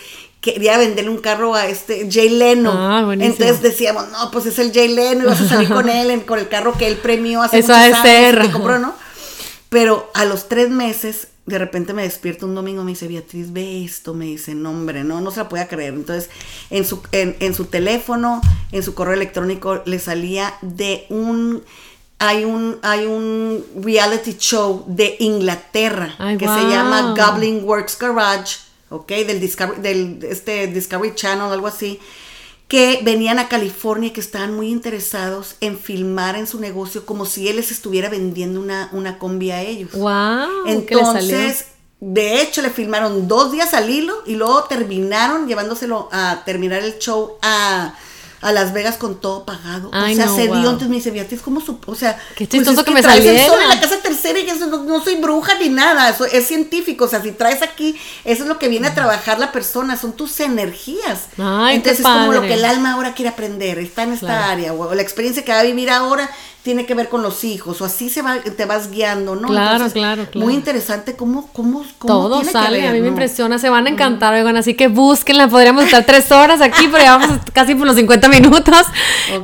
quería 0.53 0.78
venderle 0.78 1.11
un 1.11 1.18
carro 1.18 1.55
a 1.55 1.66
este 1.66 2.09
Jay 2.11 2.28
Leno. 2.28 2.72
Ah, 2.72 3.05
Entonces 3.18 3.62
decíamos, 3.62 4.09
no, 4.11 4.30
pues 4.30 4.47
es 4.47 4.59
el 4.59 4.72
Jay 4.72 4.88
Leno 4.88 5.24
y 5.24 5.26
vas 5.26 5.40
a 5.40 5.49
salir 5.49 5.68
con 5.68 5.88
él, 5.88 6.24
con 6.24 6.38
el 6.38 6.49
carro 6.49 6.72
que 6.74 6.86
él 6.86 6.97
premió 6.97 7.42
hace 7.42 7.59
Eso 7.59 7.72
muchos 7.72 7.99
años, 8.01 8.47
que 8.47 8.53
compró, 8.53 8.78
¿no? 8.78 8.94
Pero 9.68 10.11
a 10.14 10.24
los 10.24 10.49
tres 10.49 10.70
meses, 10.70 11.28
de 11.47 11.59
repente 11.59 11.92
me 11.92 12.03
despierto 12.03 12.47
un 12.47 12.55
domingo, 12.55 12.84
me 12.84 12.92
dice, 12.92 13.09
Beatriz, 13.09 13.53
ve 13.53 13.84
esto, 13.84 14.14
me 14.14 14.26
dice, 14.26 14.55
no, 14.55 14.70
hombre, 14.70 15.03
no, 15.03 15.20
no 15.20 15.30
se 15.30 15.40
la 15.40 15.49
podía 15.49 15.66
creer. 15.66 15.94
Entonces, 15.94 16.30
en 16.70 16.84
su, 16.84 17.03
en, 17.12 17.55
su 17.55 17.64
teléfono, 17.64 18.40
en 18.72 18.82
su 18.82 18.94
correo 18.94 19.14
electrónico, 19.14 19.82
le 19.84 19.99
salía 19.99 20.55
de 20.62 21.07
un 21.09 21.62
hay 22.18 22.44
un, 22.44 22.78
hay 22.80 23.05
un 23.05 23.62
reality 23.82 24.38
show 24.38 24.84
de 24.86 25.16
Inglaterra 25.18 26.14
que 26.38 26.49
se 26.49 26.68
llama 26.70 27.14
Goblin 27.14 27.62
Works 27.62 27.99
Garage 27.99 28.65
¿ok? 28.91 29.09
Del 29.09 29.41
Discovery, 29.41 29.80
del 29.80 30.18
este 30.22 30.66
Discovery 30.66 31.14
Channel, 31.14 31.53
algo 31.53 31.66
así, 31.66 32.01
que 32.68 33.01
venían 33.03 33.39
a 33.39 33.49
California 33.49 34.09
y 34.09 34.12
que 34.12 34.20
estaban 34.20 34.55
muy 34.55 34.70
interesados 34.70 35.57
en 35.61 35.78
filmar 35.78 36.37
en 36.37 36.47
su 36.47 36.61
negocio 36.61 37.07
como 37.07 37.24
si 37.24 37.49
él 37.49 37.57
les 37.57 37.70
estuviera 37.70 38.09
vendiendo 38.09 38.61
una, 38.61 38.89
una 38.93 39.18
combi 39.18 39.53
a 39.53 39.62
ellos. 39.62 39.93
¡Wow! 39.93 40.66
Entonces, 40.66 41.66
de 42.01 42.43
hecho, 42.43 42.62
le 42.62 42.70
filmaron 42.70 43.28
dos 43.28 43.53
días 43.53 43.72
al 43.72 43.89
hilo 43.89 44.22
y 44.26 44.34
luego 44.34 44.64
terminaron 44.64 45.47
llevándoselo 45.47 46.09
a 46.12 46.43
terminar 46.45 46.82
el 46.82 46.99
show 46.99 47.39
a 47.41 47.95
a 48.47 48.53
Las 48.53 48.72
Vegas 48.72 48.97
con 48.97 49.20
todo 49.20 49.44
pagado. 49.44 49.90
Ay, 49.92 50.14
o 50.14 50.16
sea, 50.16 50.26
no, 50.26 50.36
se 50.36 50.42
dio, 50.42 50.51
wow. 50.55 50.62
entonces 50.62 50.88
me 50.88 50.97
dice, 50.97 51.11
Beatriz, 51.11 51.40
¿cómo 51.42 51.61
su, 51.61 51.78
O 51.86 51.94
sea, 51.94 52.16
Qué 52.36 52.47
pues 52.47 52.51
chistoso 52.51 52.80
es 52.80 52.86
que 52.86 52.92
me 52.92 53.03
traes 53.03 53.20
el 53.20 53.26
saliera. 53.26 53.49
sol 53.49 53.59
en 53.62 53.68
la 53.68 53.80
casa 53.80 53.97
tercera 53.99 54.38
y 54.40 54.49
eso 54.49 54.66
no, 54.66 54.84
no 54.84 55.03
soy 55.03 55.16
bruja 55.16 55.55
ni 55.59 55.68
nada, 55.68 56.09
eso 56.11 56.24
es 56.24 56.47
científico, 56.47 57.05
o 57.05 57.09
sea, 57.09 57.20
si 57.22 57.32
traes 57.32 57.62
aquí, 57.62 57.99
eso 58.24 58.42
es 58.44 58.49
lo 58.49 58.59
que 58.59 58.68
viene 58.68 58.86
a 58.88 58.94
trabajar 58.94 59.38
la 59.38 59.53
persona, 59.53 59.97
son 59.97 60.12
tus 60.12 60.38
energías. 60.40 61.26
Ay, 61.38 61.70
qué 61.70 61.76
entonces 61.76 62.01
es 62.01 62.05
como 62.07 62.32
lo 62.32 62.40
padre. 62.40 62.49
que 62.49 62.55
el 62.55 62.64
alma 62.64 62.92
ahora 62.92 63.14
quiere 63.14 63.30
aprender, 63.30 63.78
está 63.78 64.05
en 64.05 64.12
esta 64.12 64.26
Claro. 64.26 64.53
área, 64.53 64.72
o 64.74 64.94
la 64.94 65.03
experiencia 65.03 65.44
que 65.44 65.53
va 65.53 65.61
a 65.61 65.64
vivir 65.64 65.90
ahora 65.90 66.30
tiene 66.66 66.84
que 66.84 66.94
ver 66.94 67.08
con 67.08 67.22
los 67.22 67.44
hijos, 67.44 67.80
o 67.80 67.84
así 67.84 68.10
se 68.10 68.22
va, 68.22 68.38
te 68.40 68.64
vas 68.64 68.90
guiando, 68.90 69.36
¿no? 69.36 69.46
Claro, 69.46 69.88
claro, 69.92 70.26
claro. 70.28 70.44
Muy 70.44 70.52
interesante 70.52 71.14
cómo, 71.14 71.48
cómo, 71.52 71.84
cómo 71.96 72.12
Todo 72.12 72.40
tiene 72.40 72.46
que 72.46 72.52
sale, 72.52 72.80
ver, 72.80 72.88
a 72.88 72.92
mí 72.92 73.00
me 73.02 73.06
impresiona, 73.06 73.60
se 73.60 73.68
van 73.68 73.86
a 73.86 73.90
encantar, 73.90 74.34
oigan, 74.34 74.56
así 74.56 74.74
que 74.74 74.88
búsquenla, 74.88 75.46
podríamos 75.46 75.84
estar 75.84 76.04
tres 76.04 76.32
horas 76.32 76.60
aquí, 76.60 76.88
pero 76.90 77.04
ya 77.04 77.18
vamos 77.18 77.38
casi 77.52 77.76
por 77.76 77.86
los 77.86 77.94
50 77.94 78.28
minutos. 78.30 78.84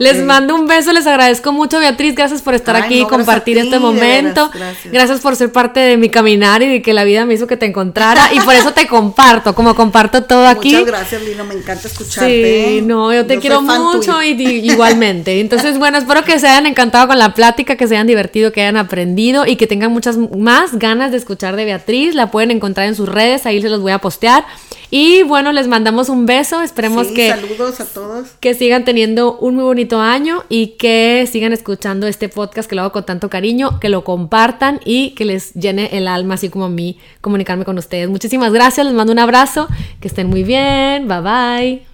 Les 0.00 0.18
mando 0.24 0.56
un 0.56 0.66
beso, 0.66 0.92
les 0.92 1.06
agradezco 1.06 1.52
mucho, 1.52 1.78
Beatriz, 1.78 2.16
gracias 2.16 2.42
por 2.42 2.54
estar 2.54 2.74
Ay, 2.74 2.82
aquí 2.82 2.94
no, 2.94 2.96
y 2.96 3.00
gracias 3.02 3.18
compartir 3.18 3.56
ti, 3.56 3.62
este 3.66 3.78
momento. 3.78 4.50
veras, 4.52 4.72
gracias. 4.72 4.92
gracias 4.92 5.20
por 5.20 5.36
ser 5.36 5.52
parte 5.52 5.78
de 5.78 5.96
mi 5.96 6.08
caminar 6.08 6.60
y 6.64 6.66
de 6.68 6.82
que 6.82 6.92
la 6.92 7.04
vida 7.04 7.24
me 7.24 7.34
hizo 7.34 7.46
que 7.46 7.56
te 7.56 7.66
encontrara, 7.66 8.34
y 8.34 8.40
por 8.40 8.54
eso 8.54 8.72
te 8.72 8.88
comparto, 8.88 9.54
como 9.54 9.76
comparto 9.76 10.24
todo 10.24 10.44
aquí. 10.48 10.72
Muchas 10.72 10.86
gracias, 10.86 11.22
Lino, 11.22 11.44
me 11.44 11.54
encanta 11.54 11.86
escucharte. 11.86 12.78
Sí, 12.80 12.82
no, 12.82 13.14
yo 13.14 13.24
te 13.26 13.38
quiero 13.38 13.62
mucho 13.62 14.20
y- 14.24 14.32
igualmente. 14.72 15.38
Entonces, 15.38 15.78
bueno, 15.78 15.98
espero 15.98 16.24
que 16.24 16.40
se 16.40 16.48
hayan 16.48 16.66
encantado 16.66 17.06
con 17.12 17.18
la 17.18 17.34
plática, 17.34 17.76
que 17.76 17.86
se 17.86 17.94
hayan 17.94 18.06
divertido, 18.06 18.52
que 18.52 18.62
hayan 18.62 18.78
aprendido 18.78 19.44
y 19.46 19.56
que 19.56 19.66
tengan 19.66 19.92
muchas 19.92 20.16
más 20.16 20.78
ganas 20.78 21.10
de 21.10 21.18
escuchar 21.18 21.56
de 21.56 21.66
Beatriz. 21.66 22.14
La 22.14 22.30
pueden 22.30 22.50
encontrar 22.50 22.86
en 22.86 22.94
sus 22.94 23.06
redes, 23.06 23.44
ahí 23.44 23.60
se 23.60 23.68
los 23.68 23.82
voy 23.82 23.92
a 23.92 23.98
postear. 23.98 24.46
Y 24.90 25.22
bueno, 25.22 25.52
les 25.52 25.68
mandamos 25.68 26.08
un 26.08 26.24
beso, 26.24 26.62
esperemos 26.62 27.08
Sí, 27.08 27.14
que 27.14 27.28
Saludos 27.28 27.80
a 27.80 27.84
todos. 27.84 28.28
que 28.40 28.54
sigan 28.54 28.86
teniendo 28.86 29.36
un 29.38 29.56
muy 29.56 29.64
bonito 29.64 30.00
año 30.00 30.42
y 30.48 30.68
que 30.78 31.28
sigan 31.30 31.52
escuchando 31.52 32.06
este 32.06 32.30
podcast 32.30 32.66
que 32.66 32.76
lo 32.76 32.80
hago 32.82 32.92
con 32.92 33.04
tanto 33.04 33.28
cariño, 33.28 33.78
que 33.78 33.90
lo 33.90 34.04
compartan 34.04 34.80
y 34.86 35.10
que 35.10 35.26
les 35.26 35.52
llene 35.52 35.90
el 35.92 36.08
alma, 36.08 36.34
así 36.36 36.48
como 36.48 36.64
a 36.64 36.70
mí, 36.70 36.98
comunicarme 37.20 37.66
con 37.66 37.76
ustedes. 37.76 38.08
Muchísimas 38.08 38.54
gracias, 38.54 38.86
les 38.86 38.94
mando 38.94 39.12
un 39.12 39.18
abrazo, 39.18 39.68
que 40.00 40.08
estén 40.08 40.28
muy 40.28 40.44
bien, 40.44 41.08
bye 41.08 41.20
bye. 41.20 41.91